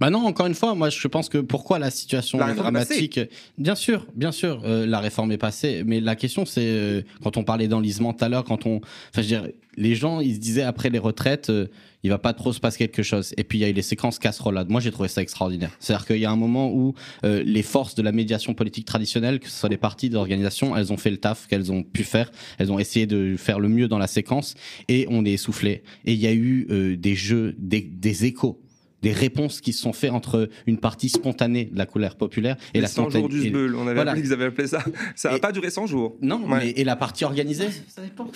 Bah 0.00 0.10
non, 0.10 0.26
encore 0.26 0.46
une 0.46 0.54
fois, 0.54 0.74
moi 0.74 0.90
je 0.90 1.08
pense 1.08 1.28
que 1.28 1.38
pourquoi 1.38 1.78
la 1.78 1.90
situation 1.90 2.38
La 2.38 2.52
dramatique? 2.52 3.20
Bien 3.58 3.74
sûr, 3.74 4.06
bien 4.14 4.32
sûr, 4.32 4.60
euh, 4.64 4.86
la 4.86 5.00
réforme 5.00 5.30
est 5.32 5.38
passée, 5.38 5.82
mais 5.86 6.00
la 6.00 6.16
question 6.16 6.44
c'est 6.44 6.66
euh, 6.66 7.02
quand 7.22 7.36
on 7.36 7.44
parlait 7.44 7.68
d'enlisement 7.68 8.12
tout 8.12 8.24
à 8.24 8.28
l'heure, 8.28 8.44
quand 8.44 8.66
on, 8.66 8.76
enfin 8.76 8.82
je 9.16 9.20
veux 9.20 9.26
dire, 9.26 9.48
les 9.76 9.94
gens 9.94 10.20
ils 10.20 10.34
se 10.34 10.40
disaient 10.40 10.62
après 10.62 10.90
les 10.90 10.98
retraites, 10.98 11.50
euh, 11.50 11.68
il 12.02 12.10
va 12.10 12.18
pas 12.18 12.34
trop 12.34 12.52
se 12.52 12.60
passer 12.60 12.78
quelque 12.78 13.02
chose. 13.02 13.32
Et 13.36 13.44
puis 13.44 13.58
il 13.58 13.60
y 13.62 13.64
a 13.64 13.68
eu 13.68 13.72
les 13.72 13.82
séquences 13.82 14.18
casserolades. 14.18 14.68
Moi 14.68 14.80
j'ai 14.80 14.90
trouvé 14.90 15.08
ça 15.08 15.22
extraordinaire. 15.22 15.70
C'est-à-dire 15.80 16.06
qu'il 16.06 16.18
y 16.18 16.26
a 16.26 16.30
un 16.30 16.36
moment 16.36 16.70
où 16.70 16.94
euh, 17.24 17.42
les 17.44 17.62
forces 17.62 17.94
de 17.94 18.02
la 18.02 18.12
médiation 18.12 18.54
politique 18.54 18.84
traditionnelle, 18.84 19.40
que 19.40 19.48
ce 19.48 19.58
soit 19.58 19.70
les 19.70 19.78
partis, 19.78 20.10
des 20.10 20.16
organisations, 20.16 20.76
elles 20.76 20.92
ont 20.92 20.96
fait 20.96 21.10
le 21.10 21.16
taf 21.16 21.46
qu'elles 21.46 21.72
ont 21.72 21.82
pu 21.82 22.04
faire. 22.04 22.30
Elles 22.58 22.70
ont 22.70 22.78
essayé 22.78 23.06
de 23.06 23.36
faire 23.38 23.58
le 23.58 23.68
mieux 23.68 23.88
dans 23.88 23.98
la 23.98 24.06
séquence 24.06 24.54
et 24.88 25.06
on 25.08 25.24
est 25.24 25.32
essoufflé. 25.32 25.82
Et 26.04 26.12
il 26.12 26.20
y 26.20 26.26
a 26.26 26.32
eu 26.32 26.66
euh, 26.70 26.96
des 26.96 27.14
jeux, 27.14 27.54
des, 27.58 27.80
des 27.80 28.26
échos 28.26 28.60
des 29.04 29.12
réponses 29.12 29.60
qui 29.60 29.72
se 29.74 29.82
sont 29.82 29.92
faites 29.92 30.10
entre 30.10 30.48
une 30.66 30.78
partie 30.78 31.10
spontanée 31.10 31.66
de 31.66 31.76
la 31.78 31.84
colère 31.84 32.16
populaire 32.16 32.56
et 32.72 32.78
Les 32.78 32.80
la 32.80 32.88
100 32.88 33.10
jours 33.10 33.28
du 33.28 33.48
Sbeul, 33.48 33.74
on 33.76 33.82
avait 33.82 33.94
Voilà. 33.94 34.12
appelé, 34.12 34.26
ils 34.26 34.32
avaient 34.32 34.46
appelé 34.46 34.66
ça. 34.66 34.82
Ça 35.14 35.30
n'a 35.30 35.36
Et- 35.36 35.40
pas 35.40 35.52
duré 35.52 35.68
100 35.70 35.86
jours. 35.86 36.16
Non, 36.22 36.40
Ouais. 36.48 36.58
mais 36.64 36.70
et 36.70 36.84
la 36.84 36.96
partie 36.96 37.24
organisée 37.24 37.68
Ça 37.86 38.00
dépend. 38.02 38.26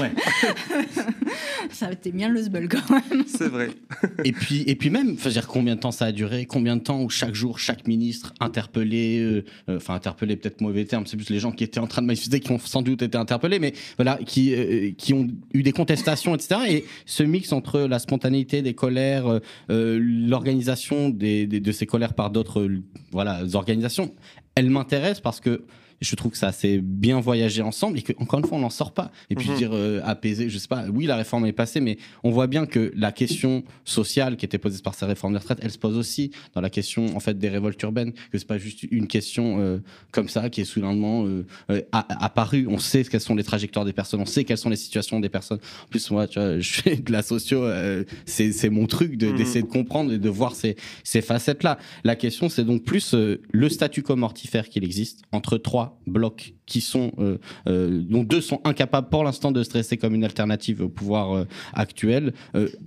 Ouais. 0.00 0.12
Ça 1.70 1.86
a 1.86 1.92
été 1.92 2.12
bien 2.12 2.28
le 2.28 2.42
sbul 2.42 2.68
quand 2.68 2.88
même. 2.90 3.24
C'est 3.26 3.48
vrai. 3.48 3.70
et 4.24 4.32
puis 4.32 4.62
et 4.66 4.74
puis 4.76 4.90
même, 4.90 5.12
enfin, 5.14 5.22
je 5.24 5.28
veux 5.28 5.32
dire 5.32 5.46
combien 5.48 5.74
de 5.74 5.80
temps 5.80 5.90
ça 5.90 6.06
a 6.06 6.12
duré, 6.12 6.46
combien 6.46 6.76
de 6.76 6.82
temps 6.82 7.02
où 7.02 7.10
chaque 7.10 7.34
jour 7.34 7.58
chaque 7.58 7.86
ministre 7.88 8.32
interpellé, 8.40 9.18
euh, 9.20 9.44
euh, 9.68 9.76
enfin 9.78 9.94
interpellé 9.94 10.36
peut-être 10.36 10.60
mauvais 10.60 10.84
terme, 10.84 11.06
c'est 11.06 11.16
plus 11.16 11.30
les 11.30 11.38
gens 11.38 11.50
qui 11.52 11.64
étaient 11.64 11.80
en 11.80 11.86
train 11.86 12.02
de 12.02 12.06
manifester 12.06 12.40
qui 12.40 12.52
ont 12.52 12.58
sans 12.58 12.82
doute 12.82 13.02
été 13.02 13.16
interpellés, 13.18 13.58
mais 13.58 13.72
voilà 13.96 14.18
qui 14.24 14.54
euh, 14.54 14.90
qui 14.96 15.14
ont 15.14 15.28
eu 15.54 15.62
des 15.62 15.72
contestations, 15.72 16.34
etc. 16.34 16.60
Et 16.68 16.84
ce 17.06 17.22
mix 17.22 17.52
entre 17.52 17.80
la 17.80 17.98
spontanéité 17.98 18.62
des 18.62 18.74
colères, 18.74 19.40
euh, 19.70 19.98
l'organisation 20.12 21.08
des, 21.08 21.46
de 21.46 21.72
ces 21.72 21.86
colères 21.86 22.14
par 22.14 22.30
d'autres 22.30 22.68
voilà 23.10 23.42
organisations, 23.54 24.14
elle 24.54 24.70
m'intéresse 24.70 25.20
parce 25.20 25.40
que 25.40 25.64
je 26.02 26.14
trouve 26.16 26.32
que 26.32 26.38
ça 26.38 26.52
s'est 26.52 26.78
bien 26.82 27.20
voyagé 27.20 27.62
ensemble 27.62 27.98
et 27.98 28.02
que 28.02 28.12
encore 28.18 28.40
une 28.40 28.44
fois 28.46 28.58
on 28.58 28.60
n'en 28.60 28.70
sort 28.70 28.92
pas 28.92 29.10
et 29.30 29.34
puis 29.36 29.50
Mhm. 29.50 29.56
dire 29.56 29.70
euh, 29.72 30.00
apaiser 30.04 30.48
je 30.50 30.58
sais 30.58 30.68
pas 30.68 30.84
oui 30.92 31.06
la 31.06 31.16
réforme 31.16 31.46
est 31.46 31.52
passée 31.52 31.80
mais 31.80 31.96
on 32.24 32.30
voit 32.30 32.46
bien 32.48 32.66
que 32.66 32.92
la 32.96 33.12
question 33.12 33.62
sociale 33.84 34.36
qui 34.36 34.44
était 34.44 34.58
posée 34.58 34.82
par 34.82 34.94
ces 34.94 35.06
réformes 35.06 35.32
des 35.32 35.38
retraites 35.38 35.60
elle 35.62 35.70
se 35.70 35.78
pose 35.78 35.96
aussi 35.96 36.30
dans 36.54 36.60
la 36.60 36.70
question 36.70 37.16
en 37.16 37.20
fait 37.20 37.38
des 37.38 37.48
révoltes 37.48 37.80
urbaines 37.82 38.12
que 38.30 38.38
c'est 38.38 38.46
pas 38.46 38.58
juste 38.58 38.82
une 38.90 39.06
question 39.06 39.58
euh, 39.60 39.78
comme 40.10 40.28
ça 40.28 40.50
qui 40.50 40.60
est 40.60 40.64
soudainement 40.64 41.24
euh, 41.26 41.44
euh, 41.70 41.80
apparue 41.92 42.66
on 42.68 42.78
sait 42.78 43.04
quelles 43.04 43.20
sont 43.20 43.34
les 43.34 43.44
trajectoires 43.44 43.84
des 43.84 43.92
personnes 43.92 44.20
on 44.20 44.26
sait 44.26 44.44
quelles 44.44 44.58
sont 44.58 44.70
les 44.70 44.76
situations 44.76 45.20
des 45.20 45.28
personnes 45.28 45.58
en 45.84 45.88
plus 45.88 46.10
moi 46.10 46.26
tu 46.26 46.38
vois 46.38 46.58
je 46.60 46.72
fais 46.72 46.96
de 46.96 47.12
la 47.12 47.22
socio 47.22 47.62
euh, 47.64 48.04
c'est 48.26 48.52
c'est 48.52 48.70
mon 48.70 48.86
truc 48.86 49.16
de- 49.16 49.28
Mhm. 49.28 49.36
d'essayer 49.36 49.62
de 49.62 49.68
comprendre 49.68 50.12
et 50.12 50.18
de 50.18 50.28
voir 50.28 50.54
ces 50.56 50.76
ces 51.04 51.22
facettes 51.22 51.62
là 51.62 51.78
la 52.04 52.16
question 52.16 52.48
c'est 52.48 52.64
donc 52.64 52.82
plus 52.82 53.14
euh, 53.14 53.40
le 53.52 53.68
statu 53.68 54.02
quo 54.02 54.16
mortifère 54.16 54.68
qu'il 54.68 54.84
existe 54.84 55.22
entre 55.32 55.58
blocs 56.06 56.54
qui 56.66 56.80
sont 56.80 57.12
euh, 57.18 57.38
euh, 57.68 58.02
dont 58.02 58.22
deux 58.24 58.40
sont 58.40 58.60
incapables 58.64 59.08
pour 59.08 59.24
l'instant 59.24 59.52
de 59.52 59.62
se 59.62 59.94
comme 59.96 60.14
une 60.14 60.24
alternative 60.24 60.82
au 60.82 60.88
pouvoir 60.88 61.36
euh, 61.36 61.44
actuel 61.72 62.32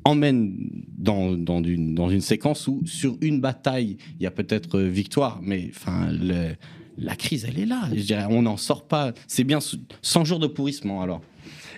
emmène 0.03 0.55
dans 0.97 1.33
dans 1.33 1.63
une 1.63 1.95
dans 1.95 2.09
une 2.09 2.21
séquence 2.21 2.67
où 2.67 2.81
sur 2.85 3.17
une 3.21 3.41
bataille 3.41 3.97
il 4.19 4.23
y 4.23 4.27
a 4.27 4.31
peut-être 4.31 4.79
victoire 4.79 5.39
mais 5.41 5.69
enfin 5.69 6.09
la 6.97 7.15
crise, 7.15 7.45
elle 7.45 7.59
est 7.59 7.65
là. 7.65 7.89
Je 7.93 8.01
dirais, 8.01 8.25
on 8.29 8.43
n'en 8.43 8.55
sort 8.57 8.87
pas. 8.87 9.11
C'est 9.27 9.43
bien 9.43 9.59
100 10.01 10.25
jours 10.25 10.39
de 10.39 10.47
pourrissement, 10.47 11.01
alors. 11.01 11.21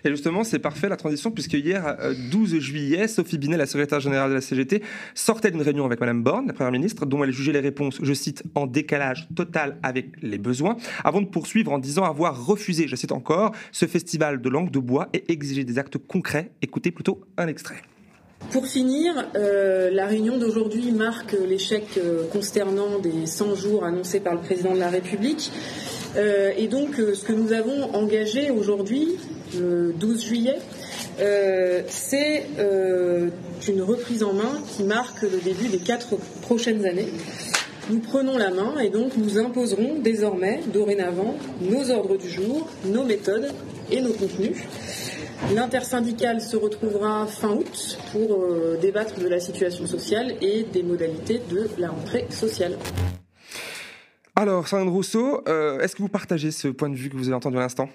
Et 0.04 0.10
justement, 0.10 0.44
c'est 0.44 0.60
parfait 0.60 0.90
la 0.90 0.98
transition, 0.98 1.32
puisque 1.32 1.54
hier, 1.54 1.98
euh, 2.00 2.14
12 2.32 2.60
juillet, 2.60 3.08
Sophie 3.08 3.38
Binet, 3.38 3.58
la 3.58 3.66
secrétaire 3.66 4.00
générale 4.00 4.30
de 4.30 4.36
la 4.36 4.42
CGT, 4.42 4.82
sortait 5.14 5.52
d'une 5.52 5.62
réunion 5.62 5.86
avec 5.86 6.00
Madame 6.00 6.24
Borne, 6.24 6.48
la 6.48 6.54
première 6.54 6.72
ministre, 6.72 7.06
dont 7.06 7.24
elle 7.24 7.32
jugeait 7.32 7.54
les 7.54 7.60
réponses, 7.60 8.00
je 8.02 8.14
cite, 8.14 8.44
en 8.56 8.68
décalage 8.68 9.28
total 9.36 9.78
avec 9.84 10.22
les 10.22 10.38
besoins, 10.38 10.78
avant 11.04 11.22
de 11.22 11.28
poursuivre 11.28 11.72
en 11.72 11.80
disant 11.80 12.04
avoir 12.04 12.46
refusé, 12.46 12.88
je 12.88 12.96
cite 12.96 13.12
encore, 13.12 13.52
ce 13.72 13.86
festival 13.86 14.42
de 14.42 14.50
langue 14.50 14.72
de 14.72 14.80
bois 14.80 15.10
et 15.14 15.32
exiger 15.32 15.64
des 15.64 15.80
actes 15.80 15.98
concrets. 15.98 16.52
Écoutez 16.62 16.92
plutôt 16.92 17.22
un 17.38 17.48
extrait. 17.48 17.82
Pour 18.52 18.66
finir, 18.66 19.28
euh, 19.36 19.90
la 19.92 20.06
réunion 20.06 20.38
d'aujourd'hui 20.38 20.92
marque 20.92 21.36
l'échec 21.48 21.84
euh, 21.98 22.24
consternant 22.32 22.98
des 23.00 23.26
100 23.26 23.56
jours 23.56 23.84
annoncés 23.84 24.22
par 24.22 24.36
le 24.36 24.40
président 24.40 24.74
de 24.74 24.80
la 24.80 24.90
République. 24.90 25.52
Euh, 26.16 26.54
et 26.58 26.68
donc, 26.68 26.96
ce 26.96 27.26
que 27.26 27.34
nous 27.34 27.52
avons 27.52 27.94
engagé 27.94 28.50
aujourd'hui, 28.50 29.18
le 29.60 29.94
12 30.00 30.24
juillet, 30.24 30.60
c'est 31.88 32.46
une 33.68 33.82
reprise 33.82 34.24
en 34.24 34.34
main 34.34 34.62
qui 34.76 34.84
marque 34.84 35.24
le 35.24 35.40
début 35.44 35.68
des 35.68 35.80
quatre 35.80 36.16
prochaines 36.42 36.86
années. 36.86 37.10
Nous 37.90 38.00
prenons 38.00 38.38
la 38.38 38.52
main 38.52 38.78
et 38.80 38.90
donc 38.90 39.18
nous 39.18 39.40
imposerons 39.40 40.00
désormais, 40.00 40.62
dorénavant, 40.74 41.36
nos 41.62 41.90
ordres 41.92 42.18
du 42.18 42.30
jour, 42.30 42.68
nos 42.86 43.04
méthodes 43.04 43.50
et 43.92 44.00
nos 44.00 44.14
contenus. 44.14 44.58
L'intersyndicale 45.54 46.42
se 46.42 46.58
retrouvera 46.58 47.26
fin 47.26 47.52
août 47.52 47.98
pour 48.12 48.44
euh, 48.44 48.78
débattre 48.82 49.20
de 49.20 49.28
la 49.28 49.40
situation 49.40 49.86
sociale 49.86 50.34
et 50.42 50.64
des 50.64 50.84
modalités 50.84 51.42
de 51.50 51.70
la 51.78 51.90
rentrée 51.90 52.28
sociale. 52.30 52.78
Alors, 54.36 54.68
Sandrine 54.68 54.90
Rousseau, 54.90 55.42
euh, 55.48 55.80
est-ce 55.80 55.96
que 55.96 56.02
vous 56.02 56.10
partagez 56.10 56.52
ce 56.52 56.68
point 56.68 56.90
de 56.90 56.96
vue 56.96 57.10
que 57.10 57.16
vous 57.16 57.28
avez 57.28 57.36
entendu 57.36 57.58
à 57.58 57.62
l'instant? 57.62 57.90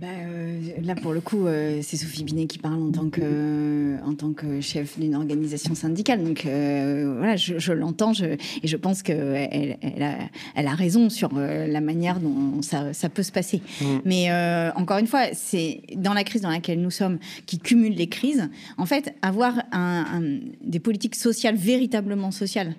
Bah, 0.00 0.08
euh, 0.08 0.60
là, 0.84 0.94
pour 0.94 1.14
le 1.14 1.20
coup, 1.22 1.46
euh, 1.46 1.78
c'est 1.80 1.96
Sophie 1.96 2.22
Binet 2.22 2.46
qui 2.46 2.58
parle 2.58 2.82
en 2.82 2.90
tant 2.90 3.08
que, 3.08 3.96
en 4.04 4.14
tant 4.14 4.34
que 4.34 4.60
chef 4.60 4.98
d'une 4.98 5.14
organisation 5.14 5.74
syndicale. 5.74 6.22
Donc, 6.22 6.44
euh, 6.44 7.14
voilà, 7.16 7.36
je, 7.36 7.58
je 7.58 7.72
l'entends 7.72 8.12
je, 8.12 8.24
et 8.26 8.38
je 8.66 8.76
pense 8.76 9.02
qu'elle 9.02 9.78
elle 9.80 10.02
a, 10.02 10.18
elle 10.54 10.66
a 10.66 10.74
raison 10.74 11.08
sur 11.08 11.32
la 11.34 11.80
manière 11.80 12.20
dont 12.20 12.60
ça, 12.60 12.92
ça 12.92 13.08
peut 13.08 13.22
se 13.22 13.32
passer. 13.32 13.62
Mhm. 13.80 14.00
Mais 14.04 14.30
encore 14.76 14.98
une 14.98 15.06
fois, 15.06 15.22
c'est 15.32 15.80
dans 15.96 16.12
la 16.12 16.24
crise 16.24 16.42
dans 16.42 16.50
laquelle 16.50 16.80
nous 16.82 16.90
sommes, 16.90 17.18
qui 17.46 17.58
cumule 17.58 17.94
les 17.94 18.08
crises, 18.08 18.50
en 18.76 18.84
fait, 18.84 19.14
avoir 19.22 19.54
un, 19.72 20.04
un- 20.12 20.38
des 20.62 20.78
politiques 20.80 21.14
sociales 21.14 21.56
véritablement 21.56 22.32
sociales 22.32 22.74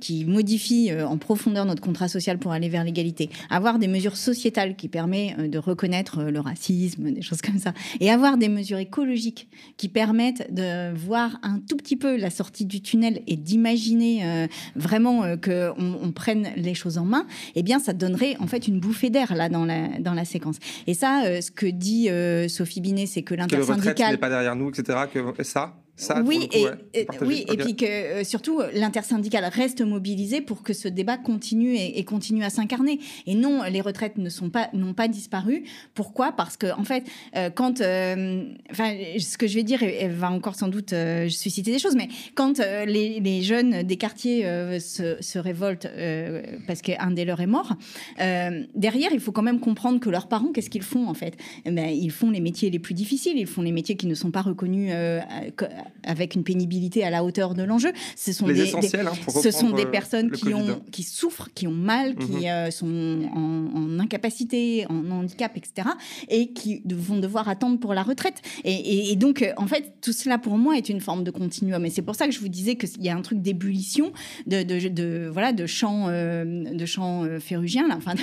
qui 0.00 0.24
modifient 0.24 0.90
euh, 0.90 1.06
en 1.06 1.18
profondeur 1.18 1.64
notre 1.64 1.82
contrat 1.82 2.08
social 2.08 2.38
pour 2.38 2.52
aller 2.52 2.68
vers 2.68 2.84
l'égalité, 2.84 3.30
avoir 3.48 3.78
des 3.78 3.88
mesures 3.88 4.16
sociétales 4.16 4.76
qui 4.76 4.88
permettent 4.88 5.38
euh, 5.38 5.48
de 5.48 5.58
reconnaître 5.58 6.20
euh, 6.20 6.30
le 6.30 6.40
racisme, 6.40 7.10
des 7.10 7.22
choses 7.22 7.42
comme 7.42 7.58
ça, 7.58 7.72
et 8.00 8.10
avoir 8.10 8.36
des 8.36 8.48
mesures 8.48 8.78
écologiques 8.78 9.48
qui 9.76 9.88
permettent 9.88 10.52
de 10.52 10.94
voir 10.94 11.38
un 11.42 11.58
tout 11.58 11.76
petit 11.76 11.96
peu 11.96 12.16
la 12.16 12.30
sortie 12.30 12.64
du 12.64 12.80
tunnel 12.80 13.22
et 13.26 13.36
d'imaginer 13.36 14.24
euh, 14.24 14.46
vraiment 14.76 15.24
euh, 15.24 15.36
que 15.36 15.70
on, 15.78 16.12
prenne 16.12 16.48
les 16.56 16.74
choses 16.74 16.98
en 16.98 17.04
main, 17.04 17.26
eh 17.54 17.62
bien, 17.62 17.78
ça 17.78 17.92
donnerait 17.92 18.36
en 18.40 18.46
fait 18.46 18.66
une 18.66 18.80
bouffée 18.80 19.10
d'air 19.10 19.34
là 19.34 19.48
dans 19.48 19.64
la 19.64 19.88
dans 20.00 20.12
la 20.12 20.24
séquence. 20.24 20.56
Et 20.86 20.94
ça, 20.94 21.24
euh, 21.24 21.40
ce 21.40 21.50
que 21.50 21.66
dit 21.66 22.10
euh, 22.10 22.48
Sophie 22.48 22.80
Binet, 22.80 23.06
c'est 23.06 23.22
que 23.22 23.34
Que 23.34 23.34
le 23.34 23.44
retraite 23.44 23.68
l'intersyndicale 23.68 24.12
n'est 24.12 24.18
pas 24.18 24.28
derrière 24.28 24.56
nous, 24.56 24.70
etc. 24.70 24.98
Que 25.12 25.44
ça, 25.44 25.76
ça 26.00 26.22
oui, 26.26 26.48
coup, 26.48 26.56
et, 26.56 26.64
ouais, 26.64 27.56
puis 27.56 27.76
que 27.76 27.84
euh, 27.84 28.24
surtout 28.24 28.60
l'intersyndicale 28.74 29.44
reste 29.44 29.82
mobilisée 29.82 30.40
pour 30.40 30.62
que 30.62 30.72
ce 30.72 30.88
débat 30.88 31.16
continue 31.18 31.74
et, 31.74 31.98
et 31.98 32.04
continue 32.04 32.42
à 32.42 32.50
s'incarner. 32.50 32.98
Et 33.26 33.34
non, 33.34 33.62
les 33.70 33.80
retraites 33.80 34.18
ne 34.18 34.28
sont 34.28 34.50
pas 34.50 34.68
n'ont 34.72 34.94
pas 34.94 35.08
disparu. 35.08 35.64
Pourquoi? 35.94 36.32
Parce 36.32 36.56
que 36.56 36.66
en 36.78 36.84
fait, 36.84 37.04
euh, 37.36 37.50
quand, 37.50 37.80
euh, 37.80 38.44
enfin, 38.70 38.94
ce 39.18 39.36
que 39.38 39.46
je 39.46 39.54
vais 39.54 39.62
dire, 39.62 39.82
elle 39.82 40.12
va 40.12 40.30
encore 40.30 40.54
sans 40.54 40.68
doute 40.68 40.92
euh, 40.92 41.28
susciter 41.28 41.70
des 41.72 41.78
choses, 41.78 41.96
mais 41.96 42.08
quand 42.34 42.60
euh, 42.60 42.84
les, 42.86 43.20
les 43.20 43.42
jeunes 43.42 43.82
des 43.82 43.96
quartiers 43.96 44.46
euh, 44.46 44.80
se, 44.80 45.16
se 45.20 45.38
révoltent 45.38 45.86
euh, 45.86 46.42
parce 46.66 46.82
qu'un 46.82 47.10
des 47.10 47.24
leurs 47.24 47.40
est 47.40 47.46
mort, 47.46 47.74
euh, 48.20 48.64
derrière, 48.74 49.10
il 49.12 49.20
faut 49.20 49.32
quand 49.32 49.42
même 49.42 49.60
comprendre 49.60 50.00
que 50.00 50.08
leurs 50.10 50.28
parents, 50.28 50.50
qu'est-ce 50.52 50.70
qu'ils 50.70 50.82
font 50.82 51.08
en 51.08 51.14
fait? 51.14 51.36
Eh 51.64 51.70
ben, 51.70 51.88
Ils 51.90 52.10
font 52.10 52.30
les 52.30 52.40
métiers 52.40 52.70
les 52.70 52.78
plus 52.78 52.94
difficiles, 52.94 53.36
ils 53.36 53.46
font 53.46 53.62
les 53.62 53.72
métiers 53.72 53.96
qui 53.96 54.06
ne 54.06 54.14
sont 54.14 54.30
pas 54.30 54.42
reconnus 54.42 54.90
euh, 54.94 55.20
co- 55.56 55.66
avec 56.04 56.34
une 56.34 56.44
pénibilité 56.44 57.04
à 57.04 57.10
la 57.10 57.24
hauteur 57.24 57.54
de 57.54 57.62
l'enjeu. 57.62 57.92
Ce 58.16 58.32
sont 58.32 58.46
Les 58.46 58.54
des, 58.54 58.62
essentiels, 58.62 59.06
hein, 59.06 59.12
pour 59.24 59.34
ce 59.40 59.50
sont 59.50 59.70
des 59.70 59.84
euh, 59.84 59.90
personnes 59.90 60.30
qui, 60.30 60.42
Covid, 60.42 60.54
ont, 60.54 60.68
hein. 60.70 60.80
qui 60.90 61.02
souffrent, 61.02 61.48
qui 61.54 61.66
ont 61.66 61.72
mal, 61.72 62.16
qui 62.16 62.30
Mhm. 62.32 62.44
euh, 62.46 62.70
sont 62.70 63.20
en, 63.34 63.68
en 63.74 63.98
incapacité, 63.98 64.86
en 64.88 65.10
handicap, 65.10 65.56
etc. 65.56 65.88
Et 66.28 66.48
qui 66.52 66.82
de- 66.84 66.94
vont 66.94 67.18
devoir 67.18 67.48
attendre 67.48 67.78
pour 67.78 67.94
la 67.94 68.02
retraite. 68.02 68.42
Et, 68.64 68.72
et- 68.72 69.12
et 69.12 69.16
donc, 69.16 69.42
euh, 69.42 69.52
en 69.56 69.66
fait, 69.66 69.94
tout 70.02 70.12
cela 70.12 70.38
pour 70.38 70.56
moi 70.58 70.76
est 70.76 70.88
une 70.88 71.00
forme 71.00 71.24
de 71.24 71.30
continuum. 71.30 71.84
Et 71.86 71.90
c'est 71.90 72.02
pour 72.02 72.14
ça 72.14 72.26
que 72.26 72.32
je 72.32 72.40
vous 72.40 72.48
disais 72.48 72.76
qu'il 72.76 73.02
y 73.02 73.08
a 73.08 73.16
un 73.16 73.22
truc 73.22 73.40
d'ébullition, 73.42 74.12
de, 74.46 74.62
de, 74.62 74.88
de- 74.88 75.28
voilà, 75.32 75.52
de 75.52 75.66
champ, 75.66 76.06
euh, 76.08 76.44
de 76.72 76.86
champ 76.86 77.24
euh, 77.24 77.38
férugien, 77.40 77.88
là, 77.88 77.96
enfin, 77.96 78.14
de 78.14 78.20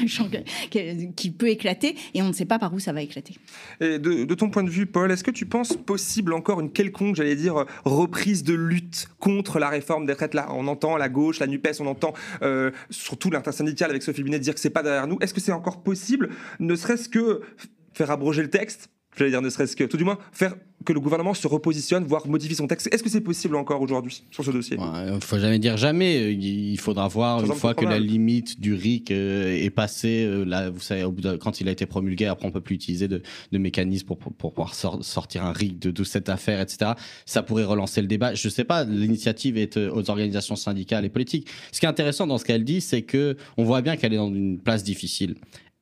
que- 0.70 1.12
qui 1.14 1.32
peut 1.32 1.50
éclater. 1.50 1.96
Et 2.14 2.22
on 2.22 2.28
ne 2.28 2.34
sait 2.34 2.46
pas 2.46 2.60
par 2.60 2.74
où 2.74 2.80
ça 2.80 2.94
va 2.94 3.02
éclater. 3.02 3.36
Et 3.82 4.00
de, 4.00 4.24
de 4.26 4.36
ton 4.36 4.50
point 4.50 4.64
de 4.64 4.70
vue, 4.70 4.86
Paul, 4.86 5.12
est-ce 5.12 5.24
que 5.24 5.32
tu 5.32 5.46
penses 5.46 5.74
possible 5.74 6.34
encore 6.34 6.60
une 6.60 6.72
quelconque, 6.72 7.16
j'allais 7.16 7.36
dire, 7.36 7.47
reprise 7.50 8.44
de 8.44 8.54
lutte 8.54 9.08
contre 9.20 9.60
la 9.60 9.70
réforme 9.70 10.06
des 10.06 10.14
retraites 10.14 10.34
Là, 10.34 10.48
on 10.52 10.68
entend 10.68 10.98
la 10.98 11.10
gauche, 11.10 11.40
la 11.40 11.48
NUPES, 11.48 11.80
on 11.80 11.88
entend 11.88 12.14
euh, 12.42 12.72
surtout 12.90 13.32
l'intersyndicale 13.32 13.90
avec 13.90 14.04
Sophie 14.04 14.24
Binet 14.24 14.40
dire 14.40 14.54
que 14.54 14.60
c'est 14.60 14.70
pas 14.70 14.84
derrière 14.84 15.08
nous. 15.08 15.18
Est-ce 15.22 15.34
que 15.34 15.42
c'est 15.42 15.52
encore 15.52 15.84
possible, 15.84 16.30
ne 16.60 16.76
serait-ce 16.76 17.10
que 17.10 17.42
faire 17.94 18.12
abroger 18.12 18.42
le 18.44 18.50
texte 18.50 18.90
J'allais 19.18 19.32
dire 19.32 19.42
ne 19.42 19.50
serait-ce 19.50 19.76
que, 19.76 19.84
tout 19.84 19.98
du 19.98 20.04
moins, 20.04 20.18
faire 20.32 20.56
que 20.86 20.94
le 20.94 21.00
gouvernement 21.00 21.34
se 21.34 21.48
repositionne, 21.48 22.06
voire 22.06 22.26
modifie 22.28 22.56
son 22.56 22.68
texte. 22.68 22.88
Est-ce 22.94 23.04
que 23.04 23.10
c'est 23.10 23.22
possible 23.22 23.56
encore 23.56 23.82
aujourd'hui 23.82 24.24
sur 24.32 24.46
ce 24.46 24.52
dossier? 24.52 24.78
Il 24.80 25.14
ne 25.16 25.20
faut 25.20 25.38
jamais 25.38 25.60
dire 25.60 25.76
jamais. 25.76 26.32
Il 26.34 26.80
faudra 26.80 27.08
voir 27.08 27.44
une 27.44 27.54
fois 27.54 27.74
que 27.74 27.84
la 27.84 28.00
limite 28.00 28.62
du 28.62 28.74
RIC 28.74 29.12
euh, 29.12 29.54
est 29.54 29.70
passée. 29.70 30.24
Euh, 30.26 30.46
là, 30.46 30.70
vous 30.70 30.80
savez, 30.80 31.04
quand 31.42 31.60
il 31.60 31.68
a 31.68 31.72
été 31.72 31.86
promulgué, 31.86 32.28
après 32.28 32.48
on 32.48 32.52
peut 32.52 32.62
plus 32.62 32.76
utiliser 32.76 33.08
de, 33.08 33.22
de 33.52 33.58
mécanismes 33.58 34.08
pour, 34.08 34.18
pour, 34.18 34.54
pouvoir 34.54 34.74
sortir 34.76 35.44
un 35.44 35.52
RIC 35.52 35.78
de, 35.80 35.92
de, 35.92 36.04
cette 36.04 36.30
affaire, 36.30 36.62
etc. 36.62 36.92
Ça 37.26 37.44
pourrait 37.44 37.66
relancer 37.66 38.02
le 38.02 38.08
débat. 38.08 38.34
Je 38.34 38.48
ne 38.48 38.52
sais 38.52 38.64
pas. 38.64 38.86
L'initiative 38.86 39.58
est 39.58 39.78
euh, 39.78 39.92
aux 39.92 40.10
organisations 40.10 40.56
syndicales 40.56 41.04
et 41.04 41.10
politiques. 41.10 41.50
Ce 41.72 41.80
qui 41.80 41.86
est 41.86 41.90
intéressant 41.90 42.28
dans 42.28 42.38
ce 42.38 42.46
qu'elle 42.46 42.64
dit, 42.64 42.80
c'est 42.80 43.02
que 43.02 43.36
on 43.58 43.66
voit 43.66 43.82
bien 43.82 43.98
qu'elle 43.98 44.14
est 44.14 44.18
dans 44.18 44.34
une 44.34 44.60
place 44.60 44.84
difficile. 44.84 45.36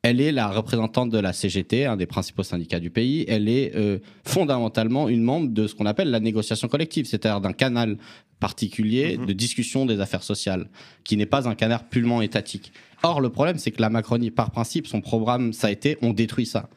Elle 0.08 0.22
est 0.22 0.32
la 0.32 0.50
représentante 0.50 1.10
de 1.10 1.18
la 1.18 1.34
CGT, 1.34 1.88
un 1.88 1.98
des 1.98 2.06
principaux 2.06 2.44
syndicats 2.44 2.80
du 2.80 2.92
pays. 2.92 3.26
Elle 3.28 3.50
est 3.50 3.76
euh, 3.76 3.98
fondamentalement 4.24 5.10
une 5.10 5.24
membre 5.24 5.48
de 5.48 5.66
ce 5.66 5.74
qu'on 5.74 5.88
appelle 5.88 6.12
la 6.12 6.20
négociation 6.20 6.68
collective, 6.68 7.08
c'est-à-dire 7.08 7.42
d'un 7.42 7.54
canal 7.54 7.98
particulier 8.40 9.18
mhm. 9.18 9.26
de 9.26 9.34
discussion 9.34 9.88
des 9.88 10.00
affaires 10.00 10.22
sociales, 10.22 10.68
qui 11.04 11.18
n'est 11.18 11.26
pas 11.26 11.50
un 11.50 11.56
canal 11.56 11.80
purement 11.90 12.22
étatique. 12.22 12.72
Or, 13.02 13.20
le 13.20 13.30
problème, 13.30 13.58
c'est 13.58 13.72
que 13.72 13.82
la 13.82 13.90
Macronie, 13.90 14.30
par 14.30 14.52
principe, 14.52 14.86
son 14.86 15.02
programme, 15.02 15.54
ça 15.54 15.70
a 15.70 15.72
été 15.72 15.98
on 16.04 16.14
détruit 16.14 16.46
ça. 16.46 16.70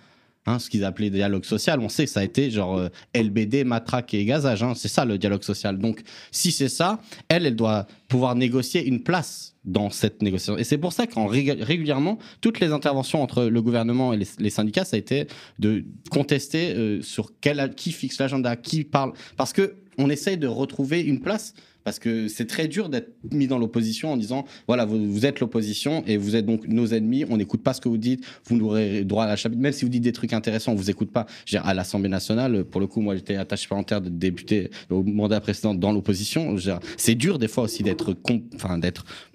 Hein, 0.46 0.58
ce 0.58 0.70
qu'ils 0.70 0.84
appelaient 0.84 1.10
dialogue 1.10 1.44
social, 1.44 1.78
on 1.80 1.90
sait 1.90 2.04
que 2.06 2.10
ça 2.10 2.20
a 2.20 2.24
été 2.24 2.50
genre 2.50 2.78
euh, 2.78 2.88
LBD, 3.14 3.64
matraque 3.64 4.14
et 4.14 4.24
gazage. 4.24 4.62
Hein, 4.62 4.72
c'est 4.74 4.88
ça 4.88 5.04
le 5.04 5.18
dialogue 5.18 5.42
social. 5.42 5.78
Donc, 5.78 6.00
si 6.30 6.52
c'est 6.52 6.70
ça, 6.70 7.00
elle, 7.28 7.44
elle 7.44 7.56
doit 7.56 7.86
pouvoir 8.08 8.34
négocier 8.34 8.86
une 8.86 9.02
place 9.02 9.56
dans 9.64 9.90
cette 9.90 10.22
négociation. 10.22 10.56
Et 10.56 10.64
c'est 10.64 10.78
pour 10.78 10.94
ça 10.94 11.06
qu'en 11.06 11.26
régulièrement, 11.26 12.18
toutes 12.40 12.60
les 12.60 12.72
interventions 12.72 13.22
entre 13.22 13.44
le 13.44 13.60
gouvernement 13.60 14.14
et 14.14 14.18
les, 14.38 14.50
syndicats, 14.50 14.86
ça 14.86 14.96
a 14.96 14.98
été 14.98 15.26
de 15.58 15.84
contester 16.10 16.74
euh, 16.74 17.02
sur 17.02 17.32
qui 17.76 17.92
fixe 17.92 18.18
l'agenda, 18.18 18.56
qui 18.56 18.84
parle, 18.84 19.12
parce 19.36 19.52
que 19.52 19.74
on 19.98 20.08
essaye 20.08 20.38
de 20.38 20.46
retrouver 20.46 21.02
une 21.02 21.20
place 21.20 21.52
parce 21.88 21.98
que 21.98 22.28
c'est 22.28 22.44
très 22.44 22.68
dur 22.68 22.90
d'être 22.90 23.14
mis 23.32 23.46
dans 23.46 23.58
l'opposition 23.58 24.12
en 24.12 24.18
disant 24.18 24.44
voilà, 24.66 24.84
vous, 24.84 25.24
êtes 25.24 25.40
l'opposition 25.40 26.04
et 26.06 26.18
vous 26.18 26.36
êtes 26.36 26.44
donc 26.44 26.68
nos 26.68 26.88
ennemis, 26.88 27.24
on 27.30 27.38
n'écoute 27.38 27.62
pas 27.62 27.72
ce 27.72 27.80
que 27.80 27.88
vous 27.88 27.96
dites, 27.96 28.22
vous 28.44 28.58
n'aurez 28.58 29.04
droit 29.04 29.24
à 29.24 29.26
la 29.26 29.36
chapitre, 29.36 29.62
même 29.62 29.72
si 29.72 29.86
vous 29.86 29.90
dites 29.90 30.02
des 30.02 30.12
trucs 30.12 30.34
intéressants, 30.34 30.72
on 30.72 30.74
vous 30.74 30.90
écoute 30.90 31.10
pas. 31.10 31.24
À 31.54 31.72
l'Assemblée 31.72 32.10
nationale, 32.10 32.64
pour 32.64 32.82
le 32.82 32.86
coup, 32.86 33.00
moi 33.00 33.16
j'étais 33.16 33.36
attaché 33.36 33.66
parlementaire 33.68 34.02
de 34.02 34.10
député 34.10 34.68
au 34.90 35.02
mandat 35.02 35.40
précédent 35.40 35.74
dans 35.74 35.90
l'opposition. 35.90 36.56
C'est 36.98 37.14
dur 37.14 37.38
des 37.38 37.48
fois 37.48 37.64
aussi 37.64 37.82
d'être 37.82 38.14
enfin, 38.56 38.78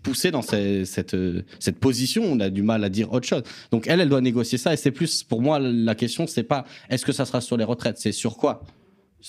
poussé 0.04 0.30
dans 0.30 0.44
cette, 0.44 0.86
cette 0.86 1.80
position, 1.80 2.24
on 2.24 2.40
a 2.40 2.52
du 2.52 2.62
mal 2.62 2.84
à 2.84 2.90
dire 2.90 3.12
autre 3.12 3.28
chose. 3.28 3.42
Donc 3.72 3.88
elle, 3.88 4.00
elle 4.00 4.10
doit 4.10 4.22
négocier 4.22 4.60
ça 4.60 4.76
et 4.76 4.78
c'est 4.78 4.92
plus, 4.92 5.24
pour 5.24 5.42
moi, 5.42 5.58
la 5.58 5.96
question, 5.96 6.28
c'est 6.28 6.44
pas 6.44 6.66
est-ce 6.92 7.04
que 7.04 7.14
ça 7.14 7.26
sera 7.26 7.42
sur 7.42 7.58
les 7.58 7.64
retraites, 7.64 7.98
c'est 7.98 8.12
sur 8.12 8.38
quoi? 8.38 8.62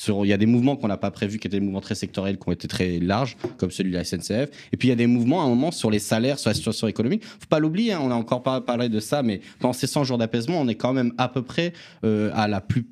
Il 0.08 0.26
y 0.26 0.32
a 0.32 0.36
des 0.36 0.46
mouvements 0.46 0.76
qu'on 0.76 0.88
n'a 0.88 0.96
pas 0.96 1.10
prévus, 1.10 1.38
qui 1.38 1.46
étaient 1.46 1.58
des 1.58 1.64
mouvements 1.64 1.80
très 1.80 1.94
sectoriels, 1.94 2.38
qui 2.38 2.48
ont 2.48 2.52
été 2.52 2.68
très 2.68 2.98
larges, 2.98 3.36
comme 3.56 3.70
celui 3.70 3.90
de 3.92 3.96
la 3.96 4.04
SNCF. 4.04 4.50
Et 4.72 4.76
puis 4.76 4.88
il 4.88 4.90
y 4.90 4.92
a 4.92 4.96
des 4.96 5.06
mouvements 5.06 5.42
à 5.42 5.44
un 5.44 5.48
moment 5.48 5.70
sur 5.70 5.90
les 5.90 5.98
salaires, 5.98 6.38
sur 6.38 6.50
la 6.50 6.54
situation 6.54 6.88
économique. 6.88 7.24
Faut 7.24 7.46
pas 7.48 7.60
l'oublier, 7.60 7.92
hein, 7.92 8.00
on 8.02 8.10
a 8.10 8.14
encore 8.14 8.42
pas 8.42 8.60
parlé 8.60 8.88
de 8.88 9.00
ça, 9.00 9.22
mais 9.22 9.40
pendant 9.60 9.72
ces 9.72 9.86
100 9.86 10.04
jours 10.04 10.18
d'apaisement, 10.18 10.60
on 10.60 10.68
est 10.68 10.74
quand 10.74 10.92
même 10.92 11.12
à 11.18 11.28
peu 11.28 11.42
près 11.42 11.72
euh, 12.04 12.30
à 12.34 12.48
la 12.48 12.60
plus 12.60 12.86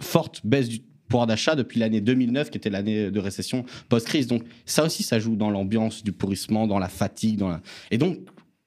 forte 0.00 0.40
baisse 0.44 0.68
du 0.68 0.80
pouvoir 1.08 1.26
d'achat 1.26 1.56
depuis 1.56 1.78
l'année 1.78 2.00
2009, 2.00 2.50
qui 2.50 2.56
était 2.56 2.70
l'année 2.70 3.10
de 3.10 3.20
récession 3.20 3.64
post-crise. 3.88 4.26
Donc 4.28 4.44
ça 4.64 4.84
aussi, 4.84 5.02
ça 5.02 5.18
joue 5.18 5.36
dans 5.36 5.50
l'ambiance 5.50 6.02
du 6.02 6.12
pourrissement, 6.12 6.66
dans 6.66 6.78
la 6.78 6.88
fatigue, 6.88 7.36
dans. 7.36 7.58
Et 7.90 7.98
donc, 7.98 8.18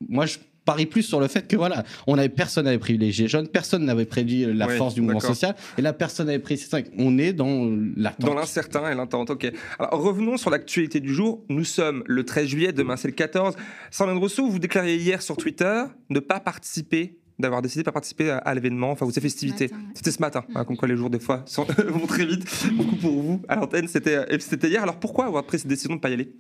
moi, 0.08 0.26
je 0.26 0.38
parie 0.66 0.86
plus 0.88 1.04
sur 1.04 1.20
le 1.20 1.28
fait 1.28 1.48
que 1.48 1.56
voilà, 1.56 1.84
on 2.08 2.18
avait 2.18 2.30
personne 2.30 2.66
n'avait 2.66 2.80
privilégié 2.80 3.26
les 3.26 3.30
jeunes, 3.30 3.48
personne 3.48 3.86
n'avait 3.86 4.06
prédit 4.06 4.46
la 4.46 4.68
force 4.68 4.96
du 4.96 5.02
mouvement 5.02 5.20
social, 5.20 5.56
et 5.78 5.82
là 5.82 5.94
personne 5.94 6.28
n'avait 6.28 6.40
pris. 6.40 6.62
On 6.98 7.18
est 7.18 7.34
dans 7.34 7.72
l'attente. 7.96 8.26
Dans 8.26 8.34
l'incertain 8.34 8.92
et 8.92 8.96
l'attente. 8.96 9.30
Ok. 9.30 9.52
Alors 9.80 10.02
revenons 10.02 10.38
sur 10.38 10.50
l'actualité 10.50 11.00
du 11.00 11.14
jour. 11.14 11.44
Nous 11.50 11.64
sommes 11.64 12.04
le 12.08 12.24
13 12.24 12.48
juillet, 12.48 12.74
demain 12.74 12.98
c'est 12.98 13.08
le 13.08 13.14
14. 13.14 13.56
Sandrine 13.92 14.18
Rousseau, 14.18 14.48
vous 14.48 14.60
déclariez 14.60 14.96
hier 14.98 15.22
sur 15.22 15.38
Twitter 15.38 15.84
ne 16.10 16.20
pas 16.20 16.40
participer 16.40 17.18
d'avoir 17.38 17.62
décidé 17.62 17.82
de 17.82 17.86
pas 17.86 17.92
participer 17.92 18.32
à, 18.32 18.54
l'événement, 18.54 18.92
enfin, 18.92 19.06
aux 19.06 19.12
festivités. 19.12 19.70
C'était 19.94 20.12
ce 20.12 20.20
matin, 20.20 20.46
hein, 20.56 20.64
comme 20.64 20.78
quoi 20.78 20.88
les 20.88 20.96
jours, 20.96 21.10
des 21.10 21.20
fois, 21.20 21.44
vont 21.88 22.08
très 22.08 22.26
vite. 22.26 22.46
Beaucoup 22.74 22.96
pour 22.96 23.22
vous, 23.22 23.42
à 23.48 23.56
l'antenne, 23.56 23.88
c'était 23.88 24.26
hier. 24.64 24.82
Alors 24.82 25.00
pourquoi 25.00 25.26
avoir 25.26 25.44
pris 25.44 25.60
cette 25.60 25.68
décision 25.68 25.92
de 25.92 25.96
ne 25.96 26.02
pas 26.02 26.10
y 26.10 26.14
aller? 26.14 26.34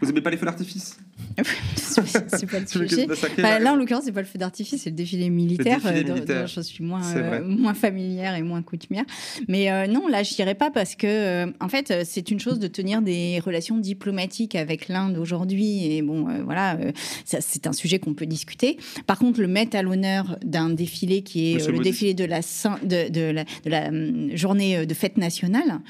Vous 0.00 0.10
aimez 0.10 0.20
pas 0.20 0.30
les 0.30 0.36
feux 0.36 0.46
d'artifice 0.46 0.98
C'est 1.84 2.50
pas 2.50 2.60
le 2.60 2.66
sujet. 2.88 3.06
là, 3.38 3.72
en 3.72 3.76
l'occurrence, 3.76 4.04
c'est 4.04 4.12
pas 4.12 4.20
le 4.20 4.26
feu 4.26 4.38
d'artifice, 4.38 4.82
c'est 4.82 4.90
le 4.90 4.96
défilé 4.96 5.30
militaire. 5.30 5.80
Le 5.84 6.02
défilé 6.02 6.30
euh, 6.30 6.46
je 6.46 6.60
suis 6.60 6.84
moins, 6.84 7.02
euh, 7.16 7.42
moins 7.44 7.74
familière 7.74 8.34
et 8.34 8.42
moins 8.42 8.62
coutumière. 8.62 9.04
Mais 9.48 9.70
euh, 9.70 9.86
non, 9.86 10.08
là, 10.08 10.22
je 10.22 10.34
n'irai 10.38 10.54
pas 10.54 10.70
parce 10.70 10.94
que, 10.94 11.46
en 11.62 11.68
fait, 11.68 12.04
c'est 12.04 12.30
une 12.30 12.40
chose 12.40 12.58
de 12.58 12.68
tenir 12.68 13.02
des 13.02 13.40
relations 13.40 13.78
diplomatiques 13.78 14.54
avec 14.54 14.88
l'Inde 14.88 15.18
aujourd'hui. 15.18 15.92
Et 15.92 16.02
bon, 16.02 16.26
voilà, 16.44 16.78
c'est 17.24 17.66
un 17.66 17.72
sujet 17.72 17.98
qu'on 17.98 18.14
peut 18.14 18.26
discuter. 18.26 18.78
Par 19.06 19.18
contre, 19.18 19.40
le 19.40 19.48
mettre 19.48 19.76
à 19.76 19.82
l'honneur 19.82 20.38
d'un 20.44 20.70
défilé 20.70 21.22
qui 21.22 21.52
est 21.52 21.66
le 21.66 21.78
défilé 21.78 22.14
de 22.14 22.24
la, 22.24 22.40
de, 22.40 23.10
de 23.10 23.30
la, 23.30 23.44
de 23.44 23.70
la 23.70 24.36
journée 24.36 24.86
de 24.86 24.94
fête 24.94 25.16
nationale, 25.16 25.80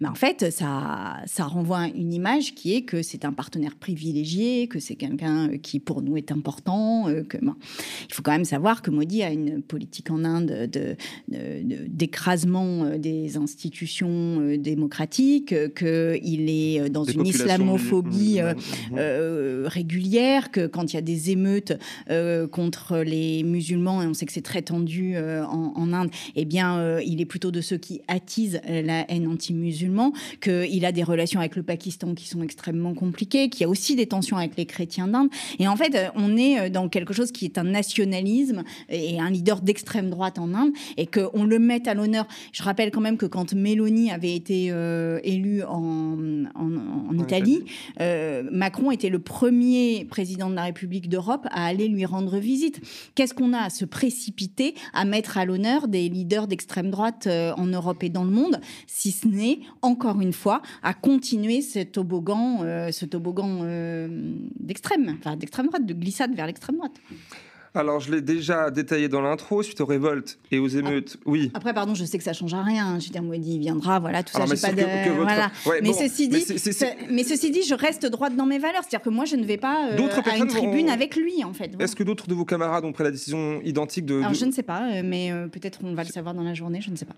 bah, 0.00 0.10
en 0.10 0.14
fait, 0.14 0.50
ça, 0.50 1.18
ça 1.26 1.44
renvoie 1.44 1.86
une 1.88 2.12
image 2.12 2.54
qui 2.54 2.74
est 2.74 2.82
que 2.82 3.02
c'est 3.02 3.24
un 3.24 3.32
partenaire 3.54 3.76
privilégié, 3.76 4.66
que 4.66 4.80
c'est 4.80 4.96
quelqu'un 4.96 5.48
euh, 5.48 5.58
qui 5.58 5.78
pour 5.78 6.02
nous 6.02 6.16
est 6.16 6.32
important. 6.32 7.08
Euh, 7.08 7.22
que, 7.22 7.36
Il 7.36 8.12
faut 8.14 8.22
quand 8.22 8.32
même 8.32 8.44
savoir 8.44 8.82
que 8.82 8.90
Modi 8.90 9.22
a 9.22 9.30
une 9.30 9.62
politique 9.62 10.10
en 10.10 10.24
Inde 10.24 10.68
d'écrasement 11.28 12.84
de, 12.84 12.90
euh, 12.94 12.98
des 12.98 13.36
institutions 13.36 14.56
démocratiques, 14.58 15.54
qu'il 15.74 16.50
est 16.50 16.90
dans 16.90 17.04
une 17.04 17.26
islamophobie 17.26 18.40
régulière, 18.92 20.50
que 20.50 20.66
quand 20.66 20.92
il 20.92 20.96
y 20.96 20.98
a 20.98 21.02
des 21.02 21.30
émeutes 21.30 21.74
contre 22.50 22.98
les 22.98 23.42
musulmans, 23.44 24.02
et 24.02 24.06
on 24.06 24.14
sait 24.14 24.26
que 24.26 24.32
c'est 24.32 24.42
très 24.42 24.62
tendu 24.62 25.16
en, 25.16 25.92
Inde, 25.92 26.10
eh 26.34 26.44
bien, 26.44 26.98
il 27.00 27.20
est 27.20 27.26
plutôt 27.26 27.50
de 27.50 27.60
ceux 27.60 27.76
qui 27.76 28.00
attisent 28.08 28.60
la 28.66 29.10
haine 29.10 29.28
anti-musulman, 29.28 30.12
qu'il 30.40 30.84
a 30.84 30.92
des 30.92 31.02
relations 31.02 31.40
avec 31.40 31.56
le 31.56 31.62
Pakistan 31.62 32.14
qui 32.14 32.28
sont 32.28 32.42
extrêmement 32.42 32.94
compliquées 32.94 33.43
qu'il 33.48 33.62
y 33.62 33.64
a 33.64 33.68
aussi 33.68 33.96
des 33.96 34.06
tensions 34.06 34.36
avec 34.36 34.56
les 34.56 34.66
chrétiens 34.66 35.08
d'Inde. 35.08 35.28
Et 35.58 35.68
en 35.68 35.76
fait, 35.76 35.94
euh, 35.94 36.08
on 36.14 36.36
est 36.36 36.58
euh, 36.58 36.68
dans 36.68 36.88
quelque 36.88 37.12
chose 37.12 37.32
qui 37.32 37.44
est 37.44 37.58
un 37.58 37.64
nationalisme 37.64 38.64
et 38.88 39.20
un 39.20 39.30
leader 39.30 39.60
d'extrême 39.60 40.10
droite 40.10 40.38
en 40.38 40.54
Inde 40.54 40.72
et 40.96 41.06
qu'on 41.06 41.44
le 41.44 41.58
mette 41.58 41.88
à 41.88 41.94
l'honneur. 41.94 42.26
Je 42.52 42.62
rappelle 42.62 42.90
quand 42.90 43.00
même 43.00 43.16
que 43.16 43.26
quand 43.26 43.54
Mélanie 43.54 44.10
avait 44.10 44.34
été 44.34 44.68
euh, 44.70 45.20
élue 45.24 45.62
en, 45.64 46.16
en, 46.54 47.18
Italie, 47.18 47.64
Macron 48.50 48.90
était 48.90 49.08
le 49.08 49.18
premier 49.18 50.04
président 50.04 50.50
de 50.50 50.54
la 50.54 50.64
République 50.64 51.08
d'Europe 51.08 51.46
à 51.50 51.64
aller 51.66 51.88
lui 51.88 52.04
rendre 52.04 52.38
visite. 52.38 52.80
Qu'est-ce 53.14 53.34
qu'on 53.34 53.52
a 53.52 53.60
à 53.60 53.70
se 53.70 53.84
précipiter 53.84 54.74
à 54.92 55.04
mettre 55.04 55.38
à 55.38 55.44
l'honneur 55.44 55.88
des 55.88 56.08
leaders 56.08 56.48
d'extrême 56.48 56.90
droite 56.90 57.28
en 57.28 57.66
Europe 57.66 58.02
et 58.02 58.08
dans 58.08 58.24
le 58.24 58.30
monde, 58.30 58.60
si 58.86 59.12
ce 59.12 59.28
n'est, 59.28 59.60
encore 59.80 60.20
une 60.20 60.32
fois, 60.32 60.60
à 60.82 60.92
continuer 60.92 61.62
ce 61.62 61.78
toboggan, 61.78 62.58
ce 62.90 63.04
toboggan 63.06 63.33
euh, 63.64 64.08
d'extrême, 64.58 65.18
droite, 65.68 65.86
de 65.86 65.94
glissade 65.94 66.34
vers 66.34 66.46
l'extrême 66.46 66.76
droite. 66.76 66.96
Alors, 67.76 67.98
je 67.98 68.12
l'ai 68.12 68.20
déjà 68.20 68.70
détaillé 68.70 69.08
dans 69.08 69.20
l'intro, 69.20 69.60
suite 69.64 69.80
aux 69.80 69.86
révoltes 69.86 70.38
et 70.52 70.60
aux 70.60 70.68
émeutes. 70.68 71.16
oui. 71.26 71.50
Après, 71.54 71.74
pardon, 71.74 71.92
je 71.92 72.04
sais 72.04 72.18
que 72.18 72.22
ça 72.22 72.32
change 72.32 72.54
à 72.54 72.62
rien. 72.62 73.00
Je 73.00 73.06
veux 73.06 73.10
dire, 73.10 73.22
Modi 73.22 73.58
viendra, 73.58 73.98
voilà, 73.98 74.22
tout 74.22 74.32
ça. 74.32 74.46
J'ai 74.46 74.60
pas 74.60 74.72
de. 74.72 75.10
voilà. 75.10 75.50
mais, 75.82 75.92
ceci 75.92 76.28
dit, 76.28 76.44
mais, 77.10 77.24
ceci 77.24 77.50
dit, 77.50 77.64
je 77.64 77.74
reste 77.74 78.06
droite 78.06 78.36
dans 78.36 78.46
mes 78.46 78.60
valeurs. 78.60 78.82
C'est-à-dire 78.82 79.02
que 79.02 79.10
moi, 79.10 79.24
je 79.24 79.34
ne 79.34 79.44
vais 79.44 79.56
pas 79.56 79.88
euh, 79.90 80.08
à 80.24 80.36
une 80.36 80.46
tribune 80.46 80.88
avec 80.88 81.16
lui, 81.16 81.42
en 81.42 81.52
fait. 81.52 81.72
Est-ce 81.80 81.96
que 81.96 82.04
d'autres 82.04 82.28
de 82.28 82.34
vos 82.34 82.44
camarades 82.44 82.84
ont 82.84 82.92
pris 82.92 83.02
la 83.02 83.10
décision 83.10 83.60
identique 83.64 84.06
de. 84.06 84.20
Alors, 84.20 84.34
je 84.34 84.44
ne 84.44 84.52
sais 84.52 84.62
pas, 84.62 84.92
euh, 84.92 85.02
mais 85.04 85.32
euh, 85.32 85.48
peut-être 85.48 85.80
on 85.82 85.94
va 85.94 86.04
le 86.04 86.10
savoir 86.10 86.32
dans 86.32 86.44
la 86.44 86.54
journée, 86.54 86.80
je 86.80 86.90
ne 86.90 86.96
sais 86.96 87.06
pas. 87.06 87.16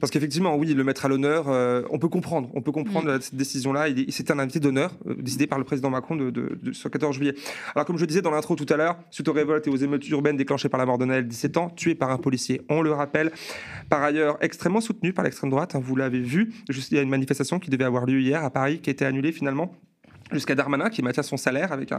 Parce 0.00 0.12
qu'effectivement, 0.12 0.54
oui, 0.54 0.72
le 0.72 0.84
mettre 0.84 1.04
à 1.06 1.08
l'honneur, 1.08 1.48
on 1.90 1.98
peut 1.98 2.08
comprendre. 2.08 2.48
On 2.54 2.62
peut 2.62 2.70
comprendre 2.70 3.12
mm. 3.12 3.20
cette 3.22 3.34
décision-là. 3.34 3.86
C'était 4.10 4.32
un 4.32 4.38
invité 4.38 4.60
d'honneur 4.60 4.92
décidé 5.18 5.48
par 5.48 5.58
le 5.58 5.64
président 5.64 5.90
Macron 5.90 6.14
de, 6.14 6.30
de, 6.30 6.58
de, 6.62 6.72
ce 6.72 6.86
14 6.86 7.16
juillet. 7.16 7.34
Alors, 7.74 7.86
comme 7.86 7.98
je 7.98 8.04
disais 8.04 8.22
dans 8.22 8.30
l'intro 8.30 8.54
tout 8.54 8.72
à 8.72 8.76
l'heure, 8.76 8.98
suite 9.10 9.26
aux 9.26 9.32
révoltes 9.32 9.66
et 9.66 9.70
aux 9.70 9.76
émeutes 9.76 9.95
urbaine 10.10 10.36
déclenchée 10.36 10.68
par 10.68 10.78
la 10.78 10.86
mort 10.86 10.98
de 10.98 11.04
Naël, 11.04 11.26
17 11.26 11.56
ans, 11.56 11.70
tué 11.70 11.94
par 11.94 12.10
un 12.10 12.18
policier. 12.18 12.62
On 12.68 12.82
le 12.82 12.92
rappelle. 12.92 13.32
Par 13.88 14.02
ailleurs, 14.02 14.36
extrêmement 14.40 14.80
soutenu 14.80 15.12
par 15.12 15.24
l'extrême 15.24 15.50
droite, 15.50 15.74
hein, 15.74 15.80
vous 15.82 15.96
l'avez 15.96 16.20
vu. 16.20 16.52
Juste, 16.68 16.92
il 16.92 16.96
y 16.96 16.98
a 16.98 17.02
une 17.02 17.08
manifestation 17.08 17.58
qui 17.58 17.70
devait 17.70 17.84
avoir 17.84 18.06
lieu 18.06 18.20
hier 18.20 18.44
à 18.44 18.50
Paris, 18.50 18.80
qui 18.80 18.90
a 18.90 18.92
été 18.92 19.04
annulée 19.04 19.32
finalement 19.32 19.72
jusqu'à 20.32 20.54
Darmanin 20.54 20.90
qui 20.90 21.02
maintient 21.02 21.22
son 21.22 21.36
salaire 21.36 21.72
avec 21.72 21.92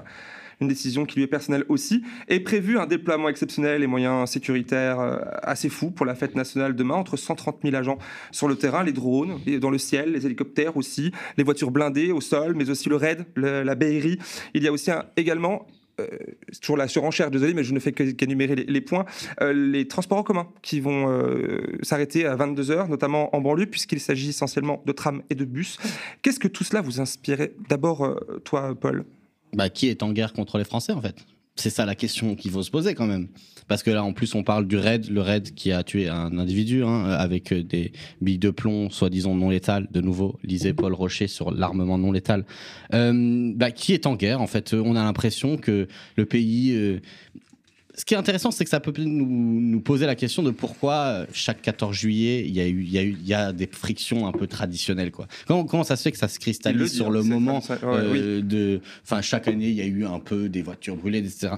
une 0.60 0.68
décision 0.68 1.06
qui 1.06 1.18
lui 1.18 1.24
est 1.24 1.28
personnelle 1.28 1.64
aussi, 1.70 2.04
est 2.28 2.40
prévu 2.40 2.80
un 2.80 2.88
déploiement 2.88 3.30
exceptionnel 3.30 3.84
et 3.84 3.88
moyens 3.88 4.30
sécuritaires 4.30 5.00
euh, 5.00 5.20
assez 5.44 5.70
fous 5.70 5.92
pour 5.92 6.06
la 6.06 6.16
fête 6.16 6.36
nationale 6.36 6.76
demain, 6.76 6.96
entre 6.96 7.16
130 7.16 7.60
000 7.64 7.76
agents 7.76 8.00
sur 8.32 8.48
le 8.48 8.56
terrain, 8.56 8.84
les 8.84 8.92
drones 8.92 9.40
dans 9.62 9.70
le 9.70 9.78
ciel, 9.78 10.12
les 10.12 10.26
hélicoptères 10.26 10.76
aussi, 10.76 11.12
les 11.38 11.44
voitures 11.44 11.72
blindées 11.72 12.12
au 12.12 12.22
sol, 12.22 12.54
mais 12.56 12.70
aussi 12.70 12.90
le 12.90 12.96
raid, 12.96 13.26
la 13.36 13.76
BRI. 13.76 14.20
Il 14.54 14.64
y 14.64 14.68
a 14.68 14.72
aussi 14.72 14.92
également 15.16 15.68
euh, 16.00 16.06
c'est 16.52 16.60
toujours 16.60 16.78
la 16.78 16.88
surenchère, 16.88 17.32
désolé, 17.32 17.54
mais 17.54 17.64
je 17.64 17.74
ne 17.74 17.80
fais 17.80 17.92
qu'énumérer 17.92 18.56
les, 18.56 18.82
points, 18.82 19.06
euh, 19.42 19.54
les 19.54 19.88
transports 19.88 20.20
en 20.20 20.24
commun 20.24 20.48
qui 20.62 20.80
vont 20.80 21.10
euh, 21.10 21.78
s'arrêter 21.82 22.26
à 22.26 22.36
22h, 22.36 22.88
notamment 22.88 23.36
en 23.36 23.42
banlieue, 23.42 23.66
puisqu'il 23.66 24.00
s'agit 24.00 24.30
essentiellement 24.30 24.84
de 24.86 24.92
trams 24.92 25.24
et 25.30 25.36
de 25.36 25.46
bus. 25.46 25.78
Qu'est-ce 26.22 26.40
que 26.40 26.48
tout 26.48 26.64
cela 26.64 26.82
vous 26.82 27.02
inspirait 27.02 27.54
D'abord, 27.70 28.20
toi, 28.44 28.76
Paul 28.80 29.06
bah, 29.54 29.70
Qui 29.70 29.88
est 29.88 30.04
en 30.04 30.12
guerre 30.12 30.34
contre 30.34 30.58
les 30.58 30.66
Français, 30.66 30.94
en 30.94 31.02
fait? 31.02 31.16
C'est 31.56 31.72
ça 31.72 31.86
la 31.86 31.96
question 31.96 32.36
qu'il 32.36 32.52
faut 32.52 32.62
se 32.62 32.70
poser 32.70 32.94
quand 32.94 33.08
même. 33.08 33.28
Parce 33.68 33.84
que 33.84 33.92
là, 33.92 34.04
en 34.04 34.14
plus, 34.14 34.36
on 34.36 34.44
parle 34.44 34.68
du 34.68 34.78
raid, 34.78 35.10
le 35.10 35.22
raid 35.22 35.54
qui 35.54 35.72
a 35.72 35.84
tué 35.84 36.08
un 36.08 36.38
individu 36.38 36.84
hein, 36.84 37.06
avec 37.06 37.54
des 37.54 37.92
billes 38.22 38.38
de 38.38 38.50
plomb, 38.50 38.90
soi-disant 38.90 39.36
non 39.36 39.50
létales. 39.50 39.88
De 39.92 40.02
nouveau, 40.02 40.40
lisez 40.44 40.74
Paul 40.74 40.94
Rocher 40.94 41.28
sur 41.28 41.52
l'armement 41.52 41.98
non 41.98 42.12
létal. 42.12 42.46
Euh, 42.94 43.52
bah, 43.56 43.72
qui 43.72 43.94
est 43.94 44.06
en 44.06 44.16
guerre 44.16 44.42
En 44.42 44.48
fait, 44.48 44.74
on 44.74 44.96
a 44.96 45.04
l'impression 45.04 45.58
que 45.58 45.88
le 46.16 46.26
pays 46.26 46.74
euh, 46.76 47.00
ce 47.98 48.06
qui 48.06 48.14
est 48.14 48.18
intéressant, 48.18 48.52
c'est 48.52 48.64
que 48.64 48.70
ça 48.70 48.80
peut 48.80 48.94
nous, 48.96 49.82
poser 49.82 50.06
la 50.06 50.16
question 50.16 50.44
de 50.44 50.52
pourquoi 50.52 50.94
euh, 50.94 51.26
chaque 51.34 51.64
14 51.64 51.96
juillet, 51.96 52.44
il 52.46 52.56
y 52.56 52.62
a 52.62 52.68
eu, 52.68 52.84
il 52.84 52.92
y 52.92 52.98
a 53.00 53.04
eu, 53.04 53.18
il 53.20 53.28
y 53.28 53.34
a 53.34 53.52
des 53.52 53.68
frictions 53.68 54.28
un 54.28 54.32
peu 54.32 54.46
traditionnelles, 54.46 55.12
quoi. 55.12 55.28
Comment, 55.48 55.66
comment 55.66 55.84
ça 55.84 55.96
se 55.96 56.04
fait 56.04 56.12
que 56.12 56.18
ça 56.18 56.28
se 56.28 56.38
cristallise 56.38 56.94
sur 56.94 57.10
le 57.10 57.24
moment 57.24 57.60
euh, 57.84 58.42
de, 58.44 58.82
enfin, 59.04 59.22
chaque 59.22 59.48
année, 59.48 59.70
il 59.70 59.76
y 59.76 59.82
a 59.82 59.86
eu 59.86 60.06
un 60.06 60.20
peu 60.20 60.48
des 60.48 60.62
voitures 60.62 60.96
brûlées, 60.96 61.20
etc. 61.20 61.56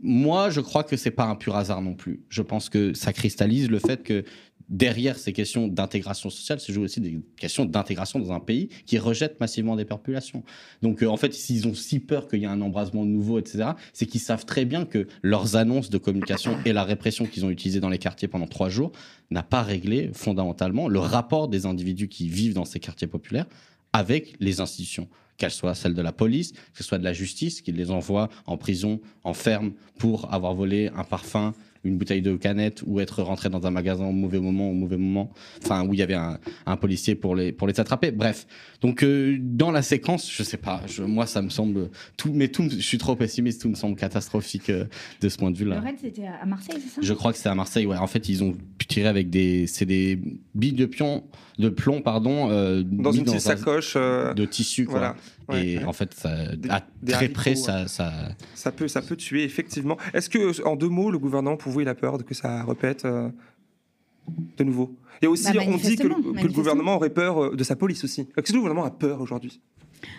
Moi, 0.00 0.50
je 0.50 0.60
crois 0.60 0.84
que 0.84 0.96
c'est 0.96 1.10
pas 1.10 1.24
un 1.24 1.34
pur 1.34 1.56
hasard 1.56 1.82
non 1.82 1.94
plus. 1.94 2.20
Je 2.28 2.42
pense 2.42 2.68
que 2.68 2.94
ça 2.94 3.12
cristallise 3.12 3.68
le 3.68 3.80
fait 3.80 4.04
que 4.04 4.24
derrière 4.70 5.18
ces 5.18 5.32
questions 5.32 5.66
d'intégration 5.68 6.30
sociale 6.30 6.60
se 6.60 6.72
jouent 6.72 6.84
aussi 6.84 7.00
des 7.00 7.20
questions 7.36 7.64
d'intégration 7.64 8.20
dans 8.20 8.32
un 8.32 8.40
pays 8.40 8.68
qui 8.86 8.98
rejette 8.98 9.40
massivement 9.40 9.76
des 9.76 9.84
populations. 9.84 10.44
Donc, 10.80 11.02
euh, 11.02 11.08
en 11.08 11.16
fait, 11.16 11.34
s'ils 11.34 11.66
ont 11.66 11.74
si 11.74 11.98
peur 11.98 12.28
qu'il 12.28 12.40
y 12.40 12.44
ait 12.44 12.46
un 12.46 12.60
embrasement 12.60 13.04
nouveau, 13.04 13.38
etc., 13.38 13.70
c'est 13.92 14.06
qu'ils 14.06 14.20
savent 14.20 14.46
très 14.46 14.64
bien 14.64 14.84
que 14.84 15.08
leurs 15.22 15.56
annonces 15.56 15.90
de 15.90 15.98
communication 15.98 16.56
et 16.64 16.72
la 16.72 16.84
répression 16.84 17.26
qu'ils 17.26 17.44
ont 17.44 17.50
utilisée 17.50 17.80
dans 17.80 17.88
les 17.88 17.98
quartiers 17.98 18.28
pendant 18.28 18.46
trois 18.46 18.68
jours 18.68 18.92
n'a 19.30 19.42
pas 19.42 19.62
réglé 19.62 20.10
fondamentalement 20.14 20.88
le 20.88 21.00
rapport 21.00 21.48
des 21.48 21.66
individus 21.66 22.08
qui 22.08 22.28
vivent 22.28 22.54
dans 22.54 22.64
ces 22.64 22.80
quartiers 22.80 23.08
populaires 23.08 23.46
avec 23.92 24.36
les 24.38 24.60
institutions 24.60 25.08
qu'elles 25.36 25.50
soient 25.50 25.74
celles 25.74 25.94
de 25.94 26.02
la 26.02 26.12
police, 26.12 26.52
que 26.52 26.78
ce 26.78 26.84
soit 26.84 26.98
de 26.98 27.04
la 27.04 27.14
justice, 27.14 27.62
qui 27.62 27.72
les 27.72 27.90
envoie 27.90 28.28
en 28.46 28.58
prison, 28.58 29.00
en 29.24 29.32
ferme, 29.32 29.72
pour 29.98 30.32
avoir 30.32 30.54
volé 30.54 30.90
un 30.94 31.02
parfum, 31.02 31.54
une 31.82 31.96
bouteille 31.96 32.20
de 32.20 32.36
canette 32.36 32.82
ou 32.86 33.00
être 33.00 33.22
rentré 33.22 33.48
dans 33.48 33.66
un 33.66 33.70
magasin 33.70 34.04
au 34.04 34.12
mauvais 34.12 34.38
moment, 34.38 34.70
au 34.70 34.74
mauvais 34.74 34.98
moment, 34.98 35.32
enfin 35.64 35.86
où 35.86 35.94
il 35.94 36.00
y 36.00 36.02
avait 36.02 36.14
un, 36.14 36.38
un 36.66 36.76
policier 36.76 37.14
pour 37.14 37.34
les 37.34 37.52
pour 37.52 37.66
les 37.66 37.80
attraper. 37.80 38.10
Bref, 38.10 38.46
donc 38.80 39.02
euh, 39.02 39.38
dans 39.40 39.70
la 39.70 39.82
séquence, 39.82 40.30
je 40.30 40.42
sais 40.42 40.58
pas, 40.58 40.82
je, 40.86 41.02
moi 41.02 41.26
ça 41.26 41.40
me 41.40 41.48
semble 41.48 41.90
tout, 42.16 42.32
mais 42.34 42.48
tout, 42.48 42.68
je 42.68 42.80
suis 42.80 42.98
trop 42.98 43.16
pessimiste, 43.16 43.62
tout 43.62 43.70
me 43.70 43.74
semble 43.74 43.96
catastrophique 43.96 44.70
euh, 44.70 44.84
de 45.20 45.28
ce 45.28 45.38
point 45.38 45.50
de 45.50 45.56
vue-là. 45.56 45.76
Le 45.76 45.82
raid 45.82 45.96
c'était 46.00 46.26
à 46.26 46.44
Marseille, 46.44 46.76
c'est 46.82 46.96
ça? 46.96 47.00
Je 47.02 47.12
crois 47.14 47.32
que 47.32 47.38
c'est 47.38 47.48
à 47.48 47.54
Marseille. 47.54 47.86
Ouais, 47.86 47.96
en 47.96 48.06
fait 48.06 48.28
ils 48.28 48.44
ont 48.44 48.54
pu 48.76 48.86
tirer 48.86 49.08
avec 49.08 49.30
des, 49.30 49.66
c'est 49.66 49.86
des 49.86 50.18
billes 50.54 50.72
de 50.72 50.86
pion, 50.86 51.24
de 51.60 51.68
plomb, 51.68 52.02
pardon, 52.02 52.50
euh, 52.50 52.82
dans 52.82 53.12
une 53.12 53.24
petite 53.24 53.40
sacoche 53.40 53.94
de 53.94 54.44
tissu, 54.44 54.86
quoi. 54.86 55.14
Voilà. 55.46 55.60
Et 55.62 55.84
en 55.84 55.92
fait, 55.92 56.14
ça, 56.14 56.30
à 56.68 56.80
très 57.06 57.28
près, 57.28 57.54
ça, 57.54 57.86
ça, 57.88 58.12
ça 58.54 58.72
peut, 58.72 58.88
ça 58.88 59.02
peut 59.02 59.16
tuer 59.16 59.44
effectivement. 59.44 59.96
Est-ce 60.14 60.30
que 60.30 60.64
en 60.66 60.76
deux 60.76 60.88
mots, 60.88 61.10
le 61.10 61.18
gouvernement 61.18 61.56
pour 61.56 61.72
vous 61.72 61.80
il 61.80 61.88
a 61.88 61.94
peur 61.94 62.24
que 62.24 62.34
ça 62.34 62.64
répète 62.64 63.06
de 63.06 64.64
nouveau? 64.64 64.96
Et 65.22 65.26
aussi, 65.26 65.52
bah, 65.52 65.60
on 65.66 65.76
dit 65.76 65.96
que, 65.96 66.06
le, 66.06 66.52
gouvernement 66.52 66.96
aurait 66.96 67.10
peur 67.10 67.44
euh, 67.44 67.56
de 67.56 67.64
sa 67.64 67.76
police 67.76 68.04
aussi. 68.04 68.22
Est-ce 68.36 68.46
que 68.46 68.52
le 68.52 68.58
gouvernement 68.58 68.84
a 68.84 68.90
peur 68.90 69.20
aujourd'hui? 69.20 69.60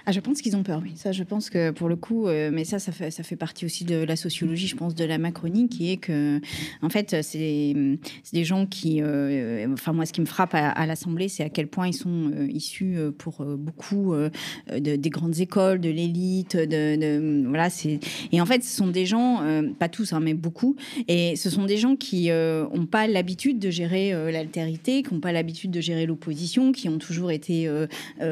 Ah, 0.06 0.12
je 0.12 0.20
pense 0.20 0.42
qu'ils 0.42 0.56
ont 0.56 0.64
peur, 0.64 0.82
oui. 0.84 0.94
Ça, 0.96 1.12
je 1.12 1.24
pense 1.24 1.50
que 1.50 1.72
pour 1.72 1.90
le 1.90 1.96
coup, 1.96 2.28
euh, 2.28 2.50
mais 2.52 2.64
ça, 2.64 2.80
ça 2.80 2.92
fait, 2.92 3.12
ça 3.12 3.24
fait 3.24 3.36
partie 3.36 3.66
aussi 3.66 3.86
de 3.86 3.96
la 3.96 4.16
sociologie, 4.16 4.68
je 4.68 4.76
pense, 4.76 4.96
de 4.96 5.06
la 5.06 5.18
Macronie, 5.18 5.70
qui 5.70 5.92
est 5.92 5.98
que, 5.98 6.40
en 6.82 6.90
fait, 6.90 7.16
c'est 7.22 7.76
des 8.34 8.44
gens 8.44 8.66
qui, 8.66 9.02
euh, 9.02 9.68
enfin, 9.72 9.94
moi, 9.94 10.06
ce 10.06 10.14
qui 10.14 10.22
me 10.22 10.26
frappe 10.26 10.54
à, 10.54 10.86
l'Assemblée, 10.86 11.28
c'est 11.28 11.44
à 11.44 11.50
quel 11.50 11.68
point 11.68 11.88
ils 11.88 11.94
sont 11.94 12.32
euh, 12.34 12.48
issus 12.52 12.98
pour 13.18 13.44
beaucoup 13.46 14.14
de, 14.16 14.96
des 14.96 15.10
grandes 15.10 15.40
écoles, 15.40 15.80
de 15.80 15.90
l'élite, 15.90 16.56
de, 16.56 17.44
voilà, 17.48 17.70
c'est 17.70 18.00
et 18.32 18.42
en 18.42 18.46
fait, 18.46 18.64
ce 18.64 18.76
sont 18.76 18.88
des 18.88 19.06
gens, 19.06 19.42
pas 19.80 19.90
tous, 19.90 20.14
hein, 20.14 20.20
mais 20.20 20.34
beaucoup, 20.34 20.76
et 21.08 21.36
ce 21.36 21.50
sont 21.50 21.66
des 21.66 21.78
gens 21.78 21.96
qui 21.96 22.30
n'ont 22.30 22.86
pas 22.90 23.08
l'habitude 23.08 23.60
de 23.60 23.70
gérer 23.70 24.12
l'altérité, 24.32 25.04
qui 25.04 25.14
n'ont 25.14 25.20
pas 25.20 25.32
l'habitude 25.32 25.72
de 25.72 25.82
gérer 25.82 26.06
l'opposition, 26.06 26.72
qui 26.72 26.90
ont 26.90 26.98
toujours 26.98 27.32
été 27.32 27.70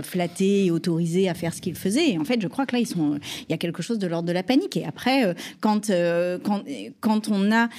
flattés 0.04 0.66
et 0.66 0.72
autorisés 0.72 1.30
à 1.30 1.34
faire 1.40 1.54
ce 1.54 1.62
qu'ils 1.62 1.76
faisaient. 1.76 2.12
Et 2.12 2.20
en 2.20 2.26
fait, 2.26 2.42
je 2.42 2.48
crois 2.48 2.66
que 2.66 2.76
là, 2.76 2.80
ils 2.80 2.88
sont, 2.88 3.20
il 3.48 3.52
y 3.52 3.54
a 3.54 3.58
quelque 3.58 3.82
chose 3.82 3.98
de 3.98 4.08
l'ordre 4.08 4.28
de 4.28 4.34
la 4.34 4.44
panique. 4.44 4.78
Et 4.78 4.86
après, 4.86 5.26
euh, 5.26 5.34
quand, 5.62 5.90
euh, 5.90 6.38
quand, 6.44 6.64
quand 7.00 7.30
on 7.30 7.52
a, 7.52 7.70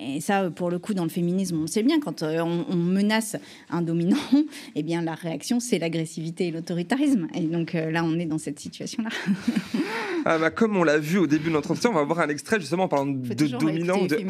et 0.00 0.20
ça, 0.20 0.50
pour 0.50 0.70
le 0.70 0.78
coup, 0.78 0.94
dans 0.94 1.04
le 1.04 1.10
féminisme, 1.10 1.60
on 1.62 1.66
sait 1.66 1.82
bien, 1.82 2.00
quand 2.00 2.22
euh, 2.22 2.40
on, 2.40 2.76
menace 2.78 3.36
un 3.70 3.82
dominant, 3.82 4.16
eh 4.74 4.82
bien, 4.82 5.02
la 5.02 5.14
réaction, 5.14 5.60
c'est 5.60 5.78
l'agressivité 5.78 6.46
et 6.46 6.50
l'autoritarisme. 6.50 7.28
Et 7.34 7.40
donc 7.40 7.72
là, 7.74 8.04
on 8.04 8.18
est 8.18 8.24
dans 8.24 8.38
cette 8.38 8.60
situation-là. 8.60 9.10
ah 10.24 10.38
bah, 10.38 10.50
comme 10.50 10.76
on 10.76 10.84
l'a 10.84 10.98
vu 10.98 11.18
au 11.18 11.26
début 11.26 11.48
de 11.48 11.54
notre 11.54 11.70
entretien, 11.72 11.90
on 11.90 11.94
va 11.94 12.04
voir 12.04 12.20
un 12.20 12.28
extrait 12.28 12.60
justement 12.60 12.84
en 12.84 12.88
parlant 12.88 13.06
de 13.06 13.46
dominant. 13.58 14.06
De... 14.06 14.18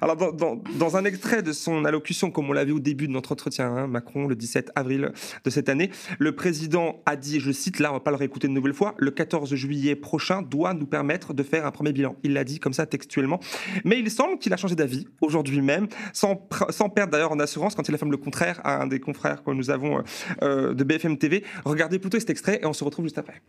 Alors, 0.00 0.16
dans, 0.16 0.32
dans, 0.32 0.62
dans, 0.78 0.96
un 0.96 1.04
extrait 1.04 1.42
de 1.42 1.52
son 1.52 1.84
allocution, 1.84 2.30
comme 2.30 2.48
on 2.48 2.52
l'a 2.52 2.64
vu 2.64 2.72
au 2.72 2.80
début 2.80 3.06
de 3.06 3.12
notre 3.12 3.32
entretien, 3.32 3.66
hein, 3.66 3.86
Macron, 3.86 4.26
le 4.28 4.36
17 4.36 4.70
avril 4.74 5.12
de 5.44 5.50
cette 5.50 5.68
année, 5.68 5.90
le 6.18 6.32
président 6.32 6.75
a 7.06 7.16
dit, 7.16 7.40
je 7.40 7.50
cite, 7.50 7.78
là 7.78 7.90
on 7.90 7.94
va 7.94 8.00
pas 8.00 8.10
le 8.10 8.16
réécouter 8.16 8.46
une 8.46 8.54
nouvelle 8.54 8.74
fois, 8.74 8.94
le 8.98 9.10
14 9.10 9.54
juillet 9.54 9.96
prochain 9.96 10.42
doit 10.42 10.74
nous 10.74 10.86
permettre 10.86 11.34
de 11.34 11.42
faire 11.42 11.66
un 11.66 11.70
premier 11.70 11.92
bilan. 11.92 12.16
Il 12.22 12.32
l'a 12.32 12.44
dit 12.44 12.58
comme 12.58 12.72
ça 12.72 12.86
textuellement. 12.86 13.40
Mais 13.84 13.98
il 13.98 14.10
semble 14.10 14.38
qu'il 14.38 14.52
a 14.52 14.56
changé 14.56 14.74
d'avis 14.74 15.06
aujourd'hui 15.20 15.60
même, 15.60 15.88
sans, 16.12 16.48
sans 16.70 16.88
perdre 16.88 17.12
d'ailleurs 17.12 17.32
en 17.32 17.40
assurance 17.40 17.74
quand 17.74 17.88
il 17.88 17.94
affirme 17.94 18.10
le 18.10 18.16
contraire 18.16 18.60
à 18.64 18.82
un 18.82 18.86
des 18.86 19.00
confrères 19.00 19.42
que 19.42 19.50
nous 19.50 19.70
avons 19.70 20.02
euh, 20.42 20.74
de 20.74 20.84
BFM 20.84 21.18
TV. 21.18 21.44
Regardez 21.64 21.98
plutôt 21.98 22.18
cet 22.18 22.30
extrait 22.30 22.60
et 22.62 22.66
on 22.66 22.72
se 22.72 22.84
retrouve 22.84 23.04
juste 23.04 23.18
après. 23.18 23.40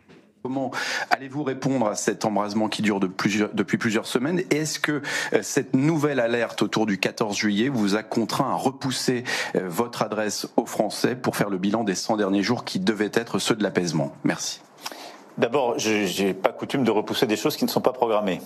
Comment 0.48 0.72
allez-vous 1.10 1.44
répondre 1.44 1.90
à 1.90 1.96
cet 1.96 2.24
embrasement 2.24 2.70
qui 2.70 2.82
dure 2.82 3.02
depuis 3.02 3.78
plusieurs 3.78 4.06
semaines? 4.06 4.40
Et 4.50 4.60
est-ce 4.60 4.80
que 4.80 5.02
euh, 5.34 5.40
cette 5.42 5.76
nouvelle 5.76 6.22
alerte 6.22 6.62
autour 6.62 6.86
du 6.86 7.00
14 7.00 7.36
juillet 7.36 7.68
vous 7.68 7.98
a 7.98 8.02
contraint 8.02 8.50
à 8.50 8.54
repousser 8.54 9.26
euh, 9.56 9.68
votre 9.68 10.04
adresse 10.04 10.48
aux 10.56 10.66
Français 10.66 11.18
pour 11.18 11.36
faire 11.36 11.50
le 11.50 11.58
bilan 11.58 11.84
des 11.84 11.96
100 11.96 12.16
derniers 12.16 12.44
jours 12.44 12.64
qui 12.64 12.80
devaient 12.80 13.12
être 13.14 13.40
ceux 13.40 13.56
de 13.56 13.64
l'apaisement? 13.64 14.14
Merci. 14.24 14.62
D'abord, 15.38 15.78
je 15.80 16.24
n'ai 16.24 16.34
pas 16.34 16.54
coutume 16.54 16.86
de 16.86 16.92
repousser 16.92 17.28
des 17.28 17.36
choses 17.36 17.58
qui 17.58 17.66
ne 17.66 17.70
sont 17.70 17.82
pas 17.82 17.92
programmées. 17.92 18.40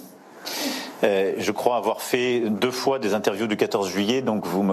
Euh, 1.03 1.33
je 1.37 1.51
crois 1.51 1.77
avoir 1.77 2.01
fait 2.01 2.41
deux 2.41 2.71
fois 2.71 2.99
des 2.99 3.13
interviews 3.13 3.47
du 3.47 3.57
14 3.57 3.89
juillet, 3.89 4.21
donc 4.21 4.45
vous 4.45 4.63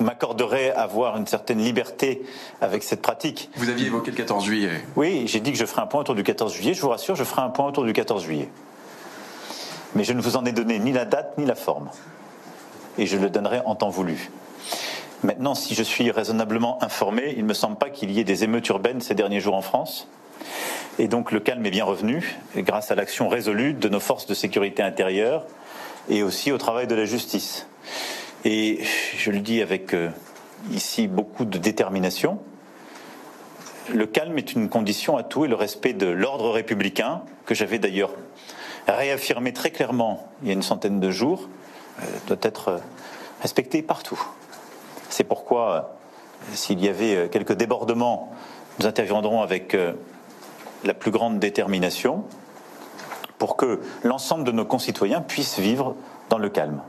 m'accorderez 0.00 0.70
avoir 0.70 1.16
une 1.16 1.26
certaine 1.26 1.58
liberté 1.58 2.22
avec 2.60 2.82
cette 2.82 3.02
pratique. 3.02 3.50
Vous 3.56 3.68
aviez 3.68 3.86
évoqué 3.86 4.10
le 4.10 4.16
14 4.16 4.44
juillet. 4.44 4.70
Oui, 4.96 5.24
j'ai 5.26 5.40
dit 5.40 5.52
que 5.52 5.58
je 5.58 5.66
ferai 5.66 5.82
un 5.82 5.86
point 5.86 6.00
autour 6.00 6.14
du 6.14 6.22
14 6.22 6.52
juillet. 6.52 6.74
Je 6.74 6.80
vous 6.80 6.88
rassure, 6.88 7.14
je 7.14 7.24
ferai 7.24 7.42
un 7.42 7.50
point 7.50 7.66
autour 7.66 7.84
du 7.84 7.92
14 7.92 8.22
juillet. 8.24 8.48
Mais 9.94 10.04
je 10.04 10.12
ne 10.12 10.20
vous 10.20 10.36
en 10.36 10.44
ai 10.44 10.52
donné 10.52 10.78
ni 10.78 10.92
la 10.92 11.04
date 11.04 11.36
ni 11.38 11.44
la 11.44 11.54
forme. 11.54 11.90
Et 12.98 13.06
je 13.06 13.18
le 13.18 13.28
donnerai 13.28 13.60
en 13.66 13.74
temps 13.74 13.90
voulu. 13.90 14.30
Maintenant, 15.22 15.54
si 15.54 15.74
je 15.74 15.82
suis 15.82 16.10
raisonnablement 16.10 16.82
informé, 16.82 17.34
il 17.36 17.42
ne 17.42 17.48
me 17.48 17.54
semble 17.54 17.76
pas 17.76 17.90
qu'il 17.90 18.10
y 18.10 18.20
ait 18.20 18.24
des 18.24 18.44
émeutes 18.44 18.68
urbaines 18.68 19.00
ces 19.00 19.14
derniers 19.14 19.40
jours 19.40 19.54
en 19.54 19.62
France. 19.62 20.08
Et 20.98 21.08
donc 21.08 21.30
le 21.30 21.40
calme 21.40 21.64
est 21.66 21.70
bien 21.70 21.84
revenu 21.84 22.38
grâce 22.56 22.90
à 22.90 22.94
l'action 22.94 23.28
résolue 23.28 23.74
de 23.74 23.88
nos 23.88 24.00
forces 24.00 24.26
de 24.26 24.32
sécurité 24.32 24.82
intérieure 24.82 25.46
et 26.08 26.22
aussi 26.22 26.52
au 26.52 26.58
travail 26.58 26.86
de 26.86 26.94
la 26.94 27.04
justice. 27.04 27.66
Et 28.46 28.80
je 29.18 29.30
le 29.30 29.40
dis 29.40 29.60
avec 29.60 29.92
euh, 29.92 30.08
ici 30.70 31.06
beaucoup 31.06 31.44
de 31.44 31.58
détermination, 31.58 32.38
le 33.92 34.06
calme 34.06 34.38
est 34.38 34.52
une 34.52 34.68
condition 34.68 35.16
à 35.18 35.22
tout 35.22 35.44
et 35.44 35.48
le 35.48 35.54
respect 35.54 35.92
de 35.92 36.06
l'ordre 36.06 36.50
républicain, 36.50 37.22
que 37.44 37.54
j'avais 37.54 37.78
d'ailleurs 37.78 38.12
réaffirmé 38.88 39.52
très 39.52 39.70
clairement 39.70 40.28
il 40.42 40.48
y 40.48 40.50
a 40.50 40.54
une 40.54 40.62
centaine 40.62 40.98
de 40.98 41.10
jours, 41.10 41.48
euh, 42.00 42.04
doit 42.26 42.38
être 42.40 42.80
respecté 43.42 43.82
partout. 43.82 44.20
C'est 45.10 45.24
pourquoi, 45.24 45.98
euh, 46.50 46.54
s'il 46.54 46.82
y 46.82 46.88
avait 46.88 47.28
quelques 47.30 47.54
débordements, 47.54 48.32
nous 48.78 48.86
interviendrons 48.86 49.42
avec 49.42 49.76
la 50.84 50.94
plus 50.94 51.10
grande 51.10 51.38
détermination 51.38 52.24
pour 53.38 53.56
que 53.56 53.80
l'ensemble 54.02 54.44
de 54.44 54.52
nos 54.52 54.64
concitoyens 54.64 55.20
puissent 55.20 55.58
vivre 55.58 55.94
dans 56.30 56.38
le 56.38 56.48
calme. 56.48 56.80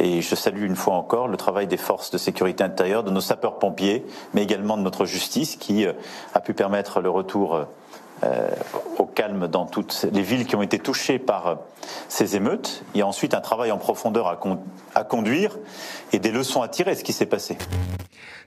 Et 0.00 0.22
je 0.22 0.34
salue 0.34 0.62
une 0.62 0.76
fois 0.76 0.94
encore 0.94 1.26
le 1.26 1.36
travail 1.36 1.66
des 1.66 1.76
forces 1.76 2.10
de 2.10 2.18
sécurité 2.18 2.62
intérieure, 2.62 3.02
de 3.02 3.10
nos 3.10 3.20
sapeurs-pompiers, 3.20 4.06
mais 4.32 4.42
également 4.42 4.76
de 4.76 4.82
notre 4.82 5.04
justice 5.04 5.56
qui 5.56 5.86
euh, 5.86 5.92
a 6.34 6.40
pu 6.40 6.54
permettre 6.54 7.00
le 7.00 7.10
retour 7.10 7.66
euh, 8.24 8.48
calme 9.18 9.48
dans 9.48 9.66
toutes 9.66 10.06
les 10.12 10.22
villes 10.22 10.46
qui 10.46 10.54
ont 10.54 10.62
été 10.62 10.78
touchées 10.78 11.18
par 11.18 11.46
euh, 11.48 11.54
ces 12.08 12.36
émeutes. 12.36 12.84
Il 12.94 12.98
y 12.98 13.02
a 13.02 13.06
ensuite 13.06 13.34
un 13.34 13.40
travail 13.40 13.72
en 13.72 13.76
profondeur 13.76 14.28
à, 14.28 15.02
conduire 15.02 15.58
et 16.12 16.20
des 16.20 16.30
leçons 16.30 16.62
à 16.62 16.68
tirer 16.68 16.92
de 16.92 16.98
ce 17.00 17.02
qui 17.02 17.12
s'est 17.12 17.26
passé. 17.26 17.58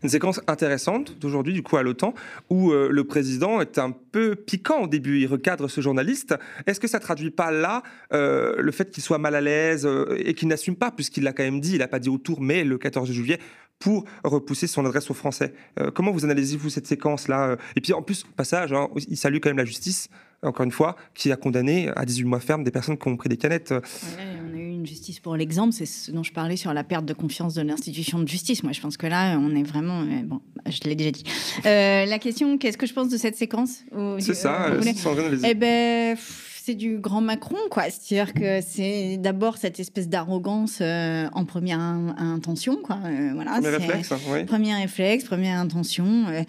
Une 0.01 0.07
séquence 0.07 0.39
intéressante 0.47 1.19
d'aujourd'hui, 1.19 1.53
du 1.53 1.61
coup, 1.61 1.76
à 1.76 1.84
l'OTAN, 1.84 2.13
où 2.49 2.72
euh, 2.72 2.88
le 2.89 3.03
président 3.03 3.59
est 3.59 3.80
un 3.80 3.91
peu 3.91 4.34
piquant 4.34 4.84
au 4.84 4.88
début. 4.88 5.19
Il 5.19 5.28
recadre 5.28 5.69
ce 5.69 5.82
journaliste. 5.82 6.36
Est-ce 6.65 6.80
que 6.80 6.88
ça 6.88 7.01
traduit 7.01 7.32
pas 7.32 7.51
là 7.51 7.84
euh, 8.13 8.55
le 8.57 8.72
fait 8.72 8.91
qu'il 8.91 9.03
soit 9.03 9.17
mal 9.17 9.36
à 9.36 9.41
l'aise 9.41 9.86
et 10.15 10.34
qu'il 10.36 10.47
n'assume 10.47 10.78
pas, 10.78 10.89
puisqu'il 10.89 11.24
l'a 11.24 11.34
quand 11.34 11.43
même 11.43 11.59
dit, 11.59 11.74
il 11.74 11.80
n'a 11.80 11.89
pas 11.89 11.99
dit 11.99 12.09
autour, 12.09 12.39
mais 12.39 12.63
le 12.63 12.78
14 12.78 13.11
juillet, 13.11 13.39
pour 13.78 14.05
repousser 14.24 14.67
son 14.67 14.86
adresse 14.86 15.09
aux 15.11 15.15
Français. 15.15 15.53
comment 15.95 16.11
vous 16.11 16.24
analysez-vous 16.24 16.69
cette 16.69 16.88
séquence-là? 16.88 17.57
Et 17.76 17.82
puis 17.82 17.91
en 17.91 18.03
plus, 18.03 18.24
passage, 18.38 18.72
hein, 18.72 18.88
il 18.95 19.17
salue 19.17 19.39
quand 19.41 19.49
même 19.49 19.57
la 19.57 19.65
justice 19.65 20.07
encore 20.43 20.65
une 20.65 20.71
fois, 20.71 20.95
qui 21.13 21.31
a 21.31 21.35
condamné 21.35 21.89
à 21.95 22.05
18 22.05 22.23
mois 22.25 22.39
ferme 22.39 22.63
des 22.63 22.71
personnes 22.71 22.97
qui 22.97 23.07
ont 23.07 23.17
pris 23.17 23.29
des 23.29 23.37
canettes. 23.37 23.73
on 23.73 24.55
a 24.55 24.59
eu 24.59 24.69
une 24.69 24.85
justice 24.85 25.19
pour 25.19 25.35
l'exemple, 25.35 25.73
c'est 25.73 25.85
ce 25.85 26.11
dont 26.11 26.23
je 26.23 26.33
parlais 26.33 26.57
sur 26.57 26.73
la 26.73 26.83
perte 26.83 27.05
de 27.05 27.13
confiance 27.13 27.53
de 27.53 27.61
l'institution 27.61 28.19
de 28.19 28.27
justice. 28.27 28.63
Moi, 28.63 28.71
je 28.71 28.81
pense 28.81 28.97
que 28.97 29.07
là, 29.07 29.37
on 29.37 29.55
est 29.55 29.63
vraiment. 29.63 30.01
Euh, 30.01 30.23
bon, 30.23 30.41
je 30.67 30.79
l'ai 30.85 30.95
déjà 30.95 31.11
dit. 31.11 31.23
Euh, 31.65 32.05
la 32.05 32.19
question, 32.19 32.57
qu'est-ce 32.57 32.77
que 32.77 32.87
je 32.87 32.93
pense 32.93 33.09
de 33.09 33.17
cette 33.17 33.35
séquence 33.35 33.83
C'est 34.19 34.33
ça, 34.33 34.67
euh, 34.69 34.81
sans 34.95 35.15
Eh 35.43 35.53
ben 35.53 36.17
c'est 36.63 36.75
du 36.75 36.99
grand 36.99 37.21
Macron, 37.21 37.57
quoi. 37.71 37.85
C'est-à-dire 37.89 38.33
que 38.35 38.61
c'est 38.61 39.17
d'abord 39.17 39.57
cette 39.57 39.79
espèce 39.79 40.07
d'arrogance 40.07 40.77
euh, 40.81 41.27
en 41.33 41.43
première 41.43 41.79
intention, 41.79 42.77
quoi. 42.83 42.99
Euh, 43.03 43.31
voilà, 43.33 43.53
premier 43.53 43.69
réflexe, 43.69 44.13
oui. 44.29 44.45
Premier 44.45 44.75
réflexe, 44.75 45.23
première 45.23 45.59
intention, 45.59 46.27
euh, 46.27 46.43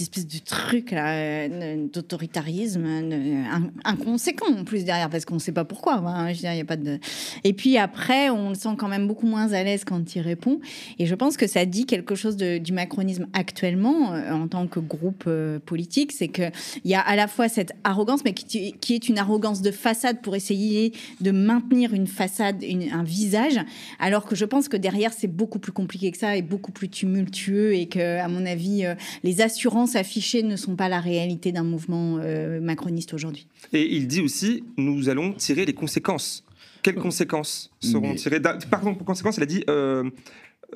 espèce 0.00 0.26
de 0.26 0.38
truc 0.38 0.90
là, 0.90 1.48
d'autoritarisme 1.92 2.86
inconséquent 3.84 4.46
en 4.56 4.64
plus 4.64 4.84
derrière, 4.84 5.10
parce 5.10 5.24
qu'on 5.24 5.36
ne 5.36 5.40
sait 5.40 5.52
pas 5.52 5.64
pourquoi. 5.64 5.96
Hein, 5.96 6.32
je 6.32 6.42
veux 6.42 6.54
y 6.54 6.60
a 6.60 6.64
pas 6.64 6.76
de. 6.76 6.98
Et 7.44 7.52
puis 7.52 7.78
après, 7.78 8.30
on 8.30 8.50
le 8.50 8.54
sent 8.54 8.76
quand 8.78 8.88
même 8.88 9.06
beaucoup 9.06 9.26
moins 9.26 9.52
à 9.52 9.62
l'aise 9.62 9.84
quand 9.84 10.14
il 10.14 10.20
répond. 10.20 10.60
Et 10.98 11.06
je 11.06 11.14
pense 11.14 11.36
que 11.36 11.46
ça 11.46 11.64
dit 11.64 11.86
quelque 11.86 12.14
chose 12.14 12.36
du 12.36 12.72
macronisme 12.72 13.26
actuellement 13.32 14.10
en 14.10 14.48
tant 14.48 14.66
que 14.66 14.80
groupe 14.80 15.28
politique, 15.66 16.12
c'est 16.12 16.28
que 16.28 16.50
il 16.84 16.90
y 16.90 16.94
a 16.94 17.00
à 17.00 17.16
la 17.16 17.26
fois 17.26 17.48
cette 17.48 17.72
arrogance, 17.84 18.24
mais 18.24 18.32
qui, 18.32 18.74
qui 18.74 18.94
est 18.94 19.08
une 19.08 19.18
arrogance 19.18 19.62
de 19.62 19.70
façade 19.70 20.20
pour 20.20 20.36
essayer 20.36 20.92
de 21.20 21.30
maintenir 21.30 21.94
une 21.94 22.06
façade, 22.06 22.62
un 22.92 23.02
visage, 23.02 23.60
alors 23.98 24.24
que 24.24 24.34
je 24.34 24.44
pense 24.44 24.68
que 24.68 24.76
derrière 24.76 25.12
c'est 25.12 25.28
beaucoup 25.28 25.58
plus 25.58 25.72
compliqué 25.72 26.10
que 26.10 26.18
ça 26.18 26.36
et 26.36 26.42
beaucoup 26.42 26.72
plus 26.72 26.88
tumultueux 26.88 27.74
et 27.74 27.86
que, 27.86 28.18
à 28.18 28.28
mon 28.28 28.46
avis, 28.46 28.84
euh, 28.84 28.94
les 29.22 29.40
assurances 29.40 29.89
affichées 29.96 30.42
ne 30.42 30.56
sont 30.56 30.76
pas 30.76 30.88
la 30.88 31.00
réalité 31.00 31.52
d'un 31.52 31.62
mouvement 31.62 32.18
euh, 32.18 32.60
macroniste 32.60 33.14
aujourd'hui. 33.14 33.46
Et 33.72 33.94
il 33.94 34.06
dit 34.06 34.20
aussi, 34.20 34.64
nous 34.76 35.08
allons 35.08 35.32
tirer 35.32 35.64
les 35.64 35.74
conséquences. 35.74 36.44
Quelles 36.82 36.96
conséquences 36.96 37.70
seront 37.80 38.14
tirées 38.14 38.40
Pardon, 38.70 38.94
pour 38.94 39.06
conséquence, 39.06 39.36
il 39.36 39.42
a 39.42 39.46
dit 39.46 39.64
euh, 39.68 40.08